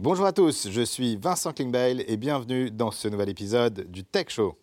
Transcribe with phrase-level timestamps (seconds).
[0.00, 4.26] Bonjour à tous, je suis Vincent Klingbeil et bienvenue dans ce nouvel épisode du Tech
[4.28, 4.56] Show.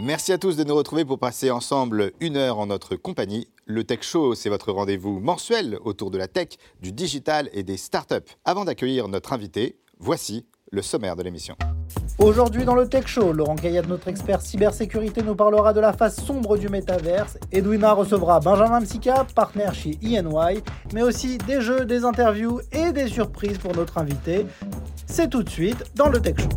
[0.00, 3.46] Merci à tous de nous retrouver pour passer ensemble une heure en notre compagnie.
[3.66, 6.48] Le Tech Show, c'est votre rendez-vous mensuel autour de la tech,
[6.82, 8.16] du digital et des startups.
[8.44, 11.56] Avant d'accueillir notre invité, voici le sommaire de l'émission.
[12.18, 16.16] Aujourd'hui dans le Tech Show, Laurent Gaillard, notre expert cybersécurité, nous parlera de la face
[16.16, 17.38] sombre du métaverse.
[17.52, 23.08] Edwina recevra Benjamin Msika, partenaire chez ENY, mais aussi des jeux, des interviews et des
[23.08, 24.46] surprises pour notre invité.
[25.06, 26.48] C'est tout de suite dans le Tech Show.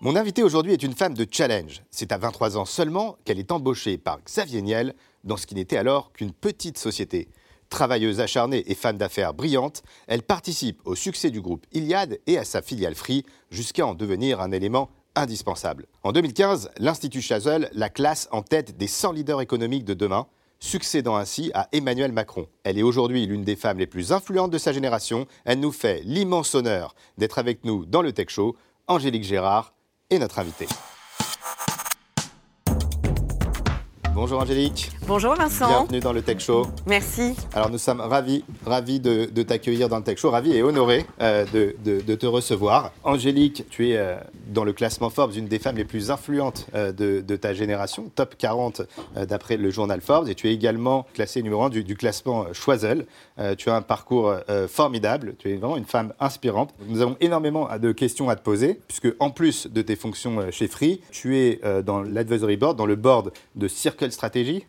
[0.00, 1.82] Mon invité aujourd'hui est une femme de challenge.
[1.90, 5.76] C'est à 23 ans seulement qu'elle est embauchée par Xavier Niel dans ce qui n'était
[5.76, 7.28] alors qu'une petite société.
[7.70, 12.44] Travailleuse acharnée et femme d'affaires brillante, elle participe au succès du groupe Iliad et à
[12.44, 15.86] sa filiale Free jusqu'à en devenir un élément indispensable.
[16.02, 20.26] En 2015, l'Institut Chazelle la classe en tête des 100 leaders économiques de demain,
[20.60, 22.48] succédant ainsi à Emmanuel Macron.
[22.64, 25.26] Elle est aujourd'hui l'une des femmes les plus influentes de sa génération.
[25.44, 28.56] Elle nous fait l'immense honneur d'être avec nous dans le Tech Show.
[28.86, 29.74] Angélique Gérard
[30.10, 30.68] est notre invitée.
[34.20, 34.90] Bonjour Angélique.
[35.06, 35.68] Bonjour Vincent.
[35.68, 36.66] Bienvenue dans le Tech Show.
[36.88, 37.36] Merci.
[37.54, 41.06] Alors nous sommes ravis, ravis de, de t'accueillir dans le Tech Show, ravis et honorés
[41.20, 42.90] euh, de, de- de te recevoir.
[43.04, 44.16] Angélique, tu es euh,
[44.48, 48.34] dans le classement Forbes, une des femmes les plus influentes euh, de, ta génération, top
[48.36, 48.82] 40
[49.16, 52.46] euh, d'après le journal Forbes, et tu es également classée numéro 1 du, du classement
[52.52, 53.06] Choiseul.
[53.56, 54.34] Tu as un parcours
[54.66, 56.74] formidable, tu es vraiment une femme inspirante.
[56.88, 60.66] Nous avons énormément de questions à te poser, puisque en plus de tes fonctions chez
[60.66, 64.66] Free, tu es dans l'advisory board, dans le board de Circle Strategy,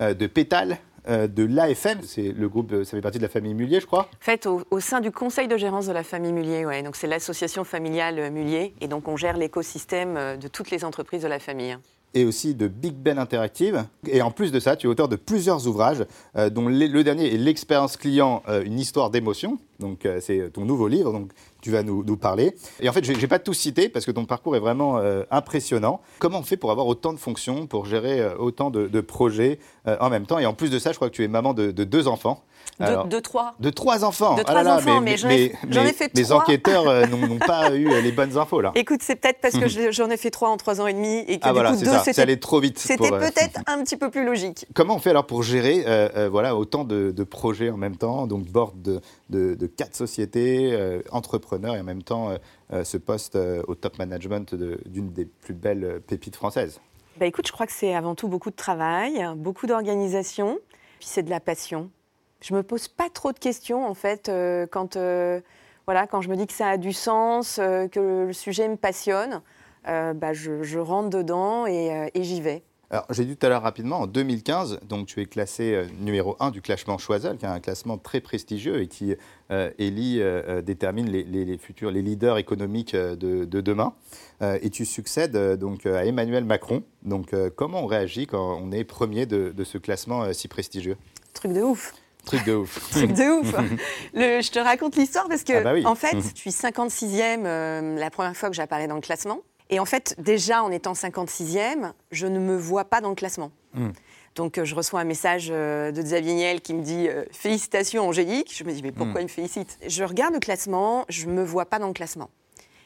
[0.00, 3.28] euh, de Pétale, euh, de l'AFM, c'est le groupe, euh, ça fait partie de la
[3.30, 4.02] famille Mullier, je crois.
[4.02, 6.94] En fait, au, au sein du conseil de gérance de la famille Mullier, ouais, donc
[6.96, 11.38] c'est l'association familiale Mullier, et donc on gère l'écosystème de toutes les entreprises de la
[11.38, 11.76] famille.
[12.12, 13.84] et aussi de Big Ben Interactive.
[14.08, 16.04] Et en plus de ça, tu es auteur de plusieurs ouvrages,
[16.36, 19.58] euh, dont le, le dernier est L'expérience client, euh, une histoire d'émotion.
[19.80, 21.32] Donc, euh, c'est ton nouveau livre, donc
[21.62, 22.54] tu vas nous, nous parler.
[22.80, 25.24] Et en fait, je n'ai pas tout cité parce que ton parcours est vraiment euh,
[25.30, 26.00] impressionnant.
[26.20, 29.58] Comment on fait pour avoir autant de fonctions, pour gérer euh, autant de, de projets
[29.86, 30.38] en même temps?
[30.38, 32.44] Et en plus de ça, je crois que tu es maman de, de deux enfants.
[32.78, 33.54] De, Alors, de trois.
[33.58, 34.36] de trois enfants?
[34.36, 35.48] De Ah là trois là, enfants, mais j'en ai-
[35.92, 36.36] fait Les trois.
[36.38, 38.72] enquêteurs euh, n'ont pas eu les bonnes infos là.
[38.74, 41.24] Écoute, c'est peut-être parce que je- j'en ai fait trois en trois ans et demi,
[41.26, 42.78] et que ah du voilà, coup c'est deux, c'était allé trop vite.
[42.78, 44.66] c'était peut-être un petit peu plus logique.
[44.74, 45.84] Comment on fait alors pour gérer
[46.30, 51.02] voilà, autant de, projets en même temps, donc board de, de- de quatre sociétés, euh,
[51.10, 52.38] entrepreneur et en même temps euh,
[52.72, 53.36] euh, ce poste
[53.66, 56.80] au top management d'une des plus belles pépites françaises
[57.18, 60.58] Bah écoute, je crois que c'est avant tout beaucoup de travail, beaucoup d'organisation,
[60.98, 61.90] puis c'est de la passion.
[62.42, 64.30] Je me pose pas trop de questions en fait
[64.70, 64.96] quand,
[65.86, 69.42] voilà, quand je me dis que ça a du sens, que le sujet me passionne,
[69.88, 72.62] euh, bah, je, rentre dedans et j'y vais.
[72.92, 76.36] Alors, j'ai dit tout à l'heure rapidement, en 2015, donc tu es classé euh, numéro
[76.40, 79.14] 1 du classement Choiseul, qui est un classement très prestigieux et qui
[79.52, 83.94] euh, élit, euh, euh, détermine les, les- les futurs, les leaders économiques de, de demain.
[84.62, 86.82] Et tu succèdes donc à Emmanuel Macron.
[87.02, 90.96] Donc, comment on réagit quand on est premier de, de ce classement si prestigieux?
[91.34, 91.92] Truc de ouf.
[92.24, 92.90] Truc de ouf.
[92.90, 93.54] Truc de ouf.
[94.14, 95.84] Le- je te raconte l'histoire parce que, Ah bah oui.
[95.86, 99.40] en fait, je suis 56e euh, la première fois que j'apparais dans le classement.
[99.70, 103.52] Et en fait, déjà en étant 56e, je ne me vois pas dans le classement.
[103.74, 103.90] Mm.
[104.34, 108.06] Donc, euh, je reçois un message euh, de Xavier Niel qui me dit euh, Félicitations,
[108.06, 108.54] Angélique.
[108.56, 109.78] Je me dis Mais pourquoi il me félicite?
[109.86, 112.30] Je regarde le classement, je ne me vois pas dans le classement.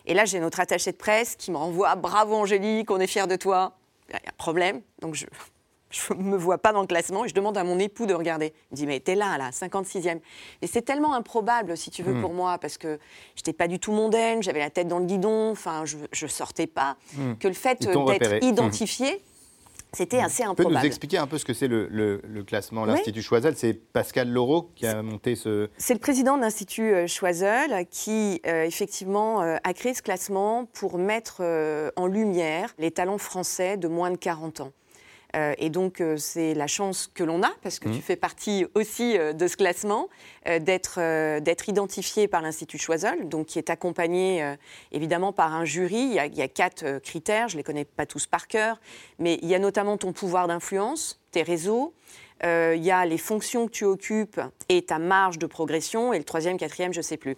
[0.07, 3.27] Et là, j'ai notre attaché de presse qui me renvoie Bravo, Angélique, on est fiers
[3.27, 3.77] de toi.
[4.09, 4.83] Il y a un problème.
[5.01, 5.27] Donc, je,
[5.95, 8.15] je ne me vois pas dans le classement et je demande à mon époux de
[8.15, 8.53] regarder.
[8.71, 10.19] Il me dit, mais t'es là, là, 56e.
[10.63, 12.99] Et c'est tellement improbable, si tu veux, pour moi, parce que
[13.37, 16.31] je n'étais pas du tout mondaine, j'avais la tête dans le guidon, enfin, je ne
[16.31, 16.97] sortais pas,
[17.41, 19.23] que le fait d'être identifié,
[19.93, 20.87] c'était assez Tu peux nous improbable.
[20.87, 22.89] expliquer un peu ce que c'est le, le- le classement, Oui.
[22.89, 23.55] l'Institut Choiseul?
[23.57, 25.71] C'est Pascal Laureau qui a monté ce.
[25.79, 30.65] C'est le président de l'Institut euh, Choiseul qui, euh, effectivement, euh, a créé ce classement
[30.73, 34.73] pour mettre euh, en lumière les talents français de moins de 40 ans.
[35.35, 38.67] Euh, et donc, euh, c'est la chance que l'on a, parce que tu fais partie
[38.75, 40.09] aussi euh, de ce classement,
[40.61, 41.01] d'être
[41.41, 44.55] d'être identifié par l'Institut Choiseul, donc qui est accompagné
[44.93, 45.97] évidemment par un jury.
[45.97, 48.47] Il y a, il y a quatre critères, je ne les connais pas tous par
[48.47, 48.79] cœur,
[49.19, 51.95] mais il y a notamment ton pouvoir d'influence, tes réseaux,
[52.43, 56.25] il y a les fonctions que tu occupes et ta marge de progression, et le
[56.25, 57.37] troisième, quatrième, je ne sais plus.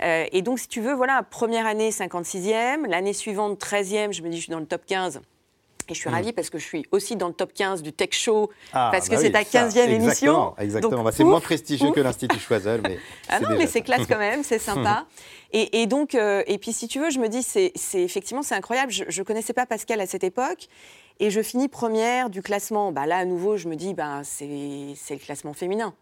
[0.00, 4.36] Et donc, si tu veux, voilà, première année, 56e, l'année suivante, 13e, je me dis,
[4.36, 5.22] je suis dans le top 15.
[5.88, 6.14] Et je suis Mm.
[6.14, 9.08] ravie parce que je suis aussi dans le top 15 du Tech Show, Ah, parce
[9.08, 10.54] que bah c'est oui, ta ça, 15e émission.
[10.58, 11.94] Exactement, Bah, c'est moins prestigieux ouf.
[11.94, 12.98] que l'Institut Choiseul, mais
[13.28, 13.72] Ah non, mais ça.
[13.72, 15.06] c'est classe quand même, c'est sympa.
[15.54, 18.54] Et, et donc, euh, et puis si tu veux, je me dis, c'est effectivement, c'est
[18.54, 18.90] incroyable.
[18.90, 20.66] Je ne connaissais pas Pascal à cette époque.
[21.20, 22.90] Et je finis première du classement.
[22.90, 25.92] Bah, là, à nouveau, je me dis, bah, c'est le classement féminin.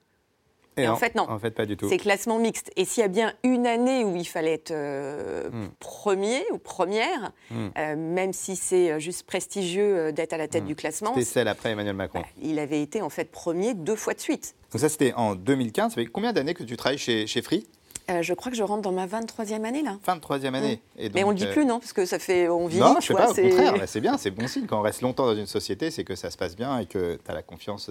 [0.76, 1.28] Et en fait, non.
[1.28, 1.88] En fait, pas du tout.
[1.88, 2.70] C'est classement mixte.
[2.76, 5.68] Et s'il y a bien une année où il fallait être euh, Hmm.
[5.78, 7.68] premier ou première, Hmm.
[7.76, 10.68] euh, même si c'est euh, juste prestigieux d'être à la tête Hmm.
[10.68, 12.20] du classement, C'était celle après Emmanuel Macron.
[12.20, 14.54] bah, il avait été en fait premier deux fois de suite.
[14.72, 15.92] Donc ça, c'était en 2015.
[15.92, 17.66] Ça fait combien d'années que tu travailles chez, chez Free?
[18.10, 19.96] Euh, je crois que je rentre dans ma 23e année là.
[20.02, 20.80] Fin de troisième année.
[20.98, 21.78] Et Mais on le donc, dit plus, non?
[21.78, 22.48] Parce que ça fait.
[22.48, 22.78] On vit.
[22.78, 24.66] Non, je sais pas, au c'est- contraire, c'est bien, c'est bon signe.
[24.66, 27.16] Quand on reste longtemps dans une société, c'est que ça se passe bien et que
[27.24, 27.88] tu as la confiance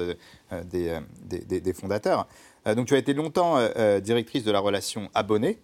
[0.65, 2.27] des, des- des- des fondateurs.
[2.67, 5.59] Euh, donc tu as été longtemps euh, euh, directrice de la relation abonnée.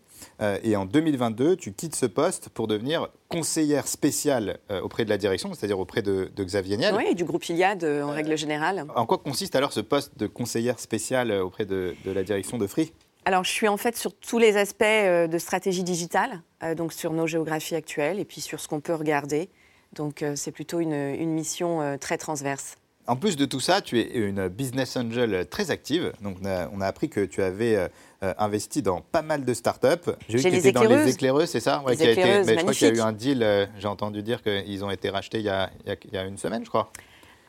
[0.64, 5.54] et en 2022, tu quittes ce poste pour devenir conseillère spéciale auprès de la direction,
[5.54, 6.96] c'est-à-dire auprès de, de Xavier Niel.
[6.96, 8.86] Oui, du groupe Iliad euh, en règle générale.
[8.96, 12.66] En quoi consiste alors ce poste de conseillère spéciale auprès de, de la direction de
[12.66, 12.94] Free?
[13.26, 16.42] Alors, je suis en fait sur tous les aspects de stratégie digitale,
[16.78, 19.50] donc sur nos géographies actuelles et puis sur ce qu'on peut regarder.
[19.94, 22.76] Donc, c'est plutôt une, une mission très transverse.
[23.08, 26.12] En plus de tout ça, tu es une business angel très active.
[26.22, 29.54] Donc, on a, on a appris que tu avais euh, investi dans pas mal de
[29.54, 29.88] startups.
[30.28, 31.50] J'ai vu que tu étais dans les éclaireuses.
[31.50, 31.84] c'est ça?
[31.98, 34.24] Qui a été- mais Je crois qu'il y a eu un deal, euh, j'ai entendu
[34.24, 36.92] dire qu'ils ont été rachetés il y a- il y a une semaine, je crois.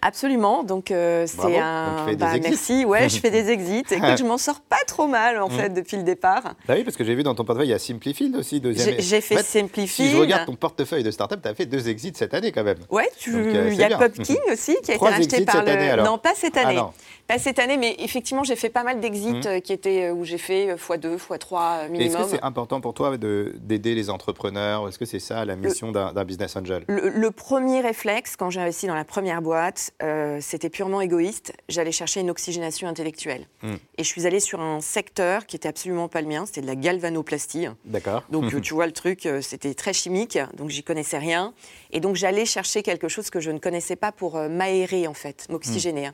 [0.03, 0.63] Absolument.
[0.63, 2.07] Donc, euh, c'est Donc, un.
[2.07, 2.85] des bah, merci.
[2.85, 3.85] Ouais, je fais des exits.
[3.91, 5.53] Écoute, je m'en sors pas trop mal, en Mm.
[5.53, 6.43] fait, depuis le départ.
[6.69, 8.97] Bah oui, parce que j'ai vu dans ton portefeuille, il y a Simplifield aussi, deuxième.
[8.97, 10.07] J'ai j'ai fait En fait, Simplified.
[10.07, 12.65] Si je regarde ton portefeuille de startup, tu as fait deux exits cette année quand
[12.65, 12.79] même.
[12.91, 13.99] Ouais, tu- Donc, euh, il y a bien.
[13.99, 15.71] Popking aussi qui a Trois été racheté par cette le.
[15.73, 16.81] année, alors non, pas cette Ah année.
[17.27, 19.43] Pas cette année, mais effectivement, j'ai fait pas mal d'exits Mhm.
[19.47, 22.23] euh, qui étaient euh, où j'ai fait euh, x2, x3 euh, Et Est-ce minimum.
[22.23, 25.91] que c'est important pour toi de- d'aider les entrepreneurs Est-ce que c'est ça la mission
[25.93, 26.85] d'un business angel?
[26.89, 31.53] Le, le premier réflexe, quand j'ai investi dans la première boîte, euh, c'était purement égoïste.
[31.69, 33.47] J'allais chercher une oxygénation intellectuelle.
[33.63, 33.75] Mm.
[33.99, 36.67] Et je suis allée sur un secteur qui était absolument pas le mien, c'était de
[36.67, 37.67] la galvanoplastie.
[37.85, 38.23] D'accord.
[38.31, 41.53] Donc, tu vois, le truc, c'était très chimique, donc j'y connaissais rien.
[41.91, 45.47] Et donc, j'allais chercher quelque chose que je ne connaissais pas pour m'aérer, en fait,
[45.51, 46.11] m'oxygéner.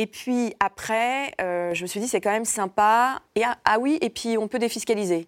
[0.00, 3.20] Et puis après, euh, je me suis dit, c'est quand même sympa.
[3.34, 5.26] Et ah, ah oui, et puis on peut défiscaliser.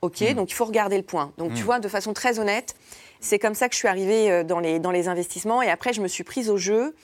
[0.00, 0.32] OK, Mm.
[0.34, 1.32] donc il faut regarder le point.
[1.36, 1.66] Donc, tu Mm.
[1.66, 2.74] vois, de façon très honnête,
[3.20, 5.60] c'est comme ça que je suis arrivée euh, dans les, dans les investissements.
[5.60, 6.94] Et après, je me suis prise au jeu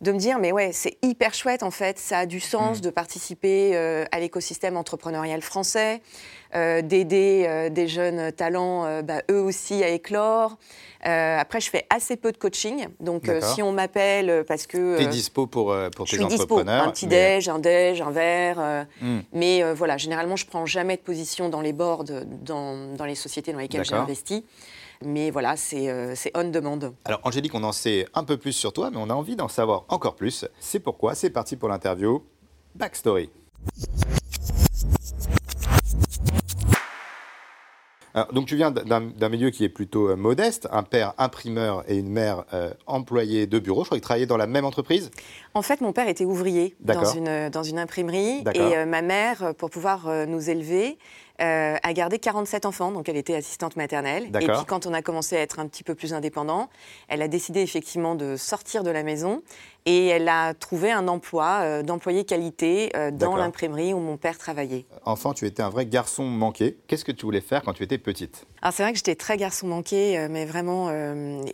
[0.00, 2.80] de me dire, mais ouais, c'est hyper chouette en fait, ça a du sens Mm.
[2.82, 6.02] de participer euh, à l'écosystème entrepreneurial français,
[6.54, 10.58] euh, d'aider euh, des jeunes talents, bah, eux aussi, à éclore.
[11.02, 14.96] Après, je fais assez peu de coaching, donc si on m'appelle parce que...
[14.96, 17.58] Tu es euh, dispo pour, pour je tes dispo, entrepreneurs un petit mais- déj, un
[17.60, 18.86] déj, un verre.
[19.00, 19.20] Hmm.
[19.32, 22.04] mais voilà, généralement, je prends jamais de position dans les boards,
[22.42, 24.44] dans, dans les sociétés dans lesquelles j'ai investi.
[25.04, 26.78] Mais voilà, c'est euh, on demand.
[27.04, 29.48] Alors Angélique, on en sait un peu plus sur toi, mais on a envie d'en
[29.48, 30.46] savoir encore plus.
[30.60, 32.22] C'est pourquoi c'est parti pour l'interview.
[32.74, 33.30] Backstory.
[38.16, 41.98] Alors, donc tu viens d'un milieu qui est plutôt euh, modeste, un père imprimeur et
[41.98, 43.82] une mère euh, employée de bureau.
[43.84, 45.10] Je crois que travaillaient dans la même entreprise.
[45.52, 48.42] En fait, mon père était ouvrier dans une, dans une imprimerie.
[48.54, 50.96] Et euh, ma mère, euh, pour pouvoir euh, nous élever,
[51.40, 52.90] euh, a gardé 47 enfants.
[52.90, 54.24] Donc, elle était assistante maternelle.
[54.40, 56.68] Et puis, quand on a commencé à être un petit peu plus indépendant,
[57.08, 59.42] elle a décidé effectivement de sortir de la maison.
[59.88, 64.36] Et elle a trouvé un emploi euh, d'employé qualité euh, dans l'imprimerie où mon père
[64.36, 64.84] travaillait.
[65.04, 66.76] Enfant, tu étais un vrai garçon manqué.
[66.88, 68.46] Qu'est-ce que tu voulais faire quand tu étais petite?
[68.62, 70.90] Alors c'est vrai que j'étais très garçon manqué, euh, mais vraiment,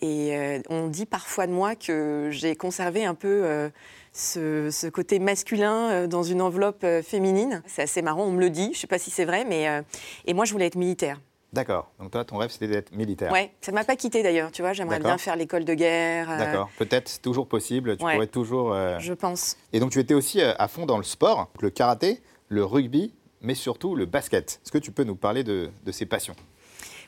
[0.00, 3.70] et on dit parfois de moi que j'ai conservé un peu
[4.12, 7.62] ce, ce côté masculin euh, dans une enveloppe euh, féminine.
[7.66, 9.82] C'est assez marrant, on me le dit, je sais pas si c'est vrai, mais euh,
[10.26, 11.20] et moi je voulais être militaire.
[11.52, 11.90] D'accord.
[12.00, 13.30] Donc toi, ton rêve, c'était d'être militaire.
[13.30, 14.72] Ouais, ça m'a pas quitté d'ailleurs, tu vois.
[14.72, 16.30] J'aimerais bien faire l'école de guerre.
[16.30, 16.70] euh, D'accord.
[16.78, 17.98] Peut-être toujours possible.
[17.98, 18.14] Tu ouais.
[18.14, 18.72] pourrais toujours.
[18.72, 19.58] euh, Je pense.
[19.74, 23.54] Et donc tu étais aussi à fond dans le sport, le karaté, le rugby, mais
[23.54, 24.60] surtout le basket.
[24.64, 26.34] Est-ce que tu peux nous parler de, de ces passions?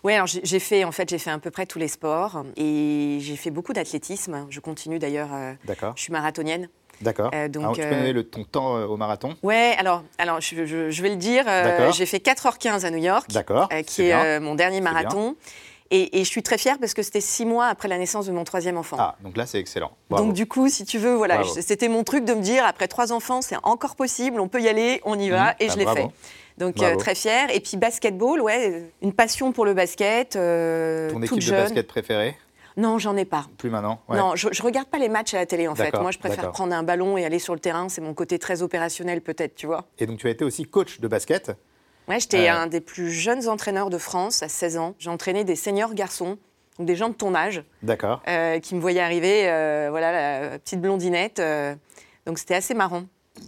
[0.03, 2.45] Ouais, alors j'ai j'ai fait en fait j'ai fait à peu près tous les sports
[2.59, 4.47] et j'ai fait beaucoup d'athlétisme.
[4.51, 5.33] Je continue d'ailleurs.
[5.33, 5.95] euh, D'accord.
[5.97, 6.69] je suis marathonienne.
[7.01, 7.31] D'accord.
[7.35, 10.41] Euh, donc, Alors, tu peux euh, le, ton temps euh, au marathon Ouais, alors, alors
[10.41, 11.93] je, je- je vais le dire, D'accord.
[11.93, 13.69] j'ai fait 4h15 à New York, D'accord.
[13.87, 15.37] qui est mon dernier marathon.
[15.91, 18.33] Et, et je suis très fière parce que c'était six mois après la naissance de
[18.33, 18.97] mon troisième enfant.
[18.99, 19.93] Ah, donc là, c'est excellent.
[20.09, 20.25] Bravo.
[20.25, 23.13] Donc du coup, si tu veux, voilà, c'était mon truc de me dire, après trois
[23.13, 25.55] enfants, c'est encore possible, on peut y aller, on y va, Mhm.
[25.61, 26.09] et Ah, je l'ai fait.
[26.57, 27.55] Donc euh, très fière.
[27.55, 31.87] Et puis basketball, ouais, une passion pour le basket, euh, Ton toute équipe de basket
[31.87, 32.35] préférée
[32.77, 33.47] Non, j'en ai pas.
[33.59, 34.19] Plus maintenant Ouais.
[34.19, 35.93] Non, je, je regarde pas les matchs à la télé en fait.
[36.01, 37.89] Moi, je préfère prendre un ballon et aller sur le terrain.
[37.89, 39.85] C'est mon côté très opérationnel peut-être, tu vois.
[39.99, 41.53] Et donc tu as été aussi coach de basket.
[42.09, 42.55] Ouais, j'étais Euh.
[42.55, 44.95] un des plus jeunes entraîneurs de France à 16 ans.
[44.99, 46.37] J'ai entraîné des seniors garçons
[46.79, 48.21] donc des gens de ton âge, D'accord.
[48.27, 51.41] euh, qui me voyaient arriver, euh, voilà, la petite blondinette.
[52.27, 53.05] donc c'était assez marrant.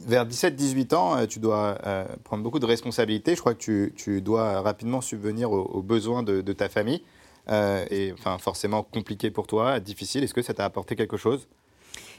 [0.07, 1.77] Vers 17-18 ans, tu dois
[2.23, 3.35] prendre beaucoup de responsabilités.
[3.35, 7.03] Je crois que tu, tu dois rapidement subvenir aux, aux besoins de, de ta famille.
[7.49, 10.25] Euh, et enfin, forcément compliqué pour toi, difficile.
[10.25, 11.49] Est-ce que ça t'a apporté quelque chose?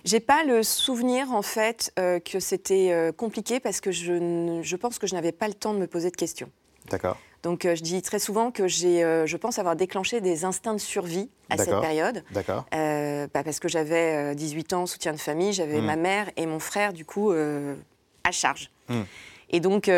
[0.05, 4.75] J'ai pas le souvenir en fait euh, que c'était euh, compliqué parce que je, je
[4.75, 6.50] pense que je n'avais pas le temps de me poser de questions.
[6.89, 7.17] D'accord.
[7.43, 10.79] Donc euh, je dis très souvent que j'ai, je pense avoir déclenché des instincts de
[10.79, 12.24] survie à cette période.
[12.31, 12.65] D'accord.
[12.72, 15.86] Bah, parce que j'avais euh, 18 ans, soutien de famille, j'avais Mm.
[15.86, 18.72] ma mère et mon frère, du coup, à charge.
[18.88, 19.01] Mm.
[19.50, 19.89] Et donc,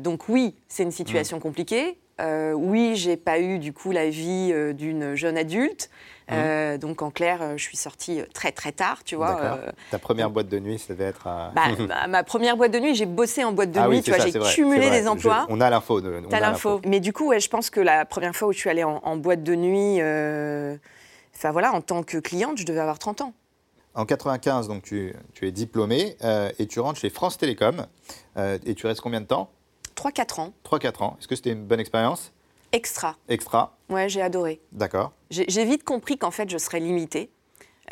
[0.00, 1.98] donc oui, c'est une situation compliquée.
[2.20, 5.90] Euh, oui, j'ai pas eu, du coup, la vie euh, d'une jeune adulte.
[6.32, 9.58] Euh, donc, en clair, euh, je suis sortie très, très tard, tu vois.
[9.90, 11.52] Ta première boîte de nuit, ça devait être à.
[11.54, 14.02] bah, ma- ma première boîte de nuit, j'ai bossé en boîte de Ah nuit, oui,
[14.02, 15.46] tu vois, j'ai cumulé des emplois.
[15.48, 16.00] Je- on a l'info.
[16.00, 16.80] T'as l'info.
[16.84, 19.00] Mais du coup, ouais, je pense que la première fois où je suis allée en,
[19.04, 20.00] en boîte de nuit,
[21.36, 23.32] enfin voilà, en tant que cliente, je devais avoir 30 ans.
[23.94, 27.86] En 95, donc tu, tu es diplômé euh, et tu rentres chez France Télécom.
[28.66, 29.50] Et tu restes combien de temps?
[29.96, 31.16] 3-4 ans, 3-4 ans.
[31.18, 32.32] Est-ce que c'était une bonne expérience?
[32.72, 33.16] Extra.
[33.28, 33.76] Extra.
[33.88, 34.60] Ouais, j'ai adoré.
[34.72, 35.12] D'accord.
[35.30, 37.30] J'ai vite compris qu'en fait, je serais limitée.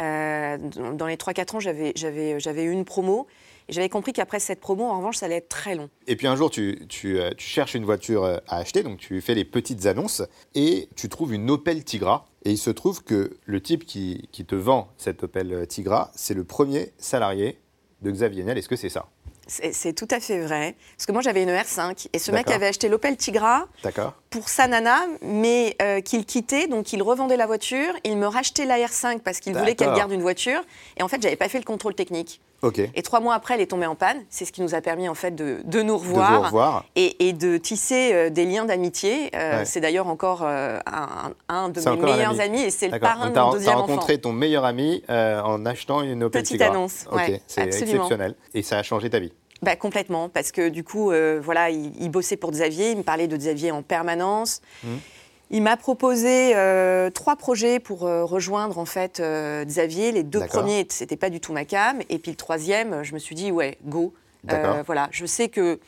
[0.01, 3.27] Euh, dans les 3-4 ans, j'avais eu une promo.
[3.69, 5.89] Et j'avais compris qu'après cette promo, en revanche, ça allait être très long.
[6.07, 8.99] Et puis un jour, tu, tu, euh, tu cherches une voiture euh, à acheter, donc
[8.99, 10.23] tu fais les petites annonces
[10.55, 12.27] et tu trouves une Opel Tigra.
[12.45, 16.35] Et il se trouve que le type qui, qui te vend cette Opel Tigra, c'est
[16.35, 17.59] le premier salarié
[18.03, 18.59] de Xavier Niel.
[18.59, 19.07] Est-ce que c'est ça?
[19.47, 20.75] C'est tout à fait vrai.
[20.97, 22.09] Parce que moi, j'avais une R5.
[22.13, 23.67] Et ce mec avait acheté l'Opel Tigra
[24.31, 26.67] pour sa nana, mais euh, qu'il quittait.
[26.67, 27.93] Donc, il revendait la voiture.
[28.05, 30.61] Il me rachetait la R5 parce qu'il voulait qu'elle garde une voiture.
[30.97, 32.41] Et en fait, j'avais pas fait le contrôle technique.
[32.95, 34.19] Et trois mois après, elle est tombée en panne.
[34.31, 36.45] C'est ce qui nous a permis, en fait, de, de nous revoir.
[36.47, 36.85] revoir.
[36.97, 39.31] et, et de tisser euh, des liens d'amitié.
[39.35, 39.65] Euh, Ouais.
[39.65, 42.41] C'est d'ailleurs encore euh, un, un de mes meilleurs ami.
[42.41, 43.87] amis et c'est le parrain de mon deuxième enfant.
[43.87, 46.71] rencontré ton meilleur ami en achetant une Opel Petite Tigra.
[46.71, 48.35] annonce, Ok, ouais, c'est exceptionnel.
[48.55, 49.33] Et ça a changé ta vie.
[49.63, 53.29] Bah, complètement, parce que du coup, voilà, il, il bossait pour Xavier, il me parlait
[53.29, 54.61] de Xavier en permanence.
[54.83, 54.99] Mhm.
[55.51, 60.13] Il m'a proposé euh, trois projets pour euh, rejoindre en fait euh, Xavier.
[60.13, 63.19] Les deux premiers, c'était pas du tout ma cam, et puis le troisième, je me
[63.19, 64.15] suis dit ouais, go.
[64.87, 65.81] Voilà, je sais que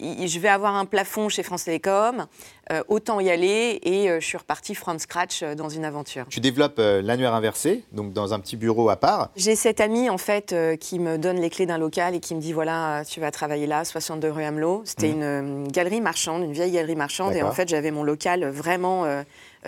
[0.00, 2.26] je vais avoir un plafond chez France Télécom,
[2.72, 6.24] euh, autant y aller, et euh, je suis repartie from scratch euh, dans une aventure.
[6.30, 9.30] Tu développes l'annuaire inversé, donc dans un petit bureau à part.
[9.36, 12.40] J'ai cet ami en fait qui me donne les clés d'un local et qui me
[12.40, 14.82] dit voilà tu vas travailler là 62 rue Hamelot.
[14.84, 15.64] C'était Mhm.
[15.64, 19.04] une galerie marchande, une vieille galerie marchande et en fait j'avais mon local vraiment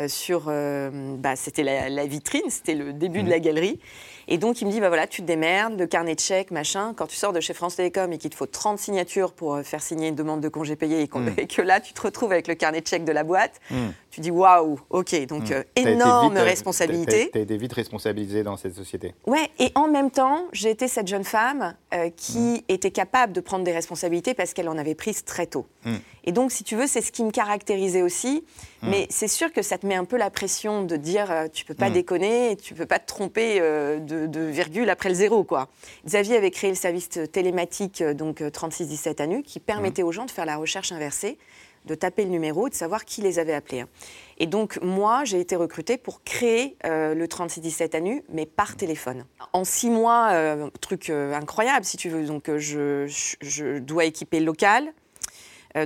[0.08, 3.24] sur bah, c'était la, la vitrine, c'était le début Mhm.
[3.26, 3.80] de la galerie.
[4.28, 6.94] Et donc il me dit bah voilà tu te démerdes, le carnet de chèques machin.
[6.96, 9.62] Quand tu sors de chez France Télécom et qu'il te faut 30 signatures pour euh,
[9.62, 11.34] faire signer une demande de congé payé et, Mhm.
[11.38, 13.90] et que là tu te retrouves avec le carnet de chèques de la boîte, Hmm.
[14.14, 17.30] Tu dis waouh ok donc euh, T'as été énorme vite, euh, responsabilité.
[17.32, 19.12] Tu as été vite responsabilisé dans cette société.
[19.26, 22.58] Ouais, et en même temps, j'ai été cette jeune femme euh, qui Mm.
[22.68, 25.66] était capable de prendre des responsabilités parce qu'elle en avait prises très tôt.
[25.84, 25.94] Mm.
[26.26, 28.44] Et donc, si tu veux, c'est ce qui me caractérisait aussi.
[28.82, 28.88] Mm.
[28.90, 31.64] Mais c'est sûr que ça te met un peu la pression de dire euh, tu
[31.64, 31.94] peux pas Mm.
[31.94, 35.68] déconner, tu peux pas te tromper euh, de, de virgule après le zéro, quoi.
[36.06, 40.06] Xavier avait créé le service télématique euh, donc euh, 3617 ANU qui permettait Mm.
[40.06, 41.36] aux gens de faire la recherche inversée
[41.84, 43.80] de taper le numéro et de savoir qui les avait appelés.
[43.80, 43.88] hein.
[44.38, 49.24] Et donc, moi, j'ai été recrutée pour créer euh, le 3617 ANU, mais par téléphone.
[49.52, 52.24] En six mois, euh, truc euh, incroyable, si tu veux.
[52.24, 53.06] Donc, euh, je,
[53.40, 54.92] je- dois équiper le local,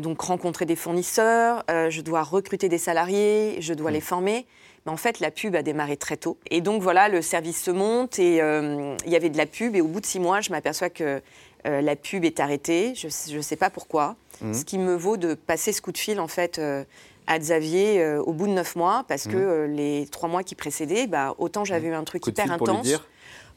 [0.02, 4.47] donc rencontrer des fournisseurs, je dois recruter des salariés, je dois les former.
[4.85, 6.37] Mais en fait, la pub a démarré très tôt.
[6.50, 9.75] Et donc, voilà, le service se monte et euh, il y avait de la pub.
[9.75, 11.23] Et au bout de six mois, je m'aperçois que
[11.66, 12.94] euh, la pub est arrêtée.
[12.94, 14.16] Je ne sais pas pourquoi.
[14.40, 14.54] Mhm.
[14.54, 16.84] Ce qui me vaut de passer ce coup de fil, en fait, euh,
[17.26, 20.54] à Xavier euh, au bout de neuf mois, parce que euh, les trois mois qui
[20.54, 22.84] précédaient, bah, autant j'avais eu un truc Coup hyper pour intense.
[22.84, 23.06] lui dire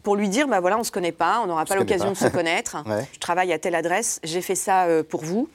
[0.03, 2.27] Pour lui dire, bah voilà, on se connaît pas, on n'aura pas l'occasion de se
[2.27, 2.77] connaître.
[2.87, 3.07] Ouais.
[3.13, 5.47] Je travaille à telle adresse, j'ai fait ça pour vous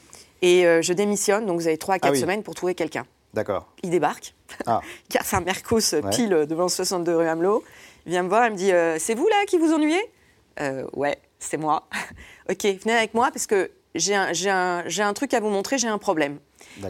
[0.42, 1.44] et je démissionne.
[1.46, 2.20] Donc vous avez trois à quatre Ah oui.
[2.20, 3.04] semaines pour trouver quelqu'un.
[3.34, 3.66] D'accord.
[3.82, 4.34] Il débarque,
[4.64, 6.10] Ah, car c'est un Mercos Ouais.
[6.10, 7.62] pile devant le 62 rue Hamelot.
[8.06, 10.00] Il vient me voir, il me dit C'est vous là qui vous ennuyez?
[10.60, 11.88] Euh, Ouais, c'est moi.
[12.50, 15.78] ok, venez avec moi parce que j'ai un, un- j'ai un truc à vous montrer,
[15.78, 16.38] j'ai un problème.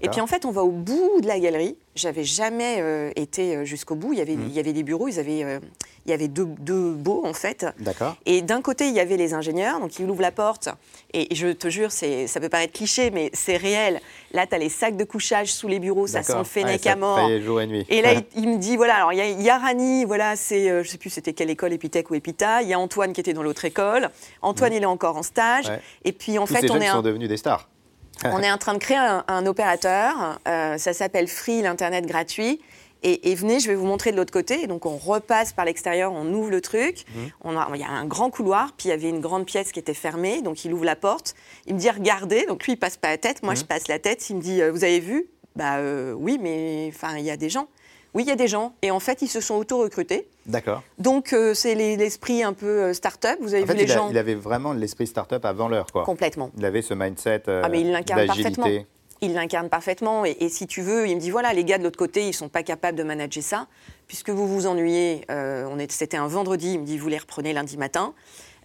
[0.03, 1.77] Et puis en fait, on va au bout de la galerie.
[1.95, 4.13] J'avais jamais euh, été euh, jusqu'au bout.
[4.13, 5.61] Il y, avait, il y avait des bureaux, ils avaient, euh,
[6.05, 7.65] il y avait deux, deux baux en fait.
[7.79, 8.17] D'accord.
[8.27, 10.69] Et d'un côté, il y avait les ingénieurs, donc ils ouvrent la porte.
[11.15, 12.07] Et je te jure, ça
[12.41, 14.01] peut paraître cliché, mais c'est réel.
[14.33, 16.79] Là, tu as les sacs de couchage sous les bureaux, ça sent le fennec Ouais,
[16.79, 17.31] ça à mort.
[17.41, 17.87] jour et nuit.
[17.89, 20.05] Et là, il, il me dit, voilà, alors il y a, il y a Rani,
[20.05, 22.61] voilà, c'est, euh, je sais plus c'était quelle école, Epitech ou Epita.
[22.63, 24.11] Il y a Antoine qui était dans l'autre école.
[24.43, 25.69] Antoine, il est encore en stage.
[25.69, 25.81] Ouais.
[26.05, 27.69] Et puis, en Tous fait, ces on jeunes est, sont un, devenus des stars.
[28.25, 30.39] on est en train de créer un, un opérateur.
[30.49, 32.61] euh, ça s'appelle Free, l'Internet gratuit.
[33.03, 34.63] et, venez, je vais vous montrer de l'autre côté.
[34.63, 37.05] Et donc on repasse par l'extérieur, on ouvre le truc.
[37.45, 37.57] Mmh.
[37.57, 39.79] A, il y a un grand couloir, puis il y avait une grande pièce qui
[39.79, 40.43] était fermée.
[40.43, 41.35] Donc il ouvre la porte,
[41.67, 42.47] il me dit regardez.
[42.47, 43.59] Donc lui il passe pas la tête, moi mmh.
[43.59, 44.29] je passe la tête.
[44.29, 45.27] Il me dit euh, vous avez vu?
[45.55, 47.69] Bah euh, oui, mais enfin il y a des gens.
[48.15, 48.75] Oui, il y a des gens.
[48.83, 50.27] Et en fait, ils se sont auto-recrutés.
[50.47, 50.83] D'accord.
[50.99, 53.39] Donc, euh, c'est l'esprit un peu start-up.
[53.41, 54.09] Vous avez vu les il gens.
[54.11, 56.05] il avait vraiment l'esprit start-up avant l'heure, quoi.
[56.05, 56.51] Complètement.
[56.57, 57.43] Il avait ce mindset.
[57.47, 58.67] ah, mais il l'incarne parfaitement
[59.21, 60.25] il l'incarne parfaitement.
[60.25, 62.49] Et, si tu veux, il me dit voilà, les gars de l'autre côté, ils sont
[62.49, 63.67] pas capables de manager ça.
[64.07, 67.77] Puisque vous vous ennuyez, euh, c'était un vendredi, il me dit vous les reprenez lundi
[67.77, 68.15] matin.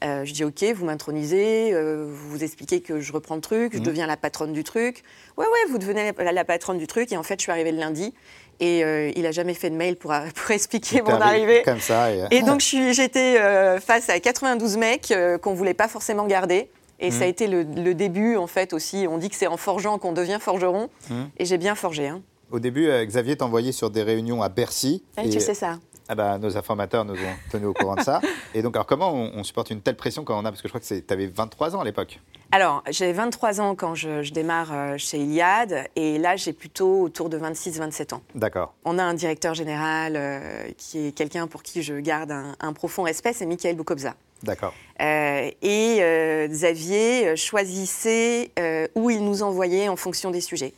[0.04, 3.74] Euh, je dis ok, vous m'intronisez, euh, vous vous expliquez que je reprends le truc,
[3.74, 3.86] je mhm.
[3.86, 5.04] deviens la patronne du truc.
[5.38, 7.12] Ouais, ouais, vous devenez la, patronne du truc.
[7.12, 8.14] Et en fait, je suis arrivée le lundi.
[8.60, 8.82] Et
[9.16, 11.64] il n'a jamais fait de mail pour, pour expliquer mon arrivée.
[11.64, 12.10] Comme ça.
[12.32, 13.38] Et, donc, j'étais
[13.80, 16.70] face à 92 mecs qu'on ne voulait pas forcément garder.
[17.02, 17.30] Et ça a mmh.
[17.30, 19.08] été le, début, en fait, aussi.
[19.10, 20.90] On dit que c'est en forgeant qu'on devient forgeron.
[21.10, 21.24] Mmh.
[21.40, 22.08] Et j'ai bien forgé.
[22.08, 22.22] Hein.
[22.52, 25.04] Au début, euh, Xavier t'envoyait sur des réunions à Bercy.
[25.18, 25.80] Oui, tu sais ça.
[26.12, 28.20] Ah bah, nos informateurs nous ont tenus au courant de ça.
[28.54, 30.52] Et donc, alors, comment on, supporte une telle pression quand on a.
[30.52, 32.20] Parce que je crois que tu avais 23 ans à l'époque.
[32.52, 35.88] Alors, j'avais 23 ans quand je, démarre euh, chez Iliad.
[35.96, 38.22] Et là, j'ai plutôt autour de 26-27 ans.
[38.36, 38.74] D'accord.
[38.84, 43.04] On a un directeur général euh, qui est quelqu'un pour qui je garde un, profond
[43.04, 44.14] respect, c'est Michael Boukobza.
[44.44, 44.74] D'accord.
[45.00, 48.52] Euh, et euh, Xavier choisissait
[48.96, 50.74] où il nous envoyait en fonction des sujets.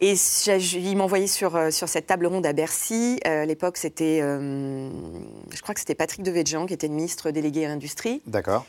[0.00, 3.20] Et il m'envoyait sur, sur cette table ronde à Bercy.
[3.24, 7.68] à l'époque, c'était, je crois que c'était Patrick Devedjian qui était le ministre délégué à
[7.68, 8.22] l'industrie.
[8.26, 8.64] D'accord.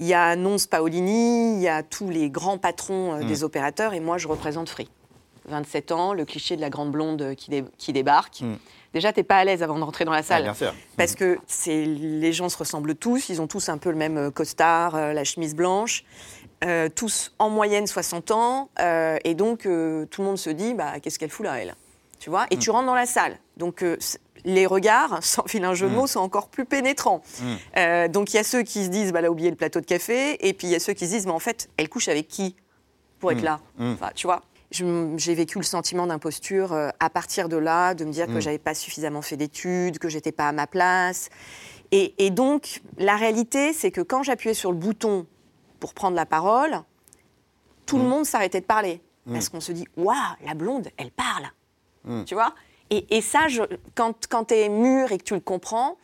[0.00, 3.26] Il y a Nonce Paolini, il y a tous les grands patrons hmm.
[3.26, 4.90] des opérateurs, et moi, je représente Free.
[5.48, 8.40] 27 ans, le cliché de la grande blonde qui, qui débarque.
[8.40, 8.56] Hmm
[8.92, 10.52] déjà, tu n'es pas à l'aise avant de rentrer dans la salle.
[10.96, 14.30] Parce que les gens se ressemblent tous, ils ont tous un peu le même euh,
[14.30, 16.04] costard, euh, la chemise blanche,
[16.64, 18.70] euh, tous en moyenne 60 ans,
[19.24, 21.74] et donc tout le monde se dit, bah, qu'est-ce qu'elle fout là, elle?
[22.18, 22.46] Tu vois?
[22.50, 22.60] Et mm.
[22.60, 23.36] tu rentres dans la salle.
[23.56, 23.84] Donc
[24.44, 25.96] les regards, sans filer un jeu de mm.
[25.96, 27.22] mots, sont encore plus pénétrants.
[27.40, 28.08] Mm.
[28.08, 29.86] donc il y a ceux qui se disent, bah, elle a oublié le plateau de
[29.86, 32.08] café, et puis il y a ceux qui se disent, mais en fait, elle couche
[32.08, 32.56] avec qui
[33.18, 33.60] pour être là?
[34.14, 34.42] Tu vois?
[34.72, 38.58] J'ai vécu le sentiment d'imposture euh, à partir de là, de me dire que j'avais
[38.58, 41.28] pas suffisamment fait d'études, que j'étais pas à ma place.
[41.94, 45.26] Et, donc, la réalité, c'est que quand j'appuyais sur le bouton
[45.82, 46.80] pour prendre la parole,
[47.86, 48.06] tout le mm.
[48.06, 49.00] monde s'arrêtait de parler.
[49.26, 49.32] Mm.
[49.32, 50.14] Parce qu'on se dit, waouh,
[50.46, 51.50] la blonde, elle parle.
[52.24, 52.54] Tu vois?
[52.90, 53.62] Et, ça, je,
[53.94, 55.96] quand, quand tu es mûr et que tu le comprends,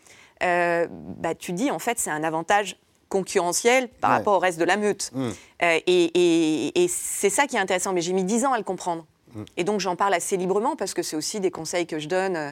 [0.43, 2.77] euh, bah, tu dis, en fait, c'est un avantage
[3.09, 5.13] concurrentiel par rapport au reste de la meute.
[5.15, 5.29] Mm.
[5.63, 7.93] Euh, et, c'est ça qui est intéressant.
[7.93, 9.07] Mais j'ai mis dix ans à le comprendre.
[9.35, 9.45] Mm.
[9.57, 12.37] Et donc j'en parle assez librement parce que c'est aussi des conseils que je donne
[12.37, 12.51] euh,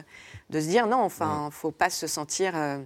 [0.49, 1.51] de se dire non, enfin, mm.
[1.51, 2.79] faut pas se sentir euh,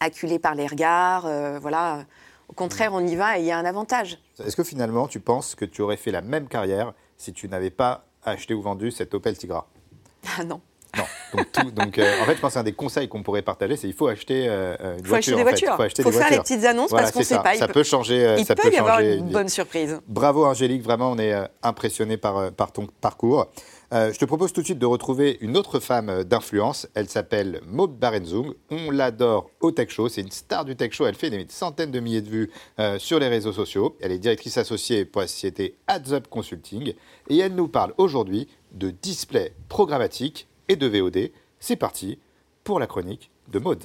[0.00, 1.28] acculé par les regards.
[1.60, 2.04] voilà.
[2.50, 4.18] Au contraire, on y va et il y a un avantage.
[4.44, 7.70] Est-ce que finalement, tu penses que tu aurais fait la même carrière si tu n'avais
[7.70, 9.68] pas acheté ou vendu cette Opel Tigra?
[10.36, 10.60] Ah non.
[10.96, 11.04] Non.
[11.72, 14.08] Donc, euh, en fait, je pense qu'un des conseils qu'on pourrait partager, c'est qu'il faut
[14.08, 15.78] acheter euh, euh, une faut Acheter des voitures.
[15.96, 17.54] Il faut, faire les petites annonces parce qu'on ne sait pas.
[17.54, 18.34] Ça peut changer.
[18.36, 20.00] Il ça peut, y avoir une bonne surprise.
[20.08, 21.32] Bravo Angélique, vraiment, on est
[21.62, 23.46] impressionné par, par ton parcours.
[23.92, 26.86] Je te propose tout de suite de retrouver une autre femme d'influence.
[26.94, 28.54] Elle s'appelle Maud Barenzung.
[28.70, 30.08] On l'adore au Tech Show.
[30.08, 31.06] C'est une star du Tech Show.
[31.06, 32.50] Elle fait des centaines de milliers de vues
[32.98, 33.96] sur les réseaux sociaux.
[34.00, 36.94] Elle est directrice associée pour la société Ads Up Consulting.
[37.28, 41.30] Et elle nous parle aujourd'hui de display programmatique et de VOD.
[41.58, 42.18] C'est parti
[42.62, 43.84] pour la chronique de Maude.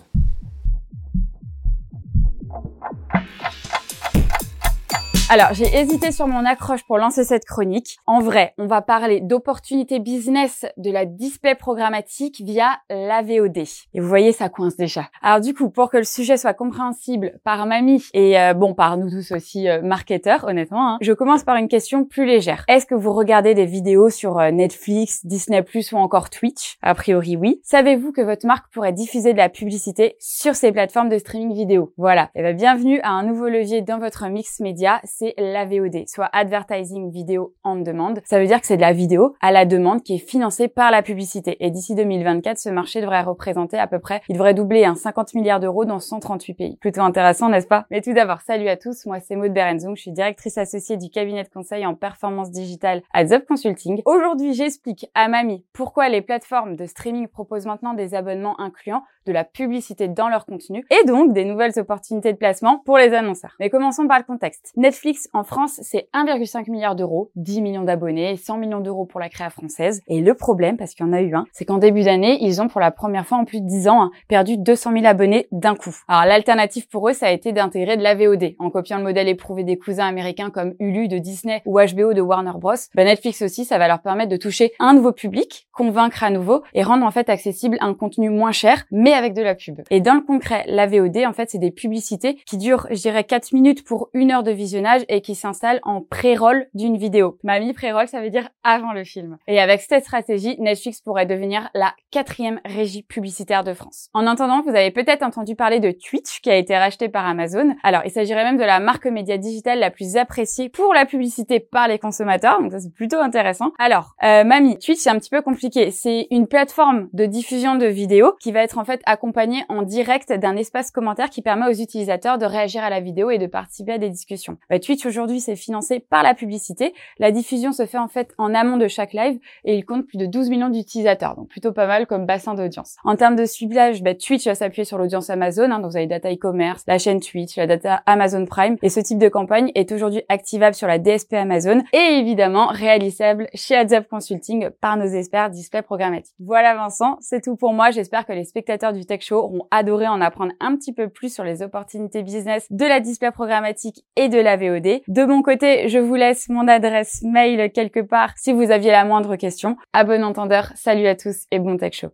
[5.37, 7.97] Alors, j'ai hésité sur mon accroche pour lancer cette chronique.
[8.05, 13.57] En vrai, on va parler d'opportunités business de la display programmatique via la VOD.
[13.57, 15.09] Et vous voyez, ça coince déjà.
[15.21, 18.95] Alors du coup, pour que le sujet soit compréhensible par mamie et euh, bon, par
[18.95, 22.63] nous tous aussi euh, marketeurs, honnêtement, hein, je commence par une question plus légère.
[22.69, 26.77] Est-ce que vous regardez des vidéos sur euh, Netflix, Disney+, ou encore Twitch?
[26.81, 27.59] A priori, oui.
[27.65, 31.91] Savez-vous que votre marque pourrait diffuser de la publicité sur ces plateformes de streaming vidéo?
[31.97, 32.29] Voilà.
[32.35, 35.01] Et eh bien, bienvenue à un nouveau levier dans votre mix média
[35.37, 38.13] la VOD, soit Advertising Video on Demand.
[38.25, 40.91] Ça veut dire que c'est de la vidéo à la demande qui est financée par
[40.91, 41.57] la publicité.
[41.59, 45.33] Et d'ici 2024, ce marché devrait représenter à peu près, il devrait doubler un 50
[45.33, 46.77] milliards d'euros dans 138 pays.
[46.77, 47.85] Plutôt intéressant, n'est-ce pas?
[47.89, 51.09] Mais tout d'abord, salut à tous, moi c'est Maud Berenzung, je suis directrice associée du
[51.09, 54.01] cabinet de conseil en performance digitale à Zop Consulting.
[54.05, 59.31] Aujourd'hui, j'explique à Mamie pourquoi les plateformes de streaming proposent maintenant des abonnements incluant de
[59.31, 63.55] la publicité dans leur contenu et donc des nouvelles opportunités de placement pour les annonceurs.
[63.59, 64.71] Mais commençons par le contexte.
[64.75, 69.19] Netflix Netflix en France, c'est 1,5 milliard d'euros, 10 millions d'abonnés, 100 millions d'euros pour
[69.19, 70.01] la créa française.
[70.07, 72.59] Et le problème, parce qu'il y en a eu un, c'est qu'en début d'année, ils
[72.59, 75.47] ont pour la première fois en plus de 10 ans hein, perdu 200 000 abonnés
[75.51, 75.95] d'un coup.
[76.07, 79.27] Alors l'alternative pour eux, ça a été d'intégrer de la VOD, en copiant le modèle
[79.27, 82.73] éprouvé des cousins américains comme Hulu de Disney ou HBO de Warner Bros.
[82.95, 86.63] Ben, Netflix aussi, ça va leur permettre de toucher un nouveau public, convaincre à nouveau
[86.73, 89.81] et rendre en fait accessible un contenu moins cher, mais avec de la pub.
[89.91, 93.23] Et dans le concret, la VOD, en fait, c'est des publicités qui durent, je dirais,
[93.23, 97.37] 4 minutes pour une heure de visionnage et qui s'installent en pré-roll d'une vidéo.
[97.43, 99.37] Mamie, pré-roll, ça veut dire avant le film.
[99.47, 104.09] Et avec cette stratégie, Netflix pourrait devenir la quatrième régie publicitaire de France.
[104.13, 107.75] En entendant, vous avez peut-être entendu parler de Twitch qui a été racheté par Amazon.
[107.83, 111.59] Alors, il s'agirait même de la marque média digitale la plus appréciée pour la publicité
[111.59, 112.61] par les consommateurs.
[112.61, 113.71] Donc ça, c'est plutôt intéressant.
[113.79, 115.91] Alors, euh, Mamie, Twitch, c'est un petit peu compliqué.
[115.91, 120.31] C'est une plateforme de diffusion de vidéos qui va être en fait accompagnée en direct
[120.31, 123.93] d'un espace commentaire qui permet aux utilisateurs de réagir à la vidéo et de participer
[123.93, 124.57] à des discussions.
[124.69, 126.93] Bah, Twitch aujourd'hui, c'est financé par la publicité.
[127.17, 130.19] La diffusion se fait en fait en amont de chaque live et il compte plus
[130.19, 131.35] de 12 millions d'utilisateurs.
[131.35, 132.95] Donc plutôt pas mal comme bassin d'audience.
[133.03, 135.71] En termes de ciblage, bah, Twitch va s'appuyer sur l'audience Amazon.
[135.71, 138.77] Hein, donc vous avez data e-commerce, la chaîne Twitch, la data Amazon Prime.
[138.83, 143.47] Et ce type de campagne est aujourd'hui activable sur la DSP Amazon et évidemment réalisable
[143.55, 146.35] chez AdZap Consulting par nos experts display programmatique.
[146.39, 147.89] Voilà Vincent, c'est tout pour moi.
[147.89, 151.33] J'espère que les spectateurs du Tech Show auront adoré en apprendre un petit peu plus
[151.33, 154.74] sur les opportunités business de la display programmatique et de la VOD.
[154.79, 159.05] De mon côté, je vous laisse mon adresse mail quelque part si vous aviez la
[159.05, 159.77] moindre question.
[159.93, 162.09] À bon entendeur, salut à tous et bon Tech Show.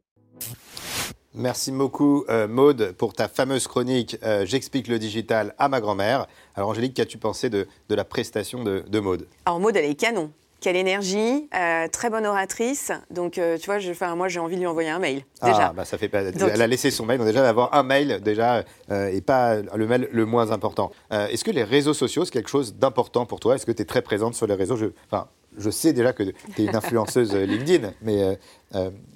[1.33, 6.27] Merci beaucoup, euh, Maude, pour ta fameuse chronique euh, J'explique le digital à ma grand-mère.
[6.55, 9.27] Alors, Angélique, qu'as-tu pensé de, de, la prestation de, de Maude?
[9.45, 10.31] Alors, Maude, elle est canon.
[10.61, 12.91] Quelle énergie, euh, très bonne oratrice.
[13.09, 15.23] Donc, euh, tu vois, je, moi, j'ai envie de lui envoyer un mail.
[15.41, 15.69] Déjà.
[15.69, 16.23] Ah, bah, ça fait pas.
[16.31, 17.17] Donc, elle a laissé son mail.
[17.17, 20.91] Donc, déjà, d'avoir un mail, déjà, euh, et pas le mail le moins important.
[21.09, 23.55] Est-ce que les réseaux sociaux, c'est quelque chose d'important pour toi?
[23.55, 24.77] Est-ce que tu es très présente sur les réseaux?
[24.77, 28.37] Je, enfin, je sais déjà que tu es une influenceuse LinkedIn, mais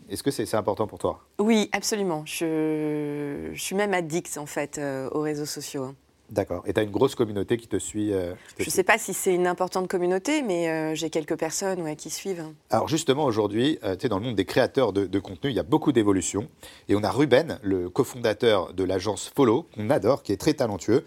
[0.10, 1.20] est-ce que c'est important pour toi?
[1.38, 2.24] Oui, absolument.
[2.26, 4.82] Je, je, suis même addict, en fait,
[5.12, 5.94] aux réseaux sociaux.
[6.30, 6.64] D'accord.
[6.66, 8.84] Et tu as une grosse communauté qui te suit euh, qui te Je ne sais
[8.84, 12.46] pas si c'est une importante communauté, mais euh, j'ai quelques personnes ouais, qui suivent.
[12.72, 15.56] Alors justement, aujourd'hui, euh, tu sais, dans le monde des créateurs de, de contenu, il
[15.56, 16.50] y a beaucoup d'évolutions.
[16.90, 21.06] Et on a Ruben, le cofondateur de l'agence Follow, qu'on adore, qui est très talentueux,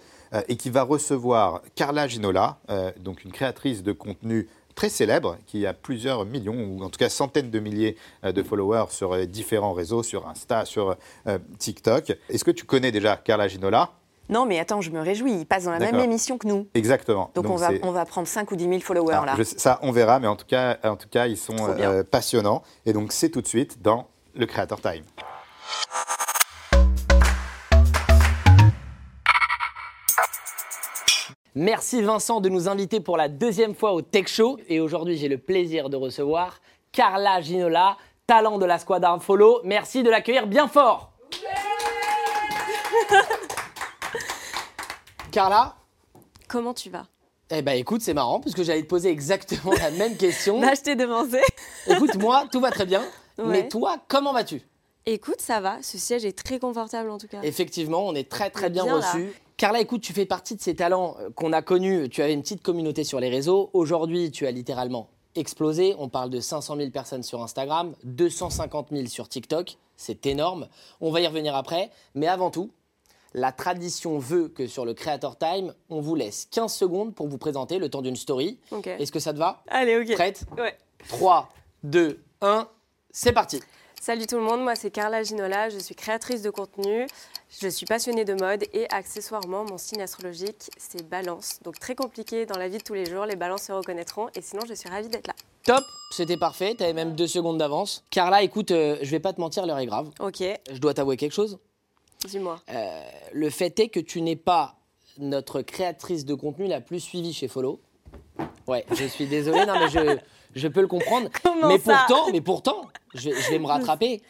[0.48, 2.58] et qui va recevoir Carla Ginola,
[3.00, 7.08] donc une créatrice de contenu très célèbre, qui a plusieurs millions, ou en tout cas
[7.08, 10.96] centaines de milliers de followers sur différents réseaux, sur Insta, sur
[11.58, 12.12] TikTok.
[12.28, 13.97] Est-ce que tu connais déjà Carla Ginola?
[14.28, 15.32] Non, mais attends, je me réjouis.
[15.32, 16.66] Il passe dans la même émission que nous.
[16.74, 17.30] Exactement.
[17.34, 19.34] Donc, Donc on, va, on va prendre 5 ou 10 000 followers Alors, Ah, là.
[19.38, 22.62] Je, ça, on verra, mais en tout cas, en tout cas ils sont euh, passionnants.
[22.84, 25.04] Et donc, c'est tout de suite dans le Creator Time.
[31.54, 34.58] Merci Vincent de nous inviter pour la deuxième fois au Tech Show.
[34.68, 36.60] Et aujourd'hui, j'ai le plaisir de recevoir
[36.92, 39.60] Carla Ginola, talent de la Squad Arm Follow.
[39.64, 41.07] Merci de l'accueillir bien fort.
[45.30, 45.76] Carla
[46.48, 47.06] Comment tu vas?
[47.50, 50.60] Eh ben écoute, c'est marrant parce que j'allais te poser exactement la même question.
[50.60, 51.40] Bah, je t'ai demandé.
[51.86, 53.00] écoute, moi, tout va très bien.
[53.38, 53.46] Ouais.
[53.46, 54.62] Mais toi, comment vas-tu?
[55.06, 55.78] Écoute, ça va.
[55.82, 57.40] Ce siège est très confortable en tout cas.
[57.42, 59.12] Effectivement, on est très très bien, Bien, là.
[59.12, 59.32] reçus.
[59.56, 62.08] Carla, écoute, tu fais partie de ces talents euh, qu'on a connus.
[62.10, 63.70] Tu avais une petite communauté sur les réseaux.
[63.72, 65.94] Aujourd'hui, tu as littéralement explosé.
[65.98, 69.78] On parle de 500 000 personnes sur Instagram, 250 000 sur TikTok.
[69.96, 70.68] C'est énorme.
[71.00, 71.90] On va y revenir après.
[72.14, 72.70] Mais avant tout,
[73.34, 77.38] la tradition veut que sur le Creator Time, on vous laisse 15 secondes pour vous
[77.38, 78.58] présenter le temps d'une story.
[78.84, 79.62] Est-ce que ça te va?
[79.68, 80.14] Allez, ok.
[80.14, 80.44] Prête?
[80.56, 80.76] Ouais.
[81.08, 81.48] 3,
[81.84, 82.68] 2, 1,
[83.10, 83.60] c'est parti.
[84.00, 87.08] Salut tout le monde, moi c'est Carla Ginola, je suis créatrice de contenu,
[87.60, 91.58] je suis passionnée de mode et accessoirement mon signe astrologique c'est balance.
[91.64, 94.40] Donc très compliqué dans la vie de tous les jours, les balances se reconnaîtront et
[94.40, 95.34] sinon je suis ravie d'être là.
[95.64, 96.74] Top, c'était parfait.
[96.76, 98.04] T'avais même deux secondes d'avance.
[98.10, 100.10] Carla, écoute, euh, je vais pas te mentir, l'heure est grave.
[100.20, 101.58] Ok, Je dois t'avouer quelque chose.
[102.26, 102.60] Dis-moi.
[102.70, 103.02] Euh,
[103.32, 104.76] le fait est que tu n'es pas
[105.18, 107.80] notre créatrice de contenu la plus suivie chez Follow.
[108.66, 110.18] Ouais, je suis désolé, non mais je,
[110.54, 111.28] je peux le comprendre.
[111.42, 112.82] Comment mais ça pourtant, mais pourtant,
[113.14, 114.22] je, je vais me rattraper.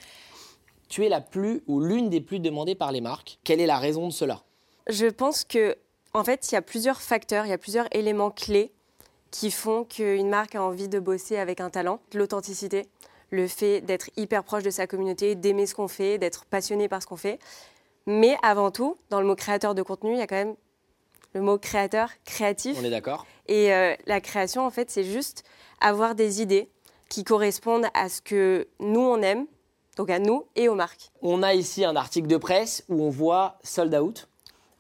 [0.89, 3.39] Tu es la plus ou l'une des plus demandées par les marques.
[3.45, 4.43] Quelle est la raison de cela?
[4.87, 5.77] Je pense que,
[6.15, 8.73] en fait, il y a plusieurs facteurs, il y a plusieurs éléments clés
[9.31, 12.01] qui font qu'une marque a envie de bosser avec un talent.
[12.15, 12.87] L'authenticité,
[13.31, 17.03] le fait d'être hyper proche de sa communauté, d'aimer ce qu'on fait, d'être passionné par
[17.03, 17.39] ce qu'on fait.
[18.09, 20.57] Mais avant tout, dans le mot créateur de contenu, il y a quand même
[21.35, 22.77] le mot créateur, créatif.
[22.81, 25.45] On est d'accord Et euh, la création, en fait, c'est juste
[25.81, 26.71] avoir des idées
[27.11, 29.47] qui correspondent à ce que nous, on aime,
[29.97, 31.11] donc à nous et aux marques.
[31.21, 34.27] On a ici un article de presse où on voit sold out.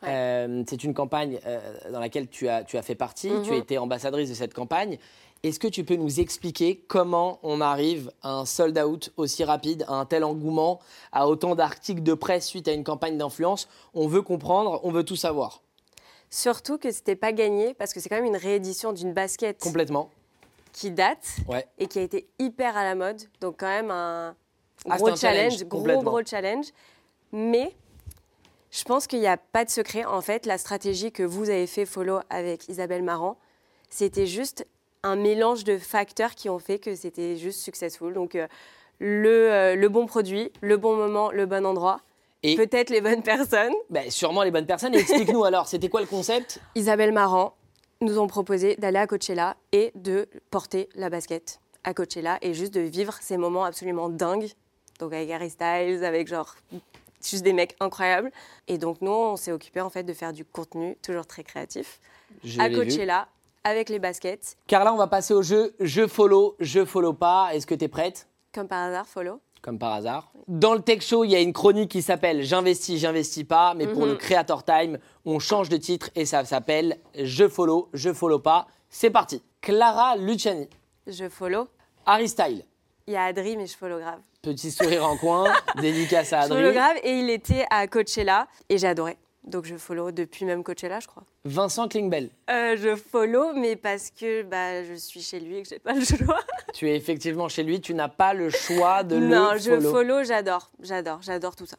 [0.04, 1.60] Euh, c'est une campagne euh,
[1.92, 3.28] dans laquelle tu as, tu as fait partie.
[3.44, 3.60] Tu as Mhm.
[3.62, 4.96] été ambassadrice de cette campagne.
[5.44, 9.84] Est-ce que tu peux nous expliquer comment on arrive à un sold out aussi rapide,
[9.86, 10.80] à un tel engouement,
[11.12, 13.68] à autant d'articles de presse suite à une campagne d'influence?
[13.94, 15.62] On veut comprendre, on veut tout savoir.
[16.30, 20.10] Surtout que c'était pas gagné parce que c'est quand même une réédition d'une basket Complètement.
[20.72, 21.66] qui date Ouais.
[21.78, 23.22] et qui a été hyper à la mode.
[23.40, 24.34] Donc quand même un
[24.90, 26.66] Ah, gros un challenge, challenge, gros gros challenge.
[27.32, 27.74] Mais
[28.70, 30.04] je pense qu'il n'y a pas de secret.
[30.04, 33.38] En fait, la stratégie que vous avez fait follow avec Isabelle Marant,
[33.88, 34.66] c'était juste
[35.02, 38.12] un mélange de facteurs qui ont fait que c'était juste successful.
[38.12, 38.46] Donc euh,
[38.98, 42.00] le, euh, le bon produit, le bon moment, le bon endroit,
[42.42, 43.72] Et peut-être les bonnes personnes.
[43.90, 44.94] ben, sûrement les bonnes personnes.
[44.94, 46.60] Et Explique-nous alors, c'était quoi le concept?
[46.74, 47.54] Isabelle Marant
[48.00, 52.74] nous ont proposé d'aller à Coachella et de porter la basket à Coachella et juste
[52.74, 54.50] de vivre ces moments absolument dingues.
[55.00, 56.54] Donc avec Harry Styles, avec genre
[57.22, 58.30] juste des mecs incroyables.
[58.68, 62.00] Et donc nous, on s'est occupé en fait de faire du contenu toujours très créatif
[62.44, 62.68] Je à.
[62.68, 63.28] Coachella
[63.68, 64.56] avec les baskets.
[64.66, 65.74] Carla, on va passer au jeu.
[65.80, 67.50] Je follow, je follow pas.
[67.54, 68.28] Est-ce que tu es prête?
[68.54, 69.40] Comme par hasard, follow.
[69.60, 70.30] comme par hasard.
[70.46, 73.86] Dans le Tech Show, il y a une chronique qui s'appelle J'investis, j'investis pas, mais
[73.88, 74.08] pour Mhm.
[74.10, 78.66] le Creator Time, on change de titre et ça s'appelle Je follow, je follow pas.
[78.88, 79.42] C'est parti.
[79.60, 80.68] Clara Luciani,
[81.08, 81.66] Je follow.
[82.06, 82.64] Harry Style,
[83.08, 84.20] Il y a Adri, mais je follow grave.
[84.42, 85.44] petit sourire en coin,
[85.80, 86.74] dédicace à Je follow Adri.
[86.74, 89.18] grave et il était à Coachella et j'ai adoré.
[89.48, 91.24] Donc je follow depuis même Coachella, je crois.
[91.44, 95.68] Vincent Klingbell, Euh, je follow, mais parce que bah, je suis chez lui et que
[95.68, 96.40] j'ai pas le choix.
[96.74, 99.90] tu es effectivement chez lui, tu n'as pas le choix de non, le je follow.
[99.90, 101.78] follow, j'adore, j'adore, j'adore tout ça.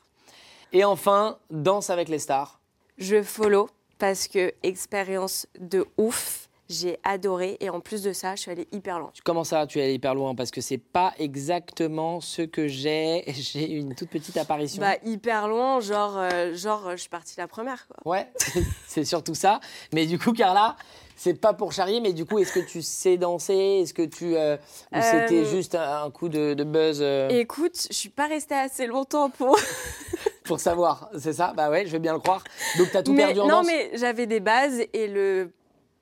[0.74, 2.60] Et enfin, Danse avec les stars.
[2.98, 8.42] Je follow parce que expérience de ouf, j'ai adoré et en plus de ça, je
[8.42, 9.12] suis allée hyper loin.
[9.26, 10.36] Comment ça, tu es allé hyper loin?
[10.36, 13.24] Parce que c'est pas exactement ce que j'ai.
[13.34, 14.82] J'ai une toute petite apparition.
[14.82, 17.98] Bah hyper loin, genre, euh, genre, euh, je suis partie la première quoi.
[18.12, 18.28] Ouais,
[18.88, 19.60] c'est surtout ça.
[19.94, 20.76] Mais du coup, Carla,
[21.16, 23.80] c'est pas pour charrier, mais du coup, est-ce que tu sais danser?
[23.82, 24.36] Est-ce que tu.
[24.38, 24.56] euh,
[24.92, 28.56] ou Euh, c'était juste un, un coup de, de buzz Écoute, je suis pas restée
[28.56, 29.58] assez longtemps pour.
[30.44, 31.54] pour savoir C'est ça?
[31.56, 32.44] Bah ouais, je vais bien le croire.
[32.78, 33.68] Donc, t'as tout mais, perdu en non, danse?
[33.68, 35.52] mais j'avais des bases et le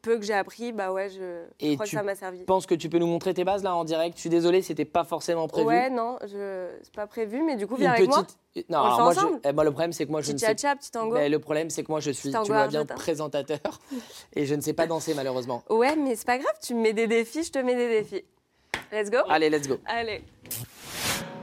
[0.01, 2.39] peu que j'ai appris, bah ouais, je, je crois que ça m'a servi.
[2.39, 4.15] Je pense que tu peux nous montrer tes bases là en direct?
[4.15, 5.67] Je suis désolé, c'était pas forcément prévu.
[5.67, 6.67] Ouais, non, je...
[6.81, 8.23] c'est pas prévu, mais du coup, Une viens avec moi.
[8.23, 8.69] petite.
[8.69, 10.39] Non, On alors moi, je- eh, moi, le problème, c'est que moi, je Petit ne
[10.39, 11.13] sais cha-cha, petit tango.
[11.15, 13.60] Mais le problème, c'est que moi, je suis, tu vois bien, présentateur.
[14.36, 15.63] Et je ne sais pas danser, malheureusement.
[15.69, 18.23] Ouais, mais c'est pas grave, tu me mets des défis, je te mets des défis.
[18.91, 19.77] Let's go Allez, let's go.
[19.86, 20.23] Allez.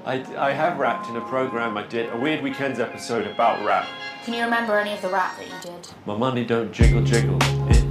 [0.07, 3.87] I, I have rapped in a program I did, a Weird Weekends episode about rap.
[4.27, 5.89] Can you remember any of the rap that you did?
[6.07, 7.39] My money don't jiggle jiggle,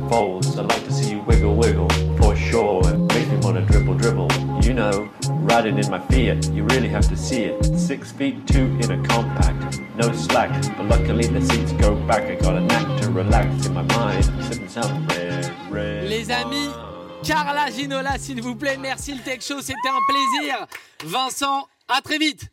[0.09, 0.57] folds.
[0.57, 2.81] I'd like to see you wiggle wiggle, for sure.
[2.87, 4.31] It makes me wanna dribble dribble.
[4.63, 7.65] You know, riding in my Fiat, you really have to see it.
[7.77, 10.51] Six feet two in a compact, no slack.
[10.77, 12.23] But luckily the seats go back.
[12.23, 14.25] I got a knack to relax in my mind.
[14.25, 15.07] I'm sipping some
[15.69, 16.09] red.
[16.09, 16.69] Les amis,
[17.23, 20.67] Carla Ginola, s'il vous plaît, merci le Tech Show, c'était un plaisir.
[21.05, 22.52] Vincent, à très vite.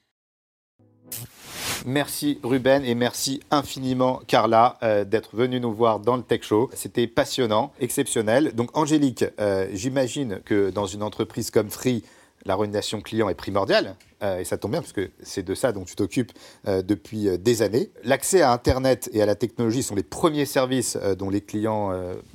[1.86, 6.68] Merci Ruben et merci infiniment Carla euh, d'être venue nous voir dans le Tech Show.
[6.74, 8.52] C'était passionnant, exceptionnel.
[8.54, 12.04] Donc Angélique, euh, j'imagine que dans une entreprise comme Free,
[12.44, 13.96] la relation client est primordiale.
[14.22, 16.32] euh, et ça tombe bien parce que c'est de ça dont tu t'occupes
[16.66, 17.90] depuis des années.
[18.04, 21.92] L'accès à Internet et à la technologie sont les premiers services dont les clients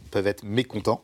[0.10, 1.04] peuvent être mécontents.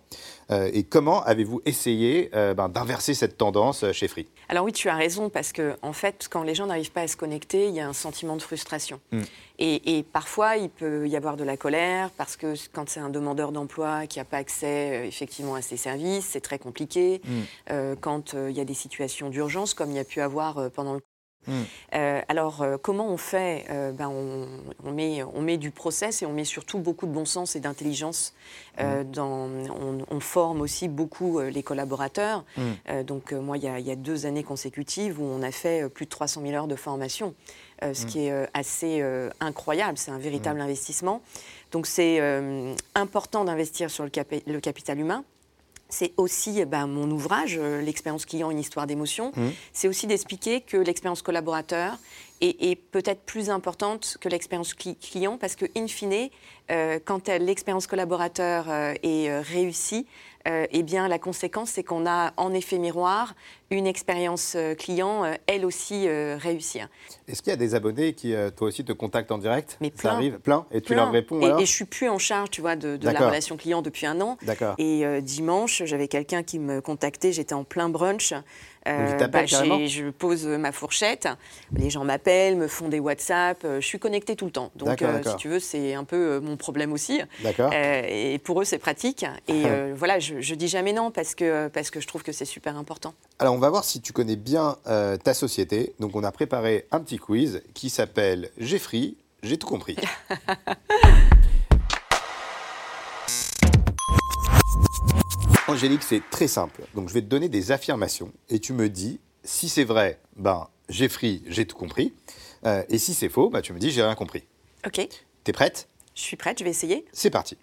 [0.52, 4.28] Euh, et comment avez-vous essayé euh, ben, d'inverser cette tendance euh, chez Free?
[4.50, 7.08] Alors oui, tu as raison, parce que en fait, quand les gens n'arrivent pas à
[7.08, 9.00] se connecter, il y a un sentiment de frustration.
[9.12, 9.22] Mm.
[9.60, 13.10] Et, et parfois, il peut y avoir de la colère, parce que quand c'est un
[13.10, 17.22] demandeur d'emploi qui n'a pas accès effectivement à ces services, c'est très compliqué.
[17.26, 17.96] Mm.
[18.02, 21.02] Quand il y a des situations d'urgence, comme il y a pu avoir pendant le
[21.48, 21.52] Mm.
[21.96, 24.48] euh, alors, euh, comment on fait Euh, ben, on,
[24.86, 27.60] on met, on met du process et on met surtout beaucoup de bon sens et
[27.60, 28.34] d'intelligence.
[28.80, 32.44] dans- on, on forme aussi beaucoup les collaborateurs.
[32.58, 33.04] Mm.
[33.04, 35.88] Donc, moi, il y, a, il y a deux années consécutives où on a fait
[35.90, 37.34] plus de 300 000 heures de formation,
[37.82, 39.04] ce qui est assez
[39.40, 39.98] incroyable.
[39.98, 41.22] C'est un véritable investissement.
[41.72, 42.20] Donc, c'est
[42.96, 45.24] important d'investir sur le, capi- le capital humain.
[45.92, 49.32] C'est aussi eh ben, mon ouvrage, euh, L'expérience client, une histoire d'émotion.
[49.36, 49.52] Mhm.
[49.74, 51.98] C'est aussi d'expliquer que l'expérience collaborateur
[52.40, 56.30] est, est peut-être plus importante que l'expérience cli- client parce que, in fine,
[56.72, 60.08] euh, quand l'expérience collaborateur euh, est réussie,
[60.48, 63.34] euh, eh bien, la conséquence, c'est qu'on a en effet miroir
[63.70, 66.80] une expérience euh, client, euh, elle aussi, euh, réussie.
[67.28, 69.78] Est-ce qu'il y a des abonnés qui, toi aussi, te contactent en direct?
[69.82, 70.12] Mais Ça plein.
[70.12, 71.60] arrive Plein Et tu leur réponds et, alors?
[71.60, 74.20] Et je suis plus en charge, tu vois, de, de la relation client depuis un
[74.22, 74.38] an.
[74.44, 74.76] D'accord.
[74.78, 78.34] Et dimanche, j'avais quelqu'un qui me contactait, j'étais en plein brunch.
[78.88, 81.28] Euh, carrément je pose ma fourchette,
[81.76, 84.72] les gens m'appellent, me font des WhatsApp, euh, je suis connectée tout le temps.
[84.76, 87.22] Donc, euh, si tu veux, c'est un peu mon problème aussi.
[87.44, 87.72] D'accord.
[87.74, 89.26] Euh, et pour eux, c'est pratique.
[89.48, 89.64] Et
[89.96, 92.78] voilà, je, je dis jamais non parce que, parce que je trouve que c'est super
[92.78, 93.14] important.
[93.40, 95.94] Alors, on va voir si tu connais bien ta société.
[96.00, 99.96] Donc, on a préparé un petit quiz qui s'appelle J'ai free, j'ai tout compris.
[105.72, 106.84] Angélique, c'est très simple.
[106.96, 110.68] Donc, je vais te donner des affirmations et tu me dis si c'est vrai, ben,
[110.90, 112.14] j'ai free, j'ai tout compris.
[112.66, 114.44] Euh, et si c'est faux, ben, tu me dis j'ai rien compris.
[114.86, 115.08] Ok,
[115.44, 115.88] T'es prête?
[116.14, 117.06] Je suis prête, je vais essayer.
[117.14, 117.58] C'est parti.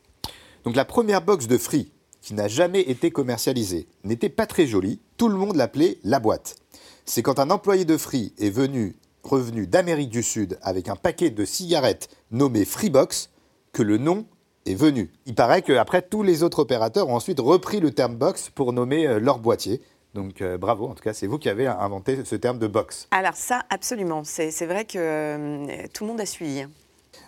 [0.65, 5.01] Donc la première box de Free, qui n'a jamais été commercialisée, n'était pas très jolie.
[5.17, 6.57] Tout le monde l'appelait la boîte.
[7.05, 11.31] C'est quand un employé de Free est venu, revenu d'Amérique du Sud avec un paquet
[11.31, 13.31] de cigarettes nommé Freebox
[13.73, 14.27] que le nom
[14.71, 15.11] est venu.
[15.27, 19.07] Il paraît qu'après, tous les autres opérateurs ont ensuite repris le terme box pour nommer
[19.07, 19.81] euh, leur boîtier.
[20.15, 23.09] Donc euh, bravo, en tout cas, c'est vous qui avez inventé ce terme de box.
[23.11, 24.23] Alors ça, absolument.
[24.25, 26.63] C'est vrai que euh, tout le monde a suivi.
[26.63, 26.71] hein.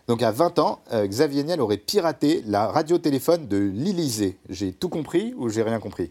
[0.08, 4.38] Donc à 20 ans, euh, Xavier Niel aurait piraté la radiotéléphone de l'Élysée.
[4.48, 6.10] J'ai tout compris ou j'ai rien compris?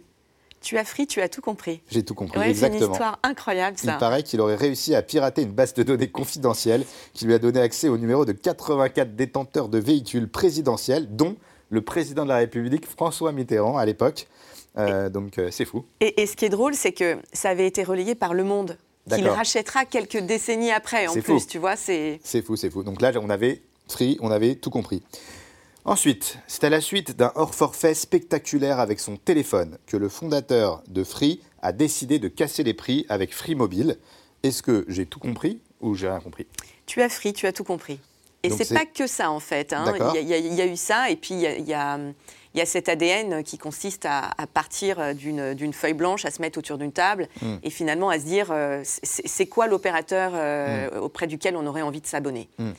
[0.61, 1.81] Tu as free, tu as tout compris.
[1.89, 2.91] J'ai tout compris, Ouais, c'est une exactement.
[2.91, 3.93] histoire incroyable, Il ça.
[3.93, 7.59] paraît qu'il aurait réussi à pirater une base de données confidentielle qui lui a donné
[7.61, 11.35] accès au numéro de 84 détenteurs de véhicules présidentiels, dont
[11.69, 14.27] le président de la République, François Mitterrand, à l'époque.
[14.77, 15.85] Euh, donc euh, c'est fou.
[16.01, 18.77] Et, et ce qui est drôle, c'est que ça avait été relayé par Le Monde,
[19.13, 21.41] qu'il rachètera quelques décennies après, en plus, fou.
[21.49, 22.19] tu vois, c'est...
[22.23, 22.83] C'est fou, c'est fou.
[22.83, 25.01] Donc là, on avait free, on avait tout compris.
[25.85, 31.03] Ensuite, c'est à la suite d'un hors-forfait spectaculaire avec son téléphone que le fondateur de
[31.03, 33.97] Free a décidé de casser les prix avec Free Mobile.
[34.43, 36.45] Est-ce que j'ai tout compris ou j'ai rien compris?
[36.85, 37.99] Tu as free, tu as tout compris.
[38.43, 39.73] Et c'est pas que ça, en fait.
[39.73, 39.83] hein.
[40.15, 41.97] Il y, a- il y eu ça, et puis il y a, il y a-
[42.55, 46.41] il y a cet ADN qui consiste à, à partir d'une feuille blanche, à se
[46.41, 47.57] mettre autour d'une table, Hmm.
[47.63, 51.99] et finalement à se dire, euh, c'est quoi l'opérateur euh, auprès duquel on aurait envie
[52.01, 52.47] de s'abonner?
[52.59, 52.71] Hmm.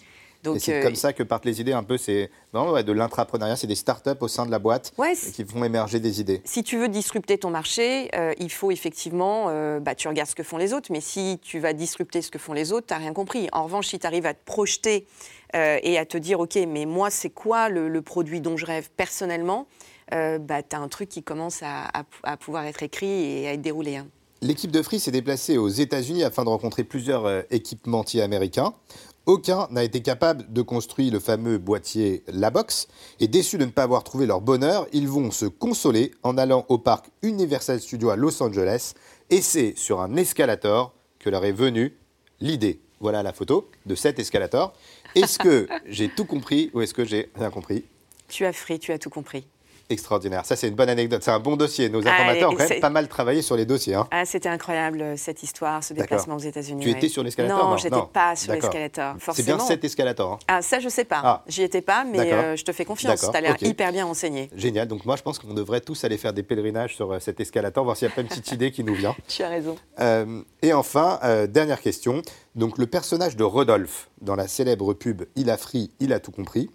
[0.42, 2.83] Donc, Et c'est euh, comme ça que partent les idées un peu, c'est vraiment ouais,
[2.85, 6.20] de l'intrapreneuriat, c'est des startups au sein de la boîte Ouais, qui font émerger des
[6.20, 6.40] idées.
[6.44, 10.35] si tu veux disrupter ton marché, euh, il faut effectivement, euh, bah, tu regardes ce
[10.35, 12.94] que font les autres, mais si tu vas disrupter ce que font les autres, tu
[12.94, 13.48] n'as rien compris.
[13.53, 15.07] En revanche, si tu arrives à te projeter
[15.55, 18.88] et à te dire, OK, mais moi, c'est quoi le, le produit dont je rêve
[18.96, 19.66] personnellement
[20.11, 23.09] bah, Tu as un truc qui commence à, à- à pouvoir être écrit
[23.42, 23.96] et à être déroulé.
[23.96, 24.07] hein.
[24.42, 28.72] L'équipe de Free s'est déplacée aux États-Unis afin de rencontrer plusieurs équipementiers américains.
[29.31, 32.88] Aucun n'a été capable de construire le fameux boîtier La Box.
[33.21, 36.66] Et déçus de ne pas avoir trouvé leur bonheur, ils vont se consoler en allant
[36.69, 38.95] au parc Universal Studios à Los Angeles.
[39.31, 41.97] Et c'est sur un escalator que leur est venue
[42.40, 42.81] l'idée.
[42.99, 44.73] Voilà la photo de cet escalator.
[45.14, 47.85] Est-ce que j'ai tout compris ou est-ce que j'ai rien compris?
[48.27, 49.47] Tu as free, tu as tout compris.
[49.90, 50.46] Extraordinaire.
[50.46, 51.22] Ça, c'est une bonne anecdote.
[51.22, 51.88] C'est un bon dossier.
[51.88, 53.94] Nos Ah, informateurs ont quand même pas mal travaillé sur les dossiers.
[53.94, 54.07] hein.
[54.12, 56.83] Ah, c'était incroyable euh, cette histoire, ce déplacement aux États-Unis.
[56.83, 59.16] Tu étais sur l'escalator Non, Non, j'étais pas sur l'escalator.
[59.35, 60.33] C'est bien cet escalator.
[60.35, 60.38] hein.
[60.48, 61.20] Ah, ça, je sais pas.
[61.24, 61.44] Ah.
[61.48, 63.20] J'y étais pas, mais euh, je te fais confiance.
[63.31, 64.48] Tu as l'air hyper bien renseigné.
[64.55, 64.87] Génial.
[64.88, 67.85] Donc moi, je pense qu'on devrait tous aller faire des pèlerinages sur euh, cet escalator,
[67.85, 69.16] voir s'il n'y a pas une petite idée qui nous vient.
[69.29, 69.76] Tu as raison.
[69.98, 72.22] Euh, et enfin, dernière question.
[72.55, 76.33] Donc le personnage de Rodolphe dans la célèbre pub Il a Free, il a tout
[76.33, 76.68] compris,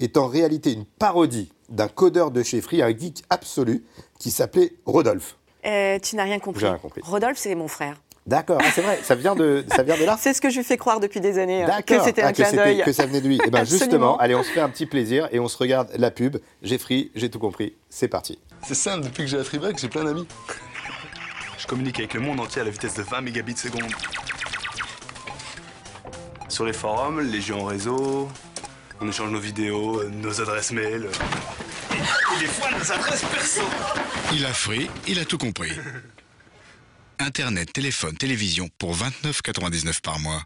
[0.00, 3.84] est en réalité une parodie d'un codeur de chez Free, un geek absolu,
[4.18, 5.36] qui s'appelait Rodolphe.
[5.66, 6.60] Euh, tu n'as rien compris.
[6.60, 7.00] J'ai rien compris.
[7.04, 7.96] Rodolphe, c'est mon frère.
[8.26, 10.58] D'accord, ah, c'est vrai, ça vient de, ça vient de là C'est ce que je
[10.58, 12.82] lui fais croire depuis des années, hein, que c'était Ah, un que, clin c'était- d'œil.
[12.84, 13.36] que ça venait de lui.
[13.36, 13.66] Et ben Absolument.
[13.78, 16.36] justement, allez, on se fait un petit plaisir et on se regarde la pub.
[16.62, 17.74] J'ai free, j'ai tout compris.
[17.88, 18.38] C'est parti.
[18.66, 20.26] C'est simple, depuis que j'ai la Freeback, j'ai plein d'amis.
[21.58, 23.90] Je communique avec le monde entier à la vitesse de 20 mégabits seconde.
[26.48, 28.28] Sur les forums, les jeux en réseau,
[29.00, 31.08] on échange nos vidéos, euh, nos adresses mail.
[31.92, 33.62] Et des fois, nos adresses perso.
[34.32, 35.72] Il a free, il a tout compris.
[37.18, 40.42] Internet, téléphone, télévision pour 29,99 par mois.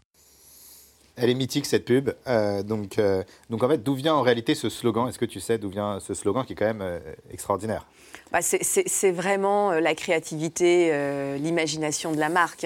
[1.17, 2.11] Elle est mythique cette pub.
[2.27, 5.07] Euh, donc, euh, donc en fait, d'où vient en réalité ce slogan?
[5.07, 6.99] Est-ce que tu sais d'où vient ce slogan qui est quand même euh,
[7.31, 7.85] extraordinaire?
[8.33, 12.65] Bah, c'est- vraiment la créativité, euh, l'imagination de la marque.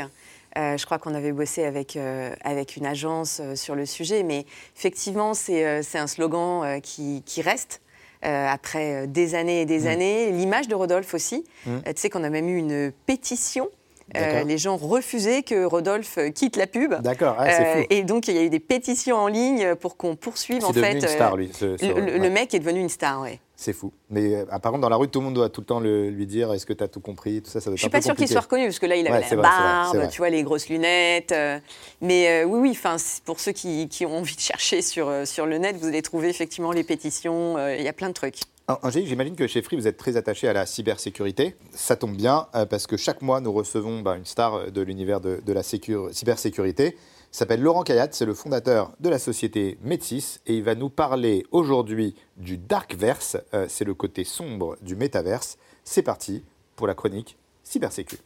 [0.58, 4.24] Euh, je crois qu'on avait bossé avec, euh, avec une agence euh, sur le sujet,
[4.24, 5.64] mais effectivement, c'est
[5.96, 7.82] un slogan qui, qui reste.
[8.22, 10.32] après des années et des années.
[10.32, 11.46] L'image de Rodolphe aussi.
[11.66, 11.78] Mm.
[11.86, 13.70] Tu sais qu'on a même eu une pétition
[14.18, 16.96] Euh, les gens refusaient que Rodolphe quitte la pub.
[17.02, 17.88] D'accord, ah, c'est Euh, fou.
[17.92, 20.94] et donc, il y a eu des pétitions en ligne pour qu'on poursuive, en fait.
[20.94, 21.52] une star, lui.
[21.54, 22.18] ce- ce- le, le- ouais.
[22.18, 23.40] le mec est devenu une star, ouais.
[23.62, 23.92] C'est fou.
[24.10, 26.26] Mais euh, apparemment, dans la rue, tout le monde doit tout le temps le- lui
[26.26, 28.02] dire est-ce que tu as tout compris Tout ça, ça doit Je suis un pas
[28.02, 30.08] sûre qu'il soit reconnu, parce que là, il avait Ouais, la vrai, barbe, vrai.
[30.08, 31.34] tu vois, les grosses lunettes.
[31.34, 31.60] euh,
[32.00, 32.96] mais euh, oui, oui, enfin,
[33.26, 36.30] pour ceux qui, qui ont envie de chercher sur, sur le net, vous allez trouver
[36.30, 38.38] effectivement les pétitions, il y a plein de trucs.
[38.70, 41.58] An- Angélique, j'imagine que chez Free, vous êtes très attaché à la cybersécurité.
[41.74, 45.42] Ça tombe bien parce que chaque mois, nous recevons bah, une star de l'univers de,
[45.46, 46.96] de la sécur- cybersécurité.
[47.32, 50.90] Il s'appelle Laurent Kayat, c'est le fondateur de la société Metis et il va nous
[50.90, 53.38] parler aujourd'hui du Darkverse.
[53.54, 55.60] Euh, c'est le côté sombre du métaverse.
[55.84, 56.44] C'est parti
[56.76, 58.18] pour la chronique Cybersécu.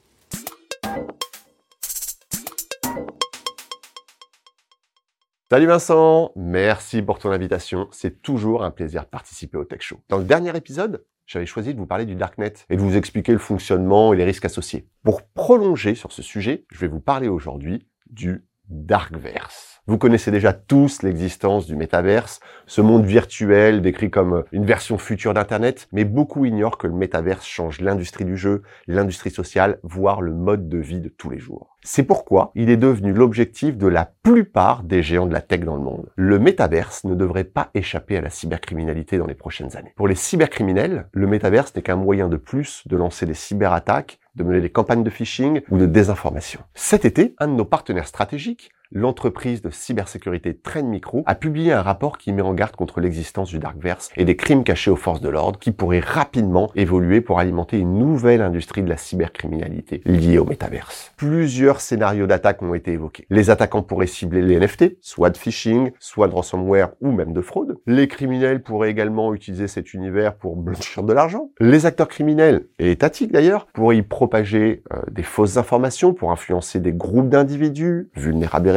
[5.51, 7.89] Salut Vincent, merci pour ton invitation.
[7.91, 9.99] C'est toujours un plaisir de participer au Tech Show.
[10.07, 13.33] Dans le dernier épisode, j'avais choisi de vous parler du Darknet et de vous expliquer
[13.33, 14.87] le fonctionnement et les risques associés.
[15.03, 19.74] Pour prolonger sur ce sujet, je vais vous parler aujourd'hui du Darkverse.
[19.86, 25.34] Vous connaissez déjà tous l'existence du métaverse, ce monde virtuel décrit comme une version future
[25.34, 30.32] d'Internet, mais beaucoup ignorent que le métaverse change l'industrie du jeu, l'industrie sociale, voire le
[30.32, 31.76] mode de vie de tous les jours.
[31.84, 35.76] C'est pourquoi il est devenu l'objectif de la plupart des géants de la tech dans
[35.76, 36.09] le monde.
[36.16, 39.91] Le métaverse ne devrait pas échapper à la cybercriminalité dans les prochaines années.
[39.97, 44.43] Pour les cybercriminels, le métaverse n'est qu'un moyen de plus de lancer des cyberattaques, de
[44.43, 46.61] mener des campagnes de phishing ou de désinformation.
[46.73, 51.81] Cet été, un de nos partenaires stratégiques, l'entreprise de cybersécurité Trend Micro, a publié un
[51.81, 55.21] rapport qui met en garde contre l'existence du Darkverse et des crimes cachés aux forces
[55.21, 60.37] de l'ordre qui pourraient rapidement évoluer pour alimenter une nouvelle industrie de la cybercriminalité liée
[60.37, 61.11] au métaverse.
[61.17, 63.25] Plusieurs scénarios d'attaque ont été évoqués.
[63.29, 67.41] Les attaquants pourraient cibler les NFT, soit de phishing, soit de ransomware ou même de
[67.41, 67.77] fraude.
[67.87, 71.49] Les criminels pourraient également utiliser cet univers pour blanchir de l'argent.
[71.59, 76.79] Les acteurs criminels, et étatiques d'ailleurs, pourraient y propager euh, des fausses informations pour influencer
[76.79, 78.71] des groupes d'individus vulnérables et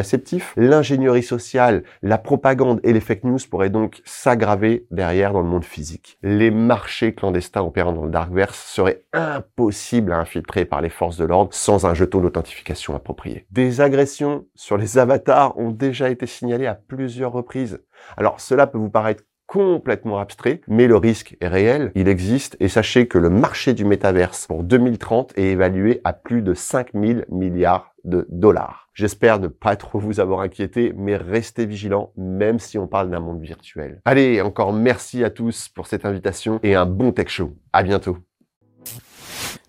[0.56, 5.64] L'ingénierie sociale, la propagande et les fake news pourraient donc s'aggraver derrière dans le monde
[5.64, 6.18] physique.
[6.22, 11.24] Les marchés clandestins opérant dans le Darkverse seraient impossibles à infiltrer par les forces de
[11.24, 13.46] l'ordre sans un jeton d'authentification approprié.
[13.50, 17.80] Des agressions sur les avatars ont déjà été signalées à plusieurs reprises.
[18.16, 22.68] Alors cela peut vous paraître complètement abstrait, mais le risque est réel, il existe, et
[22.68, 27.94] sachez que le marché du métaverse pour 2030 est évalué à plus de 5000 milliards
[28.06, 28.88] de dollars.
[28.94, 33.20] J'espère ne pas trop vous avoir inquiété, mais restez vigilants, même si on parle d'un
[33.20, 34.00] monde virtuel.
[34.06, 37.52] Allez, encore merci à tous pour cette invitation et un bon tech show.
[37.74, 38.16] À bientôt.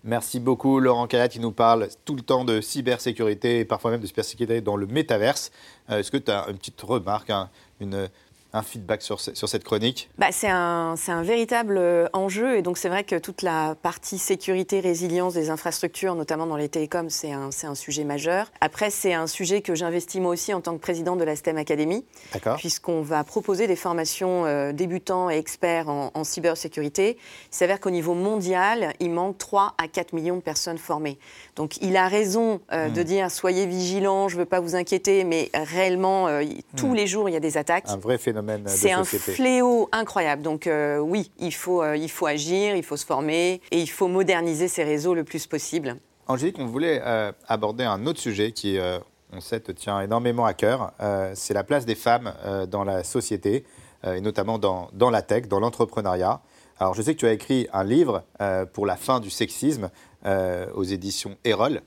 [0.04, 4.00] Merci beaucoup Laurent Kayat qui nous parle tout le temps de cybersécurité et parfois même
[4.00, 5.52] de cybersécurité dans le métaverse.
[5.90, 7.50] Euh, Est-ce que tu as une petite remarque, un,
[7.82, 8.08] une-
[8.54, 10.10] un feedback sur, ce- sur cette chronique?
[10.18, 13.76] Bah, c'est un, c'est un véritable euh, enjeu et donc c'est vrai que toute la
[13.82, 18.52] partie sécurité, résilience des infrastructures, notamment dans les télécoms, c'est un, c'est un sujet majeur.
[18.62, 21.58] Après, c'est un sujet que j'investis moi aussi en tant que présidente de la STEM
[21.58, 27.18] Academy, D'accord puisqu'on va proposer des formations euh, débutants et experts en, en cybersécurité.
[27.52, 31.20] Il s'avère qu'au niveau mondial, il manque 3 à 4 millions de personnes formées.
[31.56, 35.24] Donc il a raison euh, de dire soyez vigilants, je ne veux pas vous inquiéter,
[35.24, 36.44] mais réellement, euh,
[36.76, 37.84] tous les jours, il y a des attaques.
[37.88, 40.42] Un vrai phénomène de C'est un fléau incroyable.
[40.42, 43.88] Donc euh, oui, il faut, euh, il faut agir, il faut se former et il
[43.88, 45.98] faut moderniser ces réseaux le plus possible.
[46.28, 49.00] Angélique, on voulait euh, aborder un autre sujet qui, euh,
[49.32, 50.92] on sait, te tient énormément à cœur.
[51.00, 53.66] Euh, c'est la place des femmes euh, dans la société,
[54.04, 56.42] euh, et notamment dans, dans la tech, dans l'entrepreneuriat.
[56.80, 59.90] Alors, je sais que tu as écrit un livre euh, pour la fin du sexisme
[60.26, 61.82] euh, aux éditions Erol.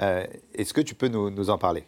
[0.00, 1.84] Euh, Est-ce que tu peux nous, nous en parler?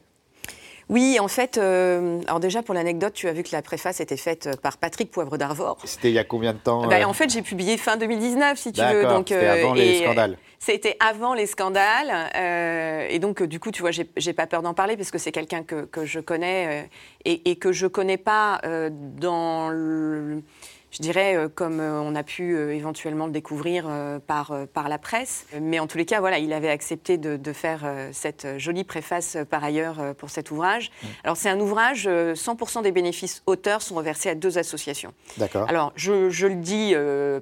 [0.88, 4.16] Oui, en fait, euh, alors déjà pour l'anecdote, tu as vu que la préface était
[4.16, 5.78] faite par Patrick Poivre d'Arvor.
[5.84, 8.58] C'était il y a combien de temps Bah, euh en fait, j'ai publié fin 2019,
[8.58, 9.02] si tu veux.
[9.04, 10.38] Donc, c'était euh, avant les et, scandales.
[10.58, 12.30] C'était avant les scandales.
[12.36, 15.18] euh, et donc, euh, du coup, tu vois, j'ai pas peur d'en parler parce que
[15.18, 16.86] c'est quelqu'un que, que je connais euh,
[17.24, 20.42] et, et que je connais pas euh, dans le.
[20.90, 23.88] Je dirais, euh, comme euh, on a pu euh, éventuellement le découvrir
[24.26, 25.46] par, par la presse.
[25.60, 27.80] Mais en tous les cas, voilà, il avait accepté de, de faire
[28.12, 30.90] cette jolie préface par ailleurs pour cet ouvrage.
[31.24, 35.12] Alors, c'est un ouvrage, euh, 100% des bénéfices auteurs sont reversés à deux associations.
[35.36, 35.68] D'accord.
[35.68, 36.94] Alors, je, je le dis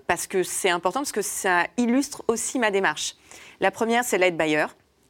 [0.06, 3.16] parce que c'est important, parce que ça illustre aussi ma démarche.
[3.60, 4.66] La première, c'est l'aide Bayer.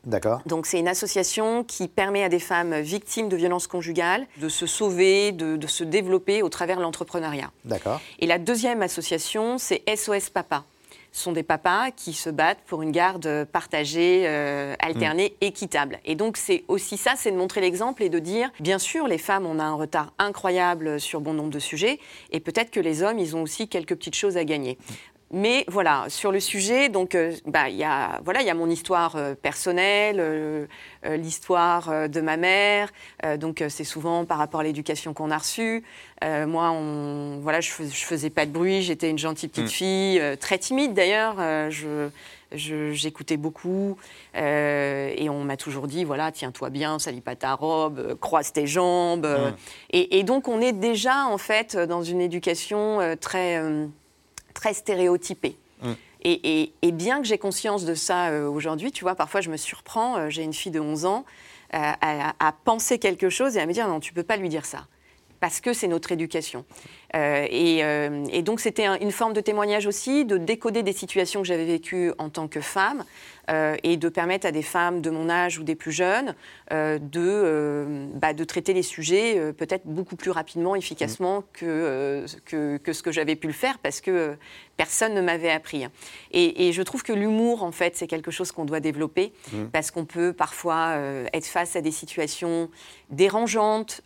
[0.06, 0.40] D'accord.
[0.46, 4.66] Donc, c'est une association qui permet à des femmes victimes de violences conjugales de se
[4.66, 7.50] sauver, de, de se développer au travers de l'entrepreneuriat.
[7.64, 8.00] D'accord.
[8.20, 10.64] Et la deuxième association, c'est SOS Papa.
[11.16, 15.98] Ce sont des papas qui se battent pour une garde partagée, euh, alternée, équitable.
[16.04, 19.16] Et donc, c'est aussi ça, c'est de montrer l'exemple et de dire, bien sûr, les
[19.16, 22.00] femmes, on a un retard incroyable sur bon nombre de sujets,
[22.32, 24.76] et peut-être que les hommes, ils ont aussi quelques petites choses à gagner.
[25.32, 28.54] Mais voilà, sur le sujet, donc euh, bah, il y a voilà, il y a
[28.54, 30.66] mon histoire euh, personnelle, euh,
[31.04, 32.92] euh, l'histoire de ma mère.
[33.40, 35.82] Donc c'est souvent par rapport à l'éducation qu'on a reçue.
[36.22, 39.68] Moi, on, voilà, je, fais- je faisais pas de bruit, j'étais une gentille petite Mm.
[39.68, 41.36] fille, très timide d'ailleurs.
[41.70, 42.08] je
[42.52, 43.96] j'écoutais beaucoup
[44.36, 48.68] euh, et on m'a toujours dit voilà tiens-toi bien, salis pas ta robe, croise tes
[48.68, 49.26] jambes.
[49.26, 49.54] Mm.
[49.90, 53.86] et, et donc on est déjà en fait dans une éducation euh, très euh,
[54.56, 55.56] très stéréotypée.
[55.82, 55.92] Mm.
[56.22, 59.50] Et, et- et bien que j'ai conscience de ça euh, aujourd'hui, tu vois, parfois je
[59.50, 61.24] me surprends, euh, j'ai une fille de 11 ans,
[61.74, 64.48] euh, à, à penser quelque chose et à me dire non, tu peux pas lui
[64.48, 64.86] dire ça.
[65.38, 66.64] Parce que c'est notre éducation.
[67.14, 71.46] Et, et donc c'était un- une forme de témoignage aussi, de décoder des situations que
[71.46, 73.04] j'avais vécues en tant que femme
[73.50, 76.34] euh, et de permettre à des femmes de mon âge ou des plus jeunes
[76.72, 82.26] euh, de, euh, bah, de traiter les sujets peut-être beaucoup plus rapidement, efficacement que, euh,
[82.44, 84.36] que, que ce que j'avais pu le faire parce que
[84.76, 85.86] personne ne m'avait appris.
[86.32, 89.66] Et, et je trouve que l'humour, en fait, c'est quelque chose qu'on doit développer Mm.
[89.72, 90.96] parce qu'on peut parfois
[91.32, 92.68] être face à des situations
[93.10, 94.00] dérangeantes,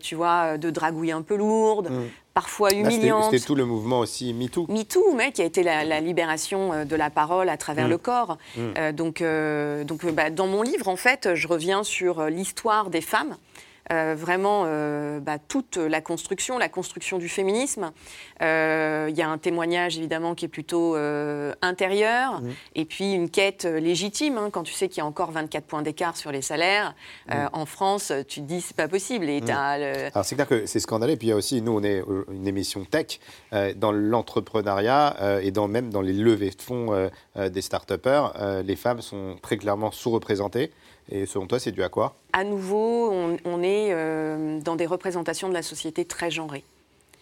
[0.00, 2.04] tu vois, de dragouilles un peu lourdes, Mm.
[2.34, 3.24] Parfois Là, c'était- humiliantes.
[3.30, 4.66] C'était tout le mouvement aussi MeToo.
[4.68, 7.90] MeToo, mais qui a été la, la libération euh, de la parole à travers Mm.
[7.90, 8.38] le corps.
[8.56, 8.60] Mm.
[8.78, 13.00] Euh, donc, euh, donc bah, dans mon livre, en fait, je reviens sur l'histoire des
[13.00, 13.36] femmes.
[13.92, 17.92] Euh, vraiment, euh, bah, toute la construction, la construction du féminisme.
[18.42, 22.40] Euh, Il y a un témoignage évidemment qui est plutôt euh, intérieur,
[22.74, 24.38] et puis une quête légitime.
[24.38, 26.94] hein, quand tu sais qu'il y a encore 24 points d'écart sur les salaires,
[27.52, 29.28] en France, tu te dis c'est pas possible.
[29.28, 31.12] Et t'as le- Alors c'est clair que c'est scandaleux.
[31.12, 32.02] Et puis il y a aussi, nous, on est
[32.32, 33.18] une émission tech
[33.76, 38.32] dans l'entrepreneuriat et dans, même dans les levées de fonds des start-upers.
[38.64, 40.72] les femmes sont très clairement sous-représentées.
[41.10, 42.14] Et selon toi, c'est dû à quoi?
[42.32, 46.64] À nouveau, on, on est euh, dans des représentations de la société très genrées.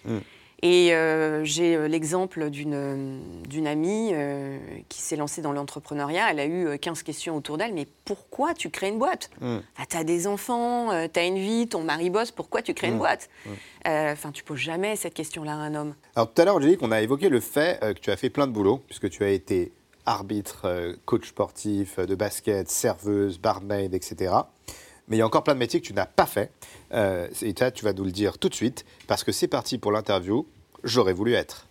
[0.04, 0.18] Mm.
[0.60, 4.58] Et euh, j'ai euh, l'exemple d'une amie euh,
[4.88, 6.32] qui s'est lancée dans l'entrepreneuriat.
[6.32, 7.72] Elle a eu euh, 15 questions autour d'elle.
[7.74, 9.30] Mais pourquoi tu crées une boîte?
[9.40, 9.58] Mm.
[9.88, 12.94] Tu as des enfants, tu as une vie, ton mari bosse, pourquoi tu crées une
[12.96, 12.98] Mm.
[12.98, 13.30] boîte?
[13.46, 13.50] Mm.
[13.86, 15.94] Euh, Enfin, tu poses jamais cette question-là à un homme.
[16.16, 18.48] Alors tout à l'heure, Angélique, on a évoqué le fait que tu as fait plein
[18.48, 19.70] de boulot, puisque tu as été
[20.08, 24.34] arbitre, euh, coach sportif, euh, de basket, serveuse, barmaid, etc.
[25.06, 26.50] Mais il y a encore plein de métiers que tu n'as pas fait.
[26.92, 29.78] Euh, et ça, tu vas nous le dire tout de suite, parce que c'est parti
[29.78, 30.46] pour l'interview.
[30.82, 31.66] J'aurais voulu être.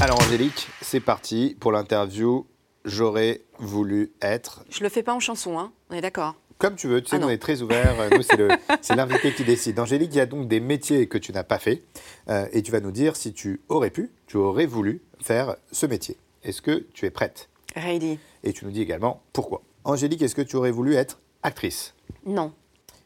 [0.00, 2.46] Alors Angélique, c'est parti pour l'interview.
[2.84, 4.64] J'aurais voulu être.
[4.68, 7.16] Je le fais pas en chanson, hein on est d'accord Comme tu veux, tu sais,
[7.20, 7.96] Ah on est très ouverts.
[7.98, 8.22] Euh, Nous,
[8.82, 9.80] c'est l'invité qui décide.
[9.80, 11.82] Angélique, il y a donc des métiers que tu n'as pas fait.
[12.28, 15.86] euh, et tu vas nous dire si tu aurais pu, tu aurais voulu faire ce
[15.86, 16.16] métier.
[16.44, 17.48] Est-ce que tu es prête?
[17.74, 19.62] Ready Et tu nous dis également pourquoi.
[19.82, 21.94] Angélique, est-ce que tu aurais voulu être actrice?
[22.26, 22.52] Non.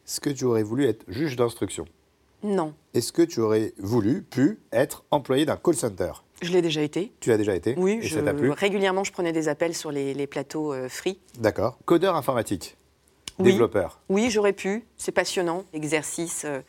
[0.05, 1.85] Est-ce que tu aurais voulu être juge d'instruction?
[2.43, 2.75] Non.
[2.93, 6.11] Est-ce que tu aurais voulu, pu être employé d'un call center?
[6.43, 7.11] Je l'ai déjà été.
[7.21, 8.51] Tu l'as déjà été Oui, Et je- ça plu?
[8.51, 11.17] régulièrement, je prenais des appels sur les, les plateaux euh, free.
[11.39, 11.79] D'accord.
[11.85, 12.77] Codeur informatique?
[13.39, 13.51] Oui.
[13.51, 14.85] Développeur Oui, j'aurais pu.
[14.97, 15.63] C'est passionnant.
[15.73, 16.61] Exercice euh,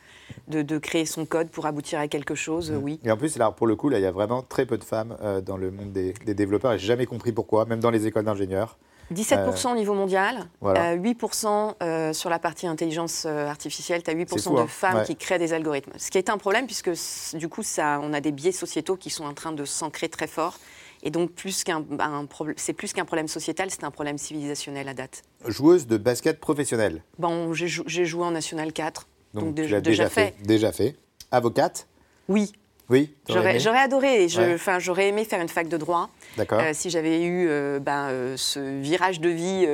[0.47, 2.99] de, de créer son code pour aboutir à quelque chose, euh, oui.
[3.03, 4.83] Et en plus, là, pour le coup, là, il y a vraiment très peu de
[4.83, 6.73] femmes euh, dans le monde des, des développeurs.
[6.73, 8.77] Et j'ai jamais compris pourquoi, même dans les écoles d'ingénieurs.
[9.11, 10.91] 17% au niveau mondial, voilà.
[10.91, 14.03] euh, 8% euh, sur la partie intelligence euh, artificielle.
[14.03, 14.67] Tu as 8% C'est fou, de hein.
[14.67, 15.03] femmes Ouais.
[15.05, 15.93] qui créent des algorithmes.
[15.97, 16.91] Ce qui est un problème, puisque
[17.35, 20.27] du coup, ça, on a des biais sociétaux qui sont en train de s'ancrer très
[20.27, 20.59] fort.
[21.03, 24.87] Et donc, plus qu'un, un problème- c'est plus qu'un problème sociétal, c'est un problème civilisationnel
[24.89, 25.23] à date.
[25.47, 27.03] Joueuse de basket professionnelle.
[27.17, 30.35] Bon, j'ai, jou- j'ai joué en National 4, donc, Donc, tu déjà, l'as déjà fait.
[30.43, 30.95] Déjà fait.
[31.31, 31.87] Avocate
[32.27, 32.51] Oui,
[32.89, 34.25] Oui j'aurais, adoré.
[34.25, 34.53] Ouais.
[34.55, 36.09] enfin, j'aurais aimé faire une fac de droit.
[36.37, 36.59] D'accord.
[36.59, 39.67] Euh, si j'avais eu euh, ben, euh, ce virage de vie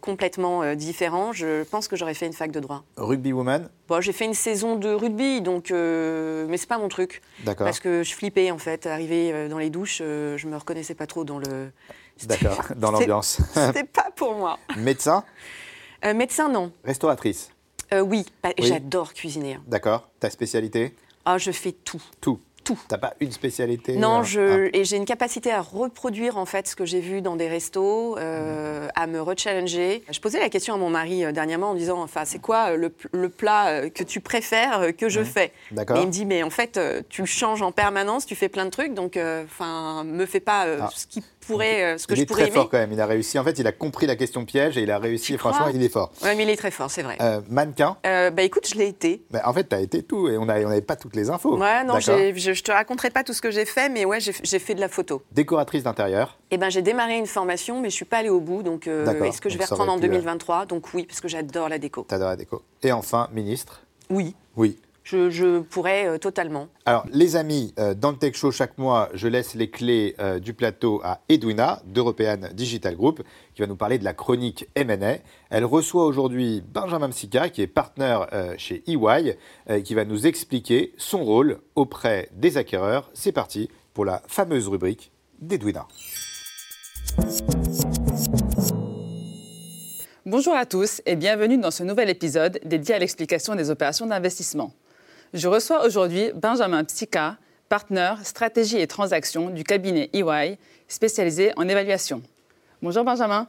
[0.00, 2.84] complètement différent, je pense que j'aurais fait une fac de droit.
[2.96, 3.68] Rugby woman?
[3.88, 7.22] Bon, j'ai fait une saison de rugby, donc, mais c'est pas mon truc.
[7.44, 7.64] D'accord.
[7.64, 11.06] Parce que je flippais en fait, arriver euh, dans les douches, je me reconnaissais pas
[11.06, 11.70] trop dans le.
[12.26, 13.38] D'accord, dans l'ambiance.
[13.54, 14.58] C'était pas pour moi.
[14.76, 15.24] Médecin?
[16.14, 16.72] Médecin, non.
[16.84, 17.50] Restauratrice?
[17.92, 18.66] Oui, bah, Oui.
[18.66, 19.58] j'adore cuisiner.
[19.66, 20.10] D'accord.
[20.20, 20.94] Ta spécialité?
[21.24, 22.02] Ah, je fais tout.
[22.20, 22.78] Tout Tout.
[22.86, 26.76] T'as pas une spécialité Non, je, et j'ai une capacité à reproduire en fait ce
[26.76, 30.04] que j'ai vu dans des restos, euh, à me rechallenger.
[30.10, 32.76] Je posais la question à mon mari euh, dernièrement en disant, enfin, c'est quoi euh,
[32.76, 35.50] le, le plat que tu préfères que je fais?
[35.70, 35.96] D'accord.
[35.96, 38.70] Et il me dit, mais en fait, tu changes en permanence, tu fais plein de
[38.70, 40.90] trucs, donc, enfin, me fais pas Ah.
[40.94, 41.22] ce qui
[41.56, 42.50] euh, ce que il je est très aimer.
[42.52, 42.92] fort quand même.
[42.92, 43.38] Il a réussi.
[43.38, 45.32] En fait, il a compris la question piège et il a réussi.
[45.32, 46.12] Tu franchement, crois il est fort.
[46.22, 47.16] Ouais, mais il est très fort, c'est vrai.
[47.20, 49.22] Euh, mannequin Euh, bah écoute, je l'ai été.
[49.30, 51.56] Bah, En fait, t'as été tout et on n'avait pas toutes les infos.
[51.58, 54.58] Ouais, non, je, je te raconterai pas tout ce que j'ai fait, mais ouais, j'ai
[54.58, 55.22] fait de la photo.
[55.32, 56.38] Décoratrice d'intérieur.
[56.50, 58.62] Eh ben, j'ai démarré une formation, mais je suis pas allée au bout.
[58.62, 61.28] Donc, euh, est-ce que je vais reprendre en pu, euh, 2023 Donc oui, parce que
[61.28, 62.02] j'adore la déco.
[62.08, 62.62] T'adores la déco.
[62.82, 64.34] Et enfin, ministre Oui.
[64.56, 64.78] Oui.
[65.08, 66.68] Je, je pourrais euh, totalement.
[66.84, 70.38] Alors, les amis, euh, dans le Tech Show, chaque mois, je laisse les clés euh,
[70.38, 73.22] du plateau à Edwina, d'European Digital Group,
[73.54, 75.16] qui va nous parler de la chronique M&A.
[75.48, 79.38] Elle reçoit aujourd'hui Benjamin Msika, qui est partenaire euh, chez EY,
[79.70, 83.10] euh, qui va nous expliquer son rôle auprès des acquéreurs.
[83.14, 85.88] C'est parti pour la fameuse rubrique d'Edwina.
[90.26, 94.74] Bonjour à tous et bienvenue dans ce nouvel épisode dédié à l'explication des opérations d'investissement.
[95.34, 97.36] Je reçois aujourd'hui Benjamin Psika,
[97.68, 100.58] partenaire stratégie et transactions du cabinet EY,
[100.88, 102.22] spécialisé en évaluation.
[102.82, 103.46] Bonjour Benjamin,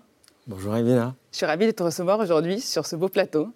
[0.48, 3.50] Bonjour Evina, je suis ravie de te recevoir aujourd'hui sur ce beau plateau.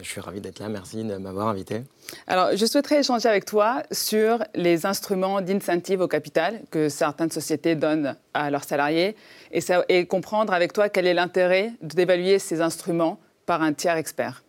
[0.00, 1.82] je suis ravi d'être là, merci de m'avoir invité.
[2.28, 7.74] Alors, je souhaiterais échanger avec toi sur les instruments d'incentive au capital que certaines sociétés
[7.74, 9.16] donnent à leurs salariés
[9.50, 13.96] et, ça- et comprendre avec toi quel est l'intérêt d'évaluer ces instruments par un tiers
[13.96, 14.44] expert.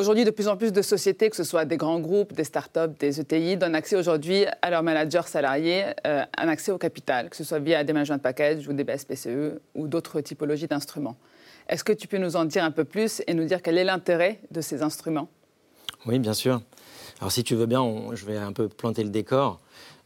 [0.00, 2.96] Aujourd'hui, de plus en plus de sociétés, que ce soit des grands groupes, des startups,
[2.98, 7.36] des ETI, donnent accès aujourd'hui à leurs managers salariés euh, un accès au capital, que
[7.36, 11.18] ce soit via des management packages ou des BSPCE ou d'autres typologies d'instruments.
[11.68, 13.84] Est-ce que tu peux nous en dire un peu plus et nous dire quel est
[13.84, 15.28] l'intérêt de ces instruments?
[16.06, 16.62] Oui, bien sûr.
[17.20, 17.84] Alors si tu veux bien,
[18.14, 19.60] je vais un peu planter le décor.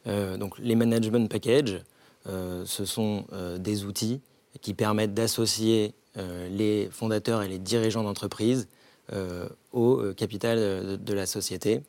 [0.09, 1.80] Euh, donc les management packages,
[2.26, 3.26] euh, ce sont
[3.61, 4.20] des outils
[4.61, 11.14] qui permettent d'associer les fondateurs et les dirigeants d'entreprise euh, au euh, capital de, de
[11.14, 11.80] la société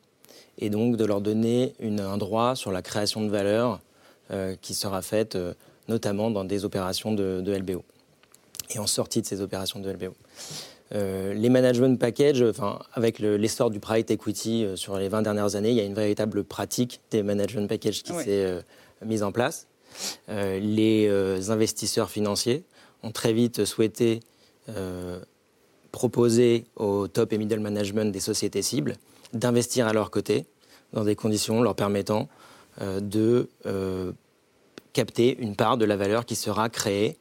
[0.57, 3.79] et donc de leur donner une- un droit sur la création de valeur
[4.31, 5.53] euh, qui sera faite euh,
[5.87, 7.83] notamment dans des opérations de, de LBO
[8.73, 10.13] et en sortie de ces opérations de LBO.
[10.93, 15.21] Euh, les management packages, enfin, avec le- l'essor du private equity euh, sur les 20
[15.23, 18.23] dernières années, il y a une véritable pratique des management packages qui Oui.
[18.23, 18.61] s'est euh,
[19.03, 19.67] mise en place.
[20.29, 22.63] Euh, les euh, investisseurs financiers
[23.03, 24.19] ont très vite souhaité
[24.69, 25.19] euh,
[25.95, 28.97] proposer au top et middle management des sociétés cibles
[29.31, 30.45] d'investir à leur côté
[30.91, 32.27] dans des conditions leur permettant
[32.81, 34.11] euh, de euh,
[34.91, 37.15] capter une part de la valeur qui sera créée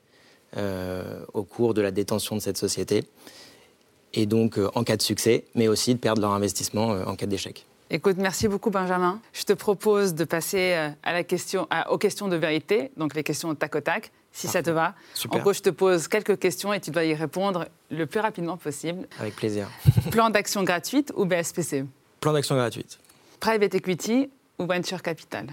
[0.57, 3.05] euh, au cours de la détention de cette société,
[4.13, 7.67] et donc en cas de succès, mais aussi de perdre leur investissement en cas d'échec.
[7.91, 9.21] Écoute, merci beaucoup Benjamin.
[9.33, 13.15] Je te propose de passer euh, à la question, à- aux questions de vérité, donc
[13.15, 14.95] les questions au tac au tac, si ça te va.
[15.15, 15.39] Super.
[15.39, 18.57] En gros, je te pose quelques questions et tu dois y répondre le plus rapidement
[18.57, 19.07] possible.
[19.21, 19.69] Avec plaisir.
[20.11, 21.85] Plan d'action gratuite ou BSPC
[22.21, 22.99] Plan d'action gratuite.
[23.39, 25.47] Private equity ou venture capital?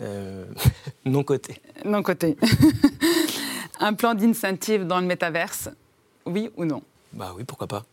[0.00, 0.44] Euh,
[1.06, 1.60] non coté.
[1.84, 2.36] Non coté.
[3.80, 5.70] Un plan d'incentive dans le métaverse?
[6.26, 6.82] Oui ou non?
[7.12, 7.84] Bah oui, pourquoi pas.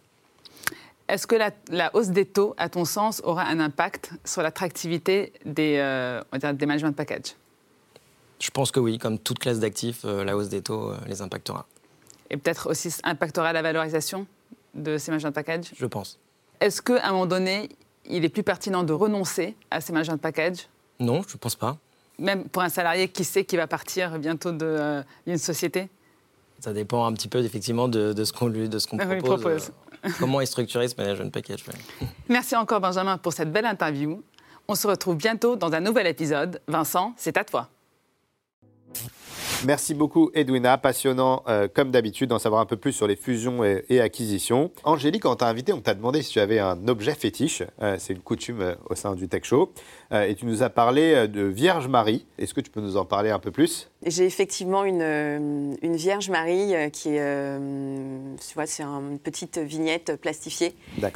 [1.07, 5.33] Est-ce que la, la hausse des taux, à ton sens, aura un impact sur l'attractivité
[5.45, 7.35] des, euh, on des management packages
[8.39, 11.21] Je pense que oui, comme toute classe d'actifs, euh, la hausse des taux euh, les
[11.21, 11.67] impactera.
[12.31, 14.25] Et peut-être aussi impactera la valorisation
[14.73, 16.17] de ces management packages Je pense.
[16.59, 17.69] Est-ce qu'à un moment donné,
[18.05, 20.67] il est plus pertinent de renoncer à ces management packages
[20.99, 21.77] Non, je pense pas.
[22.17, 25.89] Même pour un salarié qui sait qu'il va partir bientôt de, euh, d'une société?
[26.59, 29.05] Ça dépend un petit peu effectivement de, de ce qu'on lui, de ce qu'on Ah
[29.09, 29.41] oui, propose.
[29.41, 29.71] propose.
[30.05, 32.07] euh, comment est structuré ce management package ouais.
[32.29, 34.23] Merci encore Benjamin pour cette belle interview.
[34.67, 36.59] On se retrouve bientôt dans un nouvel épisode.
[36.67, 37.69] Vincent, c'est à toi.
[39.65, 43.63] Merci beaucoup Edwina, passionnant euh, comme d'habitude d'en savoir un peu plus sur les fusions
[43.63, 44.69] et, et acquisitions.
[44.83, 47.63] Angélique, quand t'a invité, on t'a demandé si tu avais un objet fétiche.
[47.81, 49.71] Euh, c'est une coutume euh, au sein du Tech Show.
[50.11, 52.25] Et tu nous as parlé de Vierge Marie.
[52.37, 53.89] Est-ce que tu peux nous en parler un peu plus?
[54.05, 57.57] J'ai effectivement une, une Vierge Marie qui est,
[58.47, 60.73] tu vois, c'est un- une petite vignette plastifiée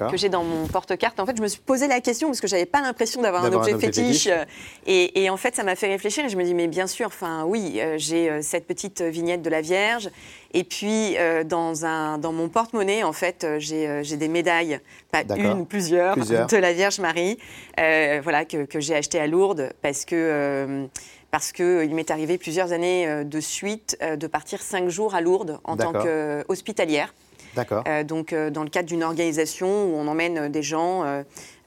[0.09, 1.19] que j'ai dans mon porte-carte.
[1.19, 3.53] En fait, je me suis posé la question parce que j'avais pas l'impression d'avoir un
[3.53, 4.23] objet un objet fétiche.
[4.23, 4.47] fétiche.
[4.87, 7.05] Et, et en fait, ça m'a fait réfléchir et je me dis, mais bien sûr,
[7.07, 10.09] enfin oui, j'ai cette petite vignette de la Vierge.
[10.53, 14.27] Et puis, euh, dans, un, dans mon porte-monnaie, en fait, euh, j'ai euh, j'ai des
[14.27, 14.79] médailles,
[15.11, 16.47] pas une, plusieurs, Plusieurs.
[16.47, 17.37] de la Vierge Marie,
[17.79, 20.87] euh, voilà, que, que j'ai acheté à Lourdes parce que.
[21.31, 25.77] parce qu'il m'est arrivé plusieurs années de suite de partir cinq jours à Lourdes en
[25.77, 27.13] tant qu'hospitalière.
[27.55, 27.83] D'accord.
[28.05, 31.03] Donc, dans le cadre d'une organisation où on emmène des gens,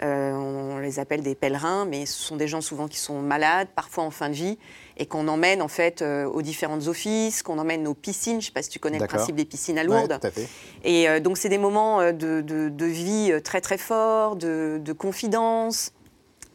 [0.01, 4.03] on les appelle des pèlerins, mais ce sont des gens souvent qui sont malades, parfois
[4.03, 4.59] en fin de vie,
[4.97, 8.35] et qu'on emmène en fait euh, aux différents offices, qu'on emmène aux piscines.
[8.35, 10.19] Je ne sais pas si tu connais le principe des piscines à Ouais, Lourdes.
[10.21, 10.49] tout à fait.
[10.85, 14.81] Et euh, donc, c'est des moments euh, de, de- de vie très très forts, de,
[14.83, 15.93] de confidence.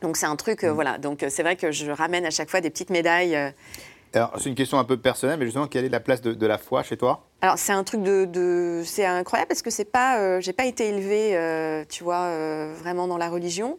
[0.02, 0.70] Donc, c'est un truc, Mm.
[0.70, 0.98] voilà.
[0.98, 3.54] Donc, c'est vrai que je ramène à chaque fois des petites médailles.
[4.14, 6.46] Alors, c'est une question un peu personnelle, mais justement, quelle est la place de, de
[6.48, 7.24] la foi chez toi?
[7.42, 10.66] Alors c'est un truc de, de- c'est incroyable parce que c'est pas, euh, j'ai pas
[10.66, 13.78] été élevée, euh, tu vois, euh, vraiment dans la religion.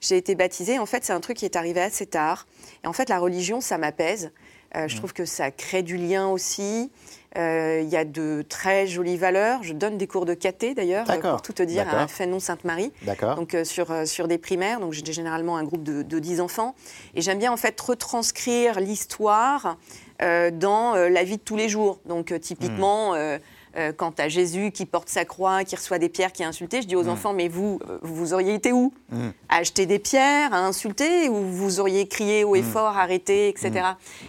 [0.00, 0.78] J'ai été baptisée.
[0.78, 2.46] En fait, c'est un truc qui est arrivé assez tard.
[2.84, 4.30] Et en fait, la religion, ça m'appaise.
[4.76, 6.90] Euh, je trouve que ça crée du lien aussi.
[7.36, 9.62] Euh, Il y a de très jolies valeurs.
[9.62, 12.92] Je donne des cours de caté d'ailleurs, euh, pour tout te dire, à Fénon-Sainte-Marie.
[13.02, 13.36] D'accord.
[13.36, 16.74] Donc euh, sur, sur des primaires, donc j'ai généralement un groupe de, de 10 enfants.
[17.14, 19.76] Et j'aime bien en fait retranscrire l'histoire
[20.20, 22.00] dans la vie de tous les jours.
[22.06, 23.38] Donc typiquement, euh,
[23.78, 26.46] euh, quand tu as Jésus qui porte sa croix, qui reçoit des pierres, qui est
[26.46, 27.08] insulté, je dis aux Mm.
[27.10, 29.28] enfants, mais vous, euh, vous auriez été où Mm.
[29.48, 32.64] À acheter des pierres, à insulter, ou vous auriez crié haut et Mm.
[32.64, 33.70] fort, arrêtez, etc.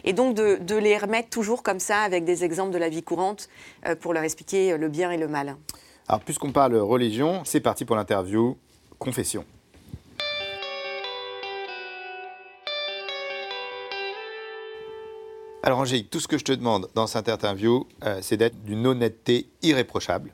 [0.03, 3.03] Et donc de, de les remettre toujours comme ça, avec des exemples de la vie
[3.03, 3.49] courante,
[3.87, 5.55] euh, pour leur expliquer le bien et le mal.
[6.07, 8.57] Alors, puisqu'on parle religion, c'est parti pour l'interview
[8.97, 9.45] confession.
[15.61, 18.87] Alors, Angélique, tout ce que je te demande dans cette interview, euh, c'est d'être d'une
[18.87, 20.31] honnêteté irréprochable.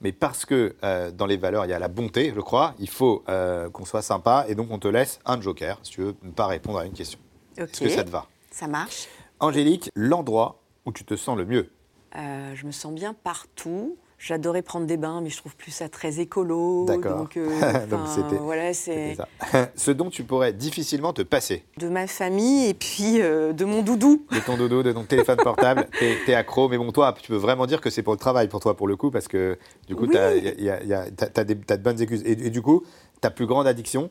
[0.00, 2.88] Mais parce que euh, dans les valeurs, il y a la bonté, je crois, il
[2.88, 4.46] faut euh, qu'on soit sympa.
[4.48, 6.92] Et donc, on te laisse un joker si tu veux ne pas répondre à une
[6.92, 7.20] question.
[7.56, 8.26] Est-ce que ça te va?
[8.50, 9.06] Ça marche.
[9.38, 11.70] Angélique, l'endroit où tu te sens le mieux?
[12.14, 13.96] Je me sens bien partout.
[14.26, 16.86] J'adorais prendre des bains, mais je trouve plus ça très écolo.
[16.86, 17.18] D'accord.
[17.18, 17.46] Donc, euh,
[17.90, 19.28] Donc, enfin, c'était- voilà, c'est ça.
[19.76, 21.64] Ce dont tu pourrais difficilement te passer.
[21.76, 24.24] de ma famille et puis euh, de mon doudou.
[24.32, 26.70] de ton dodo, de ton téléphone portable, t'es es accro.
[26.70, 28.88] Mais bon, toi, tu peux vraiment dire que c'est pour le travail, pour toi, pour
[28.88, 29.58] le coup, parce que
[29.88, 30.10] du coup, Oui.
[30.14, 32.22] t'as y a- y a- y a- t'as- t'as des- t'as de bonnes excuses.
[32.24, 32.82] Et, et du coup,
[33.20, 34.08] ta plus grande addiction,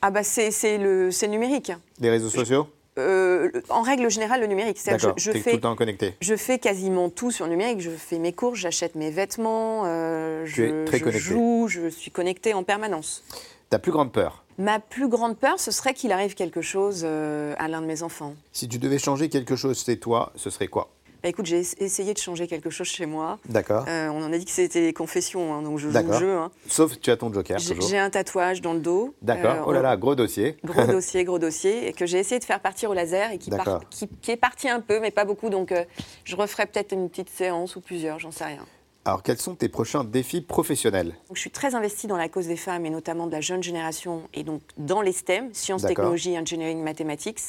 [0.00, 1.72] Ah bah c'est c'est le, c'est le numérique.
[2.00, 2.68] les réseaux sociaux?
[2.98, 4.78] Euh, en règle générale, le numérique.
[4.84, 6.14] Je, je t'es tout fais, le temps connecté.
[6.20, 7.80] je fais quasiment tout sur le numérique.
[7.80, 11.20] Je fais mes courses, j'achète mes vêtements, euh, je, très je connecté.
[11.24, 13.24] joue, je suis connectée en permanence.
[13.70, 17.54] Ta plus grande peur Ma plus grande peur, ce serait qu'il arrive quelque chose euh,
[17.58, 18.34] à l'un de mes enfants.
[18.52, 20.90] Si tu devais changer quelque chose chez toi, ce serait quoi?
[21.22, 23.38] Bah, écoute, j'ai es- essayé de changer quelque chose chez moi.
[23.48, 23.84] D'accord.
[23.88, 26.32] Euh, on en a dit que c'était des confessions, hein, donc je joue le jeu.
[26.36, 26.50] hein.
[26.68, 27.88] Sauf tu as ton joker, J'ai toujours.
[27.90, 29.14] j'ai un tatouage dans le dos.
[29.22, 29.54] D'accord.
[29.56, 30.56] Euh, oh là là, gros dossier.
[30.64, 33.50] Gros dossier, gros dossier, et que j'ai essayé de faire partir au laser et qui,
[34.30, 35.48] est parti un peu, mais pas beaucoup.
[35.48, 35.84] Donc euh,
[36.24, 38.66] je referai peut-être une petite séance ou plusieurs, j'en sais rien.
[39.04, 41.08] Alors, quels sont tes prochains défis professionnels?
[41.26, 43.60] Donc, je suis très investie dans la cause des femmes et notamment de la jeune
[43.60, 47.40] génération et donc dans les STEM, sciences, technologies, engineering, mathematics.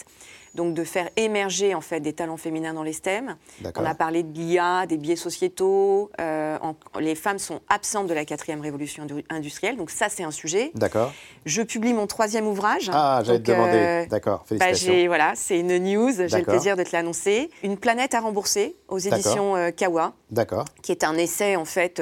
[0.56, 3.36] Donc de faire émerger en fait des talents féminins dans les STEM.
[3.76, 6.12] On a parlé de l'IA, des biais sociétaux.
[6.22, 10.24] euh, en- les femmes sont absentes de la quatrième révolution indu- industrielle, donc ça c'est
[10.24, 10.72] un sujet.
[10.76, 11.12] D'accord.
[11.46, 12.90] Je publie mon troisième ouvrage.
[12.94, 13.78] Ah, j'allais te Donc, demander.
[13.78, 15.08] euh, D'accord, bah, félicitations.
[15.08, 17.50] voilà, c'est une news, j'ai le plaisir de te l'annoncer.
[17.64, 20.66] Une planète à rembourser aux éditions euh, Kawa D'accord.
[20.84, 22.00] qui est un essai en fait.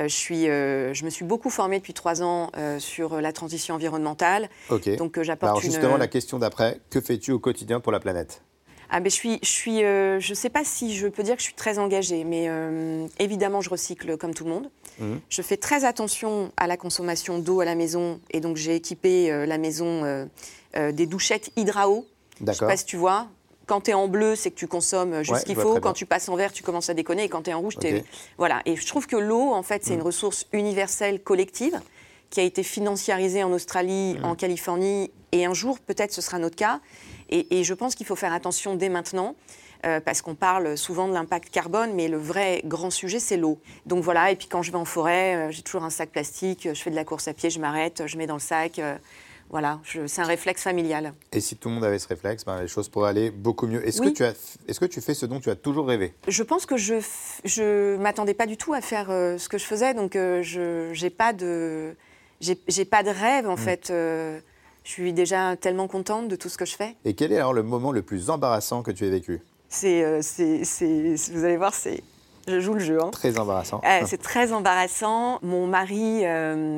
[0.00, 3.32] Euh, je, suis, euh, je me suis beaucoup formée depuis trois ans euh, sur la
[3.32, 4.48] transition environnementale.
[4.98, 5.70] Donc j'apporte Alors, une.
[5.70, 8.42] justement, la question d'après, que fais-tu au quotidien pour la planète?
[8.92, 11.40] Ah ben je suis, je suis, euh, je sais pas si je peux dire que
[11.40, 14.70] je suis très engagée, mais euh, évidemment je recycle comme tout le monde.
[14.98, 15.20] Mhm.
[15.28, 19.30] Je fais très attention à la consommation d'eau à la maison et donc j'ai équipé
[19.30, 20.02] euh, la maison
[20.74, 22.04] des douchettes Hydrao.
[22.04, 22.68] Je sais D'accord.
[22.68, 23.28] pas si tu vois.
[23.70, 25.70] Quand tu es en bleu, c'est que tu consommes juste Ouais, ce qu'il faut.
[25.74, 25.80] bien.
[25.80, 27.22] Quand tu passes en vert, tu commences à déconner.
[27.22, 28.04] Et quand tu es en rouge, t'es- Ok.
[28.36, 28.62] Voilà.
[28.66, 30.00] Et je trouve que l'eau, en fait, c'est Mm.
[30.00, 31.80] une ressource universelle collective
[32.30, 34.24] qui a été financiarisée en Australie, Mm.
[34.24, 35.12] en Californie.
[35.30, 36.80] Et un jour, peut-être, ce sera notre cas.
[37.28, 39.36] Et, et je pense qu'il faut faire attention dès maintenant.
[39.86, 43.58] euh, parce qu'on parle souvent de l'impact carbone, mais le vrai grand sujet, c'est l'eau.
[43.86, 46.68] Donc voilà, et puis quand je vais en forêt, euh, j'ai toujours un sac plastique,
[46.70, 48.78] je fais de la course à pied, je m'arrête, je mets dans le sac.
[48.78, 48.96] euh,
[49.50, 51.12] voilà, c'est un réflexe familial.
[51.32, 53.86] Et si tout le monde avait ce réflexe, ben, les choses pourraient aller beaucoup mieux.
[53.86, 54.12] Est-ce Oui.
[54.12, 54.34] que, tu as-
[54.68, 56.14] est-ce que tu fais ce dont tu as toujours rêvé?
[56.28, 56.94] Je pense que je
[57.44, 60.90] je m'attendais pas du tout à faire euh, ce que je faisais, donc euh, je
[60.92, 61.94] j'ai pas de
[62.40, 63.58] j'ai j'ai pas de rêve en Mm.
[63.58, 63.90] fait.
[63.90, 64.38] euh,
[64.84, 66.96] je suis déjà tellement contente de tout ce que je fais.
[67.04, 69.42] Et quel est alors le moment le plus embarrassant que tu aies vécu?
[69.68, 72.02] C'est c'est c'est vous allez voir c'est
[72.48, 72.98] je joue le jeu.
[73.02, 73.10] hein.
[73.10, 73.80] Très embarrassant.
[73.84, 75.38] Euh, c'est très embarrassant.
[75.42, 76.20] Mon mari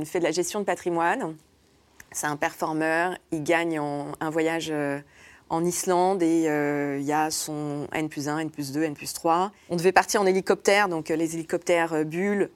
[0.05, 1.35] fait de la gestion de patrimoine.
[2.15, 3.17] C'est un performeur.
[3.31, 4.99] Il gagne en- un voyage euh,
[5.51, 8.95] en Islande et euh, il y a son N plus 1, N plus 2, N
[8.95, 9.51] plus 3.
[9.71, 12.51] On devait partir en hélicoptère, donc euh, les hélicoptères bulles,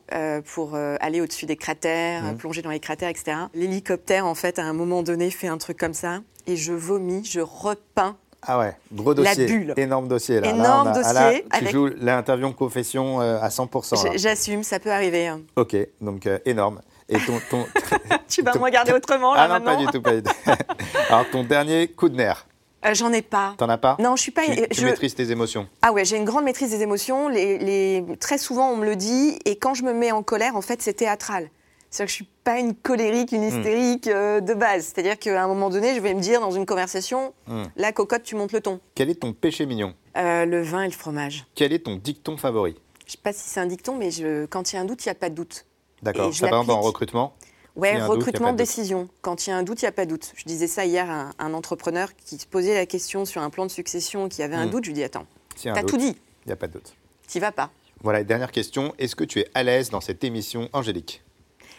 [0.54, 3.36] pour aller au-dessus des cratères, plonger dans les cratères, etc.
[3.54, 7.24] L'hélicoptère, en fait, à un moment donné, fait un truc comme ça et je vomis,
[7.24, 8.16] je repeins
[8.48, 9.46] Ah ouais, gros La dossier.
[9.46, 9.74] bulle.
[9.76, 10.36] Énorme dossier.
[10.40, 10.52] Là.
[10.52, 14.04] Là, Énorme a- ah là, dossier tu avec- joues l'interview en confession euh, à 100%.
[14.04, 14.12] là.
[14.12, 15.26] J'- J'assume, ça peut arriver.
[15.26, 15.40] hein.
[15.56, 16.80] Ok, donc euh, énorme.
[17.08, 17.66] Et ton, ton...
[18.28, 20.22] Tu vas ton- me regarder autrement là ah non, maintenant pas du tout, pas du
[20.22, 20.32] tout.
[21.10, 22.46] Alors ton dernier coup de nerf,
[22.84, 23.54] Euh, J'en ai pas.
[23.58, 24.42] t'en as pas Non, je suis pas.
[24.46, 25.68] Tu, tu je- maîtrises tes émotions.
[25.82, 27.28] Ah ouais, j'ai une grande maîtrise des émotions.
[27.28, 29.38] Les, les- Très souvent, on me le dit.
[29.44, 31.48] Et quand je me mets en colère, en fait, c'est théâtral.
[31.90, 33.36] C'est-à-dire que je suis pas une colérique, Hmm.
[33.36, 34.86] une hystérique euh, de base.
[34.92, 37.62] C'est-à-dire qu'à un moment donné, je vais me dire dans une conversation, Hmm.
[37.76, 38.80] la cocotte, tu montes le ton.
[38.96, 41.46] Quel est ton péché mignon Euh, le vin et le fromage.
[41.54, 42.74] Quel est ton dicton favori
[43.06, 44.46] Je sais pas si c'est un dicton, mais je...
[44.46, 45.64] quand il y a un doute, il n'y a pas de doute.
[46.02, 46.34] D'accord.
[46.34, 47.34] Ça exemple en recrutement
[47.76, 48.56] doute, a recrutement, doute.
[48.56, 49.08] décision.
[49.22, 50.32] Quand il y a un doute, il n'y a pas de doute.
[50.36, 53.50] Je disais ça hier à un, un entrepreneur qui se posait la question sur un
[53.50, 54.70] plan de succession, qui avait un Hmm.
[54.70, 54.84] doute.
[54.84, 55.26] Je lui dis, attends,
[55.62, 56.16] t'as tout dit.
[56.44, 56.94] Il n'y a pas de doute.
[57.26, 57.70] t'y vas pas.
[58.02, 58.94] Voilà, dernière question.
[58.98, 61.22] Est-ce que tu es à l'aise dans cette émission, Angélique?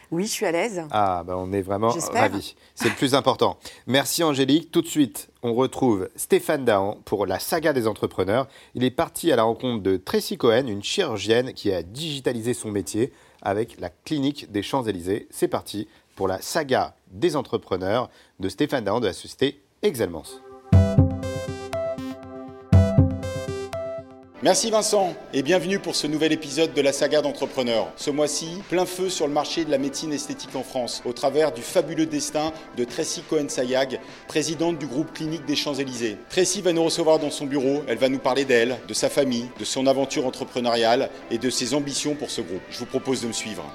[0.09, 0.83] Oui, je suis à l'aise.
[0.91, 2.55] Ah, bah on est vraiment ravis.
[2.75, 3.57] C'est le plus important.
[3.87, 4.71] Merci Angélique.
[4.71, 8.47] Tout de suite, on retrouve Stéphane Dahan pour la saga des entrepreneurs.
[8.73, 12.71] Il est parti à la rencontre de Tracy Cohen, une chirurgienne qui a digitalisé son
[12.71, 13.11] métier
[13.47, 15.29] avec la clinique des Champs-Élysées.
[15.31, 15.87] C'est parti
[16.17, 18.09] pour la saga des entrepreneurs
[18.41, 20.46] de Stéphane Dahan de la société Exelmans.
[24.43, 27.87] Merci Vincent et bienvenue pour ce nouvel épisode de la saga d'entrepreneurs.
[27.95, 31.51] Ce mois-ci, plein feu sur le marché de la médecine esthétique en France au travers
[31.51, 36.17] du fabuleux destin de Tracy Cohen-Sayag, présidente du groupe clinique des Champs-Élysées.
[36.29, 39.49] Tracy va nous recevoir dans son bureau, elle va nous parler d'elle, de sa famille,
[39.59, 42.61] de son aventure entrepreneuriale et de ses ambitions pour ce groupe.
[42.69, 43.65] Je vous propose de me suivre.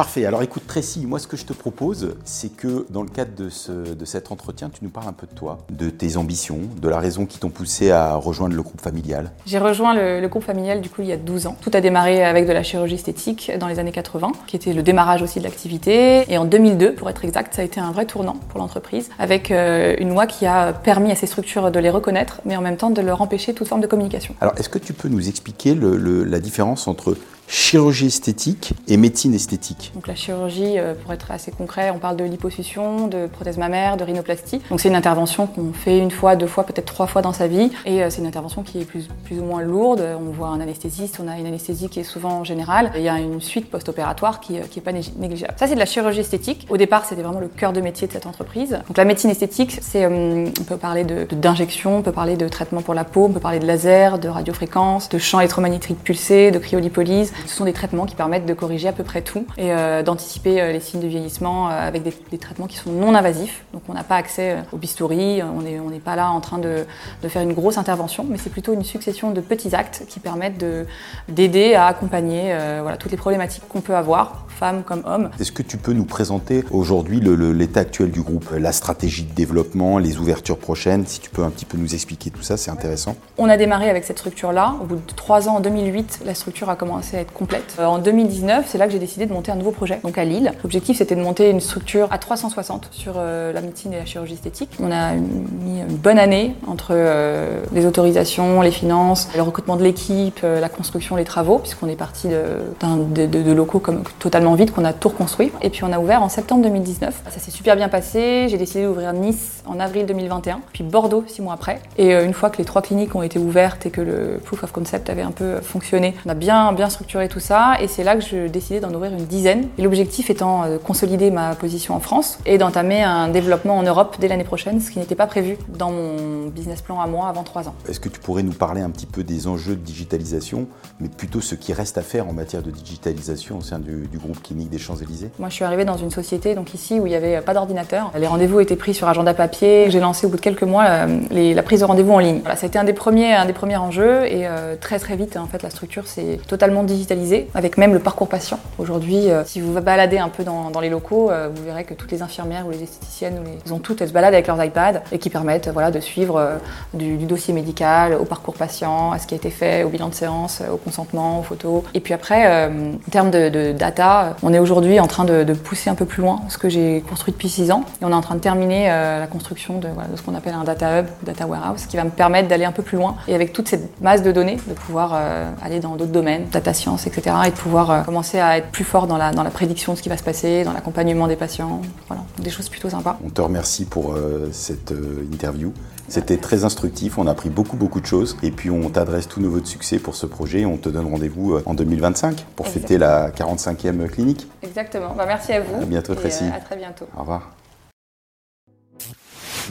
[0.00, 0.24] Parfait.
[0.24, 3.50] Alors écoute Tracy, moi ce que je te propose, c'est que dans le cadre de,
[3.50, 6.88] ce- de cet entretien, tu nous parles un peu de toi, de tes ambitions, de
[6.88, 9.30] la raison qui t'ont poussé à rejoindre le groupe familial.
[9.44, 11.56] J'ai rejoint le, le groupe familial du coup il y a 12 ans.
[11.60, 14.82] Tout a démarré avec de la chirurgie esthétique dans les années 80, qui était le
[14.82, 16.24] démarrage aussi de l'activité.
[16.32, 19.50] Et en 2002, pour être exact, ça a été un vrai tournant pour l'entreprise, avec
[19.50, 22.78] euh, une loi qui a permis à ces structures de les reconnaître, mais en même
[22.78, 24.34] temps de leur empêcher toute forme de communication.
[24.40, 27.18] Alors est-ce que tu peux nous expliquer le- le- la différence entre
[27.50, 32.16] chirurgie esthétique et médecine esthétique Donc la chirurgie, euh, pour être assez concret, on parle
[32.16, 34.60] de liposuction, de prothèse mammaire, de rhinoplastie.
[34.70, 37.48] Donc c'est une intervention qu'on fait une fois, deux fois, peut-être trois fois dans sa
[37.48, 37.72] vie.
[37.86, 40.00] Et euh, c'est une intervention qui est plus, ou moins lourde.
[40.20, 42.92] On voit un anesthésiste, on a une anesthésie qui est souvent générale.
[42.94, 45.54] Il y a une suite post-opératoire qui n'est est pas nég- négligeable.
[45.56, 46.68] Ça c'est de la chirurgie esthétique.
[46.70, 48.78] Au départ, c'était vraiment le cœur de métier de cette entreprise.
[48.86, 52.80] Donc la médecine esthétique, c'est, euh, on peut parler d'injection, on peut parler de traitement
[52.80, 56.58] pour la peau, on peut parler de laser, de radiofréquence, de champs électromagnétiques pulsés, de
[56.60, 57.32] cryolipolyse.
[57.46, 60.60] Ce sont des traitements qui permettent de corriger à peu près tout et euh, d'anticiper
[60.60, 63.64] euh, les signes de vieillissement euh, avec des, des traitements qui sont non invasifs.
[63.72, 66.86] Donc on n'a pas accès au bistouri, on n'est on pas là en train de,
[67.22, 70.58] de faire une grosse intervention, mais c'est plutôt une succession de petits actes qui permettent
[70.58, 70.86] de-
[71.28, 75.30] d'aider à accompagner euh, voilà, toutes les problématiques qu'on peut avoir, femmes comme hommes.
[75.40, 79.98] Est-ce que tu peux nous présenter aujourd'hui l'état actuel du groupe, la stratégie de développement,
[79.98, 81.06] les ouvertures prochaines?
[81.06, 83.16] Si tu peux un petit peu nous expliquer tout ça, c'est intéressant.
[83.38, 84.74] On a démarré avec cette structure-là.
[84.80, 87.76] Au bout de trois ans, en 2008, la structure a commencé à être complète.
[87.78, 90.24] Euh, en 2019, c'est là que j'ai décidé de monter un nouveau projet, donc à
[90.24, 90.52] Lille.
[90.62, 94.34] L'objectif, c'était de monter une structure à 360 sur euh, la médecine et la chirurgie
[94.34, 94.70] esthétique.
[94.80, 99.82] On a mis une bonne année entre euh, les autorisations, les finances, le recrutement de
[99.82, 103.82] l'équipe, la construction, les travaux, puisqu'on est parti de, locaux
[104.18, 105.52] totalement vides, qu'on a tout reconstruit.
[105.62, 107.22] Et puis on a ouvert en septembre 2019.
[107.30, 108.46] Ça s'est super bien passé.
[108.48, 111.80] J'ai décidé d'ouvrir Nice en avril 2021, puis Bordeaux six mois après.
[111.98, 114.72] Et une fois que les trois cliniques ont été ouvertes et que le proof of
[114.72, 117.74] concept avait un peu fonctionné, on a bien, bien structuré tout ça.
[117.80, 119.68] Et c'est là que je décidais d'en ouvrir une dizaine.
[119.78, 123.82] Et l'objectif étant euh, de consolider ma position en France et d'entamer un développement en
[123.82, 127.28] Europe dès l'année prochaine, ce qui n'était pas prévu dans mon business plan à moi
[127.28, 127.74] avant trois ans.
[127.88, 130.66] Est-ce que tu pourrais nous parler un petit peu des enjeux de digitalisation,
[131.00, 134.18] mais plutôt ce qui reste à faire en matière de digitalisation au sein du, du
[134.18, 135.30] groupe clinique des Champs-Élysées?
[135.38, 138.10] Moi, je suis arrivée dans une société donc ici où il n'y avait pas d'ordinateur.
[138.18, 139.90] Les rendez-vous étaient pris sur agenda papier.
[139.90, 142.40] J'ai lancé au bout de quelques mois euh, les- la prise de rendez-vous en ligne.
[142.40, 145.16] Voilà, ça a été un des premiers, un des premiers enjeux et euh, très très
[145.16, 147.09] vite, en fait, la structure s'est totalement digitalisée,
[147.54, 148.60] avec même le parcours patient.
[148.78, 152.12] Aujourd'hui, euh, si vous baladez un peu dans, les locaux, euh, vous verrez que toutes
[152.12, 155.02] les infirmières ou les esthéticiennes, ou les- ont toutes, elles se baladent avec leurs iPads
[155.10, 156.60] et qui permettent euh, de suivre
[156.94, 160.14] du, dossier médical au parcours patient, à ce qui a été fait, au bilan de
[160.14, 161.82] séance, au consentement, aux photos.
[161.94, 165.94] Et puis après, en termes de, data, on est aujourd'hui en train de, pousser un
[165.94, 167.84] peu plus loin ce que j'ai construit depuis six ans.
[168.00, 170.64] Et on est en train de terminer la construction de, de ce qu'on appelle un
[170.64, 173.52] data hub, data warehouse, qui va me permettre d'aller un peu plus loin et avec
[173.52, 175.18] toute cette masse de données, de pouvoir
[175.62, 177.36] aller dans d'autres domaines, data science, etc.
[177.46, 179.98] Et de pouvoir euh, commencer à être plus fort dans la, dans la prédiction de
[179.98, 181.82] ce qui va se passer, dans l'accompagnement des patients.
[182.08, 183.18] Voilà, des choses plutôt sympas.
[183.24, 185.72] On te remercie pour euh, cette euh, interview.
[186.08, 189.40] C'était très instructif, on a appris beaucoup beaucoup de choses et puis on t'adresse tous
[189.40, 192.66] nos voeux de succès pour ce projet et on te donne rendez-vous en 2025 pour
[192.66, 194.48] fêter la 45e clinique.
[194.62, 195.14] Exactement.
[195.16, 195.82] Bah, merci à vous.
[195.82, 196.44] À bientôt, euh, Tracy.
[196.44, 197.06] à très bientôt.
[197.16, 197.50] Au revoir.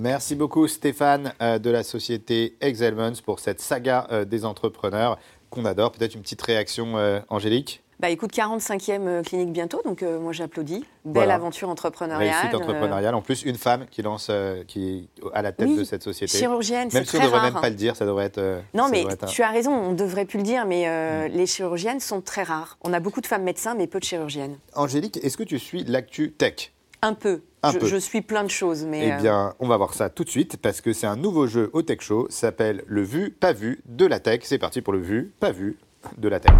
[0.01, 5.17] Merci beaucoup Stéphane euh, de la société Exelmans pour cette saga euh, des entrepreneurs
[5.49, 5.91] qu'on adore.
[5.91, 10.31] Peut-être une petite réaction, euh, Angélique Bah écoute, 45e euh, clinique bientôt, donc euh, moi
[10.31, 10.85] j'applaudis.
[11.05, 11.35] Belle Voilà.
[11.35, 12.31] aventure entrepreneuriale.
[12.33, 13.13] Réussite euh, entrepreneuriale.
[13.15, 16.03] En plus, une femme qui lance, euh, qui est à la tête Oui, de cette
[16.03, 16.37] société.
[16.37, 18.61] chirurgienne, Même si on ne devrait rare, même pas le dire, ça devrait être.
[18.73, 21.31] Non, mais être tu as raison, on ne devrait plus le dire, mais euh, Mm.
[21.33, 22.77] les chirurgiennes sont très rares.
[22.83, 24.57] On a beaucoup de femmes médecins, mais peu de chirurgiennes.
[24.75, 26.71] Angélique, est-ce que tu suis l'actu tech?
[27.01, 27.41] Un peu.
[27.63, 29.07] Je, suis plein de choses, mais.
[29.07, 31.45] Eh euh, bien, on va voir ça tout de suite parce que c'est un nouveau
[31.45, 32.27] jeu au Tech Show.
[32.29, 34.41] S'appelle le vu pas vu de la tech.
[34.43, 35.77] C'est parti pour le vu pas vu
[36.17, 36.53] de la tech.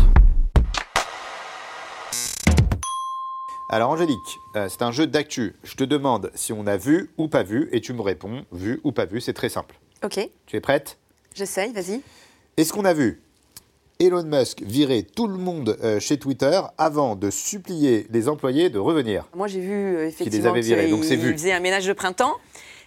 [3.71, 5.55] Alors Angélique, euh, c'est un jeu d'actu.
[5.63, 8.81] Je te demande si on a vu ou pas vu et tu me réponds vu
[8.83, 9.21] ou pas vu.
[9.21, 9.79] C'est très simple.
[10.03, 10.19] Ok.
[10.47, 10.97] Tu es prête?
[11.33, 11.71] J'essaye.
[11.71, 12.01] Vas-y.
[12.57, 13.21] Est-ce qu'on a vu?
[14.01, 18.79] Elon Musk virer tout le monde euh, chez Twitter avant de supplier les employés de
[18.79, 19.25] revenir.
[19.35, 22.37] Moi, j'ai vu euh, effectivement qu'il faisait un ménage de printemps,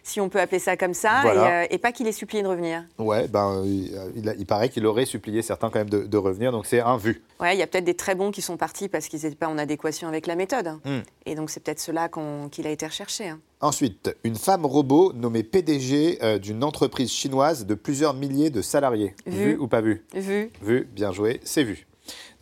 [0.02, 1.62] si on peut appeler ça comme ça, Voilà.
[1.62, 2.84] et, euh, et pas qu'il ait supplié de revenir.
[2.98, 6.16] Ouais, ben, il, il a- il paraît qu'il aurait supplié certains quand même de, de
[6.18, 7.22] revenir, donc c'est un vu.
[7.40, 9.48] Ouais, il y a peut-être des très bons qui sont partis parce qu'ils n'étaient pas
[9.48, 10.68] en adéquation avec la méthode.
[10.84, 11.00] Hmm.
[11.26, 12.08] Et donc, c'est peut-être cela
[12.50, 13.28] qu'il a été recherché.
[13.28, 13.40] hein.
[13.60, 19.14] Ensuite, une femme robot nommée PDG euh, d'une entreprise chinoise de plusieurs milliers de salariés.
[19.26, 19.56] Vu.
[19.56, 20.50] ou pas vu Vu.
[20.62, 21.86] Vu, bien joué, c'est vu.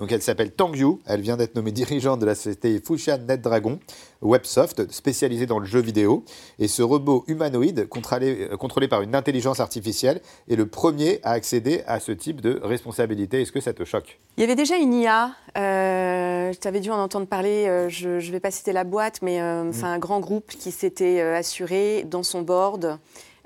[0.01, 3.79] Donc elle s'appelle Tang Yu, elle vient d'être nommée dirigeante de la société Fushan NetDragon,
[4.23, 6.25] Websoft, spécialisée dans le jeu vidéo.
[6.59, 11.33] Et ce robot humanoïde, contrôlé, euh, contrôlé par une intelligence artificielle, est le premier à
[11.33, 13.43] accéder à ce type de responsabilité.
[13.43, 14.19] Est-ce que ça te choque?
[14.39, 18.09] Il y avait déjà une IA, euh, tu avais dû en entendre parler, euh, je
[18.09, 19.85] ne vais pas citer la boîte, mais euh, Mm.
[19.85, 22.99] un grand groupe qui s'était assuré dans son board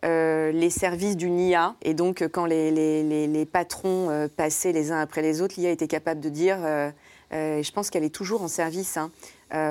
[0.05, 1.75] euh, les services d'une IA.
[1.83, 5.41] Et donc, euh, quand les, les- les- les patrons euh, passaient les uns après les
[5.41, 6.91] autres, l'IA était capable de dire, euh,
[7.33, 9.11] je pense qu'elle est toujours en service, hein,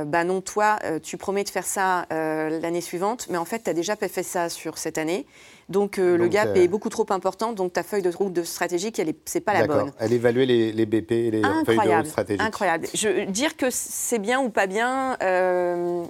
[0.05, 3.73] bah non, toi, tu promets de faire ça l'année suivante, mais en fait, tu as
[3.73, 5.25] déjà fait ça sur cette année.
[5.69, 9.09] Donc, le gap est beaucoup trop important, donc ta feuille de route de stratégique, elle
[9.09, 9.91] est- c'est pas la bonne.
[9.99, 12.41] Elle évaluait les, les BP et les feuilles de route stratégiques.
[12.45, 12.87] incroyable.
[12.93, 15.17] Je, dire que c'est bien ou pas bien,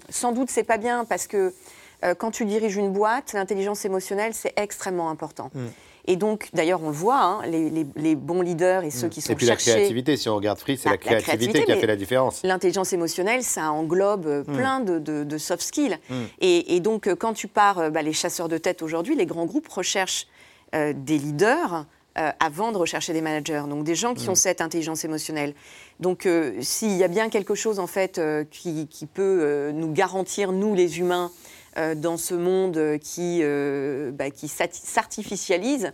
[0.09, 1.53] sans doute c'est pas bien parce que
[2.03, 5.49] euh, quand tu diriges une boîte, l'intelligence émotionnelle c'est extrêmement important.
[5.53, 5.65] Mm.
[6.05, 9.21] Et donc, d'ailleurs, on le voit, hein, les, les- les bons leaders et ceux qui
[9.21, 9.33] sont Mm.
[9.33, 9.71] Et puis la cherchés.
[9.71, 11.95] créativité, si on regarde Free, c'est Ah, la la créativité, créativité, qui a fait la
[11.95, 12.41] différence.
[12.43, 14.53] L'intelligence émotionnelle, ça englobe euh, Mm.
[14.57, 15.97] plein de, de- de soft skills.
[16.09, 16.13] Mm.
[16.41, 19.45] Et, et donc, euh, quand tu pars, bah, les chasseurs de tête aujourd'hui, les grands
[19.45, 20.27] groupes recherchent
[20.75, 21.85] euh, des leaders
[22.17, 24.31] euh, avant de rechercher des managers, donc des gens qui Mm.
[24.31, 25.53] ont cette intelligence émotionnelle.
[26.01, 29.91] Donc, euh, s'il y a bien quelque chose en fait euh, qui, qui peut nous
[29.93, 31.31] garantir, nous les humains,
[31.95, 35.91] dans ce monde euh, qui, euh, bah, qui s'artificialise,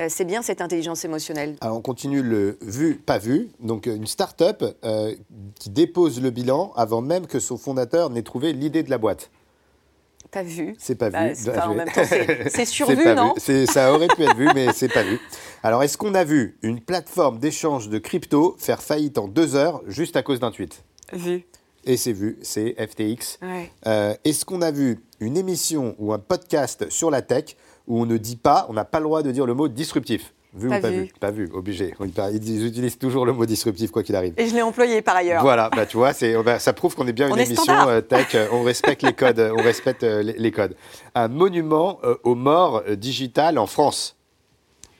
[0.00, 1.56] euh, c'est bien cette intelligence émotionnelle.
[1.60, 3.50] Alors on continue le vu, pas vu.
[3.60, 5.14] Donc euh, une start-up euh,
[5.58, 9.30] qui dépose le bilan avant même que son fondateur n'ait trouvé l'idée de la boîte.
[10.30, 10.74] Pas vu.
[10.78, 11.34] C'est pas Bah, vu.
[11.36, 11.76] c'est Bien pas- en joué.
[11.76, 13.66] même temps, c'est- c'est survu, non vu.
[13.66, 15.18] Ça aurait pu être vu, mais c'est pas vu.
[15.62, 19.82] Alors, est-ce qu'on a vu une plateforme d'échange de crypto faire faillite en deux heures
[19.86, 20.84] juste à cause d'un tweet?
[21.12, 21.44] Vu.
[21.84, 23.38] Et c'est vu, c'est FTX.
[23.42, 23.70] Ouais.
[23.86, 27.56] Euh, est-ce qu'on a vu une émission ou un podcast sur la tech
[27.88, 30.32] où on ne dit pas, on n'a pas le droit de dire le mot disruptif?
[30.54, 31.00] Vu Pas ou pas vu.
[31.04, 31.12] vu?
[31.18, 31.94] Pas vu, obligé.
[32.30, 34.34] Ils utilisent toujours le mot disruptif quoi qu'il arrive.
[34.36, 35.40] Et je l'ai employé par ailleurs.
[35.42, 37.62] Voilà, bah, tu vois, c'est, bah, ça prouve qu'on est bien On une est émission
[37.64, 37.88] standard.
[37.88, 40.76] euh, tech, euh, on respecte les codes, on respecte les, les codes.
[41.14, 44.14] Un monument euh, aux morts digitales en France.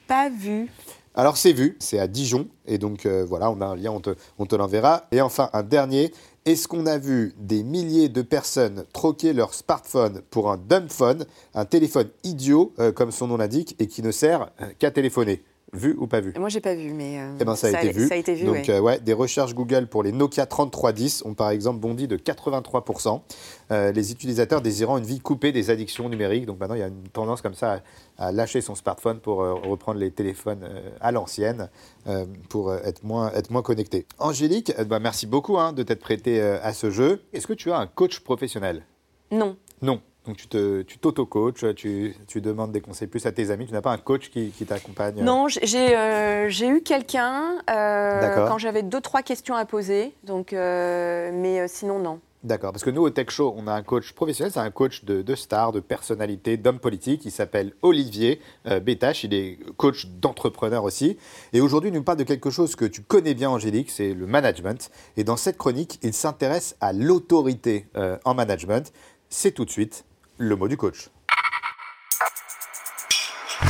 [0.07, 0.67] Pas vu.
[1.15, 3.99] Alors c'est vu, c'est à Dijon, et donc euh, voilà, on a un lien, on
[3.99, 4.09] te,
[4.39, 5.03] on te l'enverra.
[5.11, 6.11] Et enfin, un dernier,
[6.45, 11.25] est-ce qu'on a vu des milliers de personnes troquer leur smartphone pour un dumb phone,
[11.53, 15.43] un téléphone idiot, euh, comme son nom l'indique, et qui ne sert euh, qu'à téléphoner?
[15.73, 16.33] Vu ou pas vu?
[16.37, 18.07] Moi, j'ai pas vu, mais euh, eh ben, ça, a été vu.
[18.07, 18.69] Ça a été vu, Donc, ouais.
[18.69, 23.21] euh, ouais, des recherches Google pour les Nokia 3310 ont par exemple bondi de 83%.
[23.71, 26.45] Euh, les utilisateurs désirant une vie coupée des addictions numériques.
[26.45, 27.81] Donc maintenant, il y a une tendance comme ça
[28.17, 30.69] à, à lâcher son smartphone pour reprendre les téléphones
[31.01, 31.69] à l'ancienne
[32.49, 34.05] pour être moins, être moins connecté.
[34.19, 37.23] Angélique, bah, merci beaucoup hein, de t'être prêtée à ce jeu.
[37.33, 38.83] Est-ce que tu as un coach professionnel?
[39.31, 39.57] Non.
[39.81, 40.01] Non.
[40.25, 43.65] Donc tu te- tu t'auto-coaches, tu, tu demandes des conseils plus à tes amis.
[43.67, 45.23] Tu n'as pas un coach qui, qui t'accompagne euh?
[45.23, 50.13] Non, j'ai- euh, j'ai eu quelqu'un euh, quand j'avais deux, trois questions à poser.
[50.23, 52.19] Donc, euh, mais sinon, non.
[52.45, 55.05] D'accord, parce que nous, au Tech Show, on a un coach professionnel, c'est un coach
[55.05, 57.23] de, de stars, de personnalités, d'hommes politiques.
[57.23, 58.41] Il s'appelle Olivier
[58.81, 61.17] Bétache, il est coach d'entrepreneurs aussi.
[61.53, 64.25] Et aujourd'hui, il nous parle de quelque chose que tu connais bien, Angélique, c'est le
[64.27, 64.91] management.
[65.15, 67.87] Et dans cette chronique, il s'intéresse à l'autorité
[68.25, 68.91] en management.
[69.29, 70.03] C'est tout de suite
[70.37, 71.09] le mot du coach.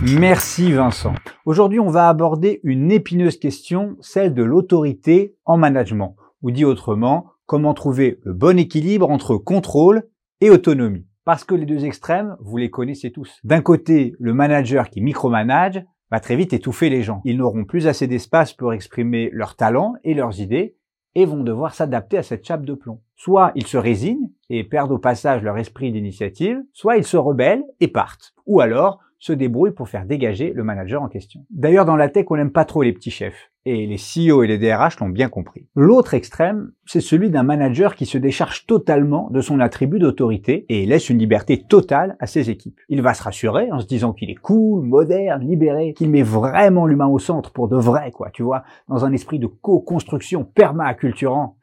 [0.04, 1.14] Merci Vincent.
[1.46, 7.28] Aujourd'hui, on va aborder une épineuse question, celle de l'autorité en management, ou dit autrement,
[7.46, 10.04] comment trouver le bon équilibre entre contrôle
[10.42, 11.06] et autonomie.
[11.26, 13.40] Parce que les deux extrêmes, vous les connaissez tous.
[13.44, 17.22] D'un côté, le manager qui micromanage va très vite étouffer les gens.
[17.24, 20.76] Ils n'auront plus assez d'espace pour exprimer leurs talents et leurs idées
[21.16, 23.02] et vont devoir s'adapter à cette chape de plomb.
[23.16, 27.64] Soit ils se résignent et perdent au passage leur esprit d'initiative, soit ils se rebellent
[27.80, 28.34] et partent.
[28.46, 31.46] Ou alors se débrouillent pour faire dégager le manager en question.
[31.50, 33.52] D'ailleurs, dans la tech, on n'aime pas trop les petits chefs.
[33.64, 35.66] Et les CEO et les DRH l'ont bien compris.
[35.76, 40.86] L'autre extrême, c'est celui d'un manager qui se décharge totalement de son attribut d'autorité et
[40.86, 42.78] laisse une liberté totale à ses équipes.
[42.90, 46.86] Il va se rassurer en se disant qu'il est cool, moderne, libéré, qu'il met vraiment
[46.86, 51.56] l'humain au centre pour de vrai, quoi, tu vois, dans un esprit de co-construction perma-acculturant.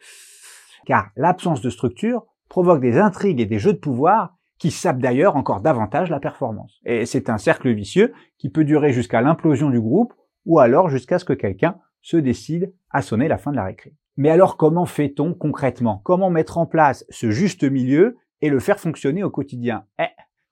[0.87, 5.37] Car l'absence de structure provoque des intrigues et des jeux de pouvoir qui sapent d'ailleurs
[5.37, 6.81] encore davantage la performance.
[6.85, 10.13] Et c'est un cercle vicieux qui peut durer jusqu'à l'implosion du groupe
[10.45, 13.95] ou alors jusqu'à ce que quelqu'un se décide à sonner la fin de la récré.
[14.17, 16.03] Mais alors comment fait-on concrètement?
[16.05, 19.87] Comment mettre en place ce juste milieu et le faire fonctionner au quotidien?
[19.99, 20.05] Eh,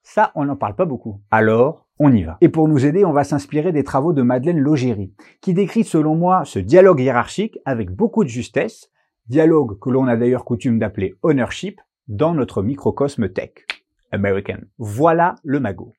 [0.02, 1.20] ça, on n'en parle pas beaucoup.
[1.30, 2.38] Alors, on y va.
[2.40, 6.14] Et pour nous aider, on va s'inspirer des travaux de Madeleine Logéry, qui décrit selon
[6.14, 8.90] moi ce dialogue hiérarchique avec beaucoup de justesse,
[9.26, 13.67] dialogue que l'on a d'ailleurs coutume d'appeler ownership dans notre microcosme tech.
[14.12, 14.58] American.
[14.78, 15.92] Voilà le magot.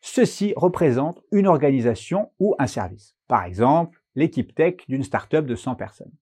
[0.00, 3.14] Ceci représente une organisation ou un service.
[3.28, 6.12] Par exemple, l'équipe tech d'une startup de 100 personnes.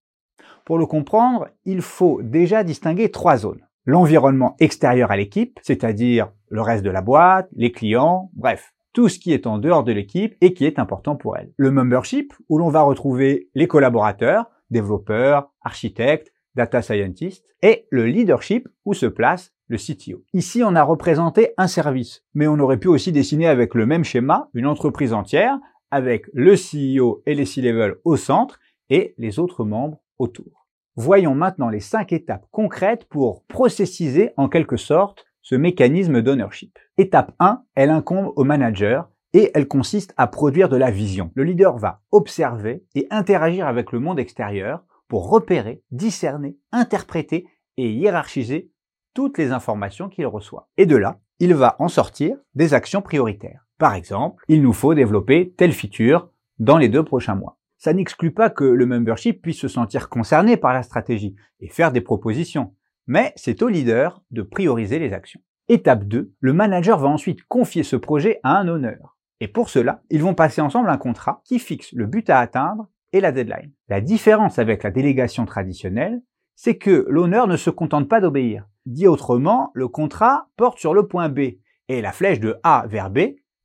[0.64, 3.66] Pour le comprendre, il faut déjà distinguer trois zones.
[3.86, 9.18] L'environnement extérieur à l'équipe, c'est-à-dire le reste de la boîte, les clients, bref, tout ce
[9.18, 11.52] qui est en dehors de l'équipe et qui est important pour elle.
[11.56, 18.68] Le membership, où l'on va retrouver les collaborateurs, développeurs, architectes, data scientists, et le leadership,
[18.84, 20.24] où se place le CTO.
[20.34, 24.04] Ici, on a représenté un service, mais on aurait pu aussi dessiner avec le même
[24.04, 25.58] schéma une entreprise entière,
[25.92, 28.58] avec le CEO et les C-level au centre
[28.90, 30.66] et les autres membres autour.
[30.96, 36.76] Voyons maintenant les cinq étapes concrètes pour processiser en quelque sorte ce mécanisme d'ownership.
[36.98, 41.30] Étape 1, elle incombe au manager et elle consiste à produire de la vision.
[41.34, 47.46] Le leader va observer et interagir avec le monde extérieur pour repérer, discerner, interpréter
[47.76, 48.70] et hiérarchiser
[49.14, 50.68] toutes les informations qu'il reçoit.
[50.76, 53.66] Et de là, il va en sortir des actions prioritaires.
[53.78, 57.58] Par exemple, il nous faut développer telle feature dans les deux prochains mois.
[57.78, 61.92] Ça n'exclut pas que le membership puisse se sentir concerné par la stratégie et faire
[61.92, 62.74] des propositions,
[63.06, 65.40] mais c'est au leader de prioriser les actions.
[65.68, 69.16] Étape 2, le manager va ensuite confier ce projet à un honneur.
[69.40, 72.88] Et pour cela, ils vont passer ensemble un contrat qui fixe le but à atteindre
[73.12, 73.72] et la deadline.
[73.88, 76.20] La différence avec la délégation traditionnelle,
[76.54, 78.68] c'est que l'honneur ne se contente pas d'obéir.
[78.86, 81.40] Dit autrement, le contrat porte sur le point B
[81.88, 83.18] et la flèche de A vers B,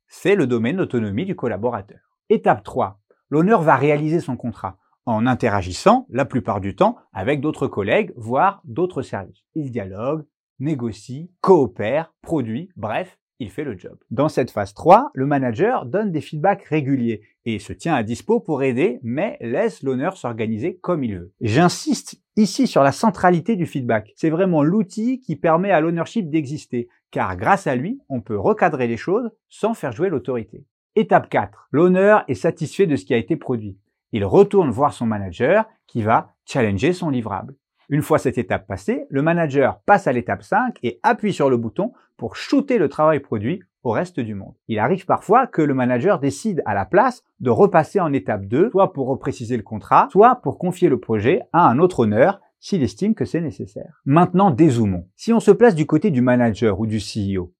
[0.08, 1.98] c'est le domaine d'autonomie du collaborateur.
[2.28, 3.00] Étape 3.
[3.30, 8.60] L'honneur va réaliser son contrat en interagissant la plupart du temps avec d'autres collègues, voire
[8.64, 9.44] d'autres services.
[9.54, 10.26] Il dialogue,
[10.58, 13.98] négocie, coopère, produit, bref, il fait le job.
[14.10, 18.40] Dans cette phase 3, le manager donne des feedbacks réguliers et se tient à dispo
[18.40, 21.32] pour aider, mais laisse l'honneur s'organiser comme il veut.
[21.40, 24.12] J'insiste ici sur la centralité du feedback.
[24.16, 28.88] C'est vraiment l'outil qui permet à l'ownership d'exister, car grâce à lui, on peut recadrer
[28.88, 30.64] les choses sans faire jouer l'autorité.
[30.96, 31.68] Étape 4.
[31.70, 33.78] L'honneur est satisfait de ce qui a été produit.
[34.12, 37.54] Il retourne voir son manager qui va challenger son livrable.
[37.88, 41.56] Une fois cette étape passée, le manager passe à l'étape 5 et appuie sur le
[41.56, 44.54] bouton pour shooter le travail produit au reste du monde.
[44.66, 48.70] Il arrive parfois que le manager décide à la place de repasser en étape 2,
[48.70, 52.82] soit pour repréciser le contrat, soit pour confier le projet à un autre honneur s'il
[52.82, 54.02] estime que c'est nécessaire.
[54.04, 55.06] Maintenant, dézoomons.
[55.14, 57.52] Si on se place du côté du manager ou du CEO,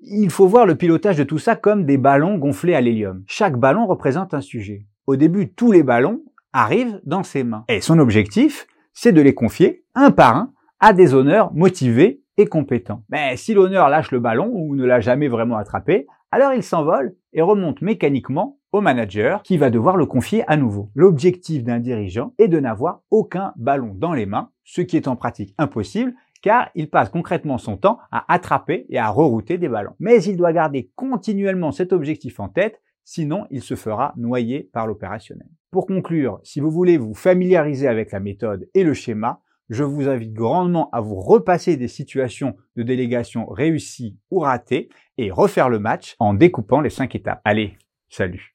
[0.00, 3.22] il faut voir le pilotage de tout ça comme des ballons gonflés à l'hélium.
[3.26, 4.86] Chaque ballon représente un sujet.
[5.06, 6.22] Au début, tous les ballons
[6.54, 7.66] arrivent dans ses mains.
[7.68, 12.46] Et son objectif, c'est de les confier un par un à des honneurs motivés et
[12.46, 13.02] compétents.
[13.08, 17.14] Mais si l'honneur lâche le ballon ou ne l'a jamais vraiment attrapé, alors il s'envole
[17.32, 20.90] et remonte mécaniquement au manager qui va devoir le confier à nouveau.
[20.94, 25.14] L'objectif d'un dirigeant est de n'avoir aucun ballon dans les mains, ce qui est en
[25.14, 26.14] pratique impossible
[26.44, 29.94] car il passe concrètement son temps à attraper et à rerouter des ballons.
[29.98, 34.86] Mais il doit garder continuellement cet objectif en tête, sinon il se fera noyer par
[34.86, 35.48] l'opérationnel.
[35.70, 39.40] Pour conclure, si vous voulez vous familiariser avec la méthode et le schéma,
[39.70, 44.88] je vous invite grandement à vous repasser des situations de délégation réussies ou ratées
[45.18, 47.40] et refaire le match en découpant les cinq étapes.
[47.44, 48.52] Allez, salut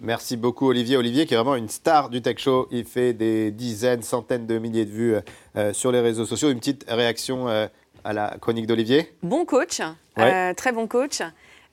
[0.00, 0.96] Merci beaucoup Olivier.
[0.96, 2.66] Olivier qui est vraiment une star du tech show.
[2.72, 5.14] Il fait des dizaines, centaines de milliers de vues
[5.56, 6.50] euh, sur les réseaux sociaux.
[6.50, 7.68] Une petite réaction euh,
[8.02, 9.80] à la chronique d'Olivier Bon coach,
[10.18, 11.22] euh, très bon coach.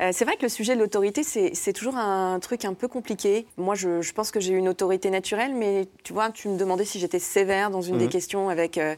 [0.02, 3.46] Euh, c'est vrai que le sujet de l'autorité, c'est toujours un truc un peu compliqué.
[3.58, 7.00] Moi, je, pense que j'ai une autorité naturelle, mais tu vois, tu me demandais si
[7.00, 8.10] j'étais sévère dans une des Mhm.
[8.12, 8.78] questions avec...
[8.78, 8.96] euh,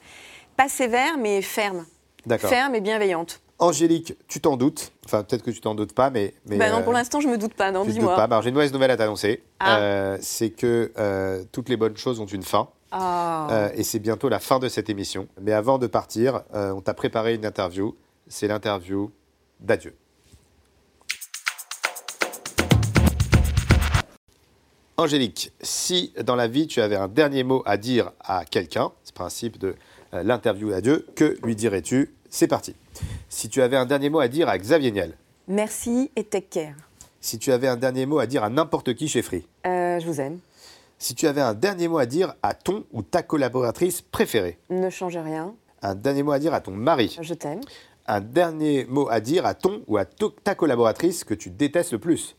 [0.57, 1.85] pas sévère, mais ferme.
[2.25, 2.49] D'accord.
[2.49, 3.41] Ferme et bienveillante.
[3.57, 4.91] Angélique, tu t'en doutes.
[5.05, 6.33] Enfin, peut-être que tu t'en doutes pas, mais.
[6.47, 8.27] mais Bah non, euh, pour l'instant, je me doute pas, non, dis-moi.
[8.41, 9.43] J'ai une mauvaise nouvelle à t'annoncer.
[9.59, 9.79] Ah.
[9.79, 12.69] Euh, c'est que euh, toutes les bonnes choses ont une fin.
[12.91, 13.47] Ah.
[13.51, 15.27] Euh, et c'est bientôt la fin de cette émission.
[15.39, 17.95] Mais avant de partir, euh, on t'a préparé une interview.
[18.27, 19.11] C'est l'interview
[19.59, 19.95] d'adieu.
[24.97, 29.13] Angélique, si dans la vie tu avais un dernier mot à dire à quelqu'un, c'est
[29.13, 29.75] le principe de
[30.13, 32.13] euh, l'interview d'adieu, que lui dirais-tu?
[32.29, 32.75] C'est parti.
[33.29, 35.13] Si tu avais un dernier mot à dire à Xavier Niel,
[35.47, 36.75] Merci et take care.
[37.19, 40.05] si tu avais un dernier mot à dire à n'importe qui chez Free, Euh, je
[40.05, 40.39] vous aime.
[40.99, 44.89] si tu avais un dernier mot à dire à ton ou ta collaboratrice préférée, Ne
[44.89, 45.55] changez rien.
[45.81, 47.17] Un dernier mot à dire à ton mari.
[47.21, 47.61] Je t'aime.
[48.07, 51.99] Un dernier mot à dire à ton ou à ta collaboratrice que tu détestes le
[51.99, 52.35] plus.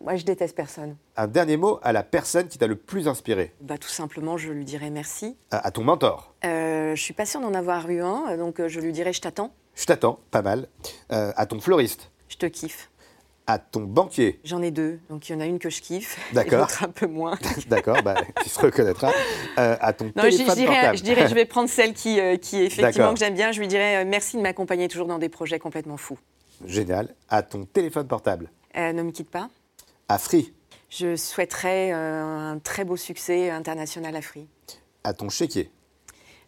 [0.00, 0.96] Moi, je déteste personne.
[1.16, 3.54] Un dernier mot à la personne qui t'a le plus inspiré.
[3.60, 5.36] Bah, tout simplement, je lui dirais merci.
[5.50, 6.34] À, à ton mentor.
[6.44, 9.20] Euh, je suis pas sûre d'en avoir eu un, donc euh, je lui dirais je
[9.22, 10.68] t'attends, Je t'attends, pas mal.
[11.12, 12.10] Euh, à ton fleuriste.
[12.28, 12.90] je te kiffe.
[13.48, 14.40] À ton banquier.
[14.44, 16.60] J'en ai deux, donc il y en a une que je kiffe, et D'accord.
[16.60, 17.38] l'autre un peu moins.
[17.68, 19.12] D'accord, bah, tu se reconnaîtras.
[19.58, 20.98] Euh, à ton Non, je, je téléphone dirais, portable.
[20.98, 23.14] je dirais, je vais prendre celle qui, qui effectivement D'accord.
[23.14, 23.52] que j'aime bien.
[23.52, 26.18] Je lui dirais merci de m'accompagner toujours dans des projets complètement fous.
[26.66, 27.14] Génial.
[27.28, 28.50] À ton téléphone portable.
[28.74, 29.48] Ne me quitte pas.
[30.08, 30.54] À Free.
[30.88, 34.46] Je souhaiterais euh, un très beau succès international à Free.
[35.02, 35.70] À ton chéquier.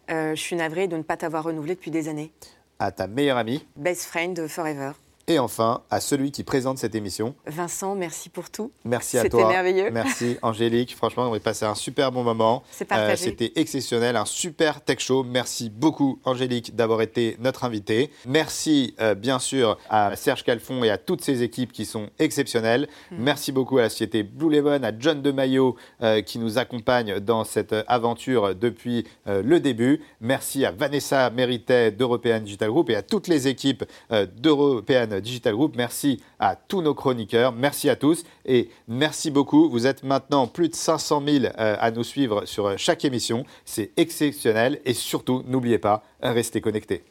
[0.09, 2.31] Euh, je suis navrée de ne pas t'avoir renouvelé depuis des années.
[2.79, 3.67] À ta meilleure amie.
[3.75, 4.93] Best friend forever.
[5.29, 7.35] Et enfin, à celui qui présente cette émission.
[7.45, 8.71] Vincent, merci pour tout.
[8.83, 9.47] Merci à C'était toi.
[9.47, 9.91] merveilleux.
[9.91, 10.95] Merci Angélique.
[10.95, 12.63] Franchement, on a passé un super bon moment.
[12.65, 13.25] Euh, C'est partagé.
[13.25, 15.23] C'était exceptionnel, un super tech show.
[15.23, 18.09] Merci beaucoup Angélique d'avoir été notre invitée.
[18.25, 22.87] Merci euh, bien sûr à Serge Calfon et à toutes ses équipes qui sont exceptionnelles.
[23.11, 23.15] Mm.
[23.19, 27.19] Merci beaucoup à la société Blue Lemon, à John de Mayo euh, qui nous accompagne
[27.19, 30.01] dans cette euh, aventure depuis euh, le début.
[30.21, 35.53] Merci à Vanessa Méritet d'European Digital Group et à toutes les équipes euh, d'European Digital
[35.53, 35.75] Group.
[35.75, 37.51] Merci à tous nos chroniqueurs.
[37.51, 39.69] Merci à tous et merci beaucoup.
[39.69, 43.45] Vous êtes maintenant plus de 500 000 euh, à nous suivre sur euh, chaque émission.
[43.65, 47.03] C'est exceptionnel et surtout, n'oubliez pas, restez connectés.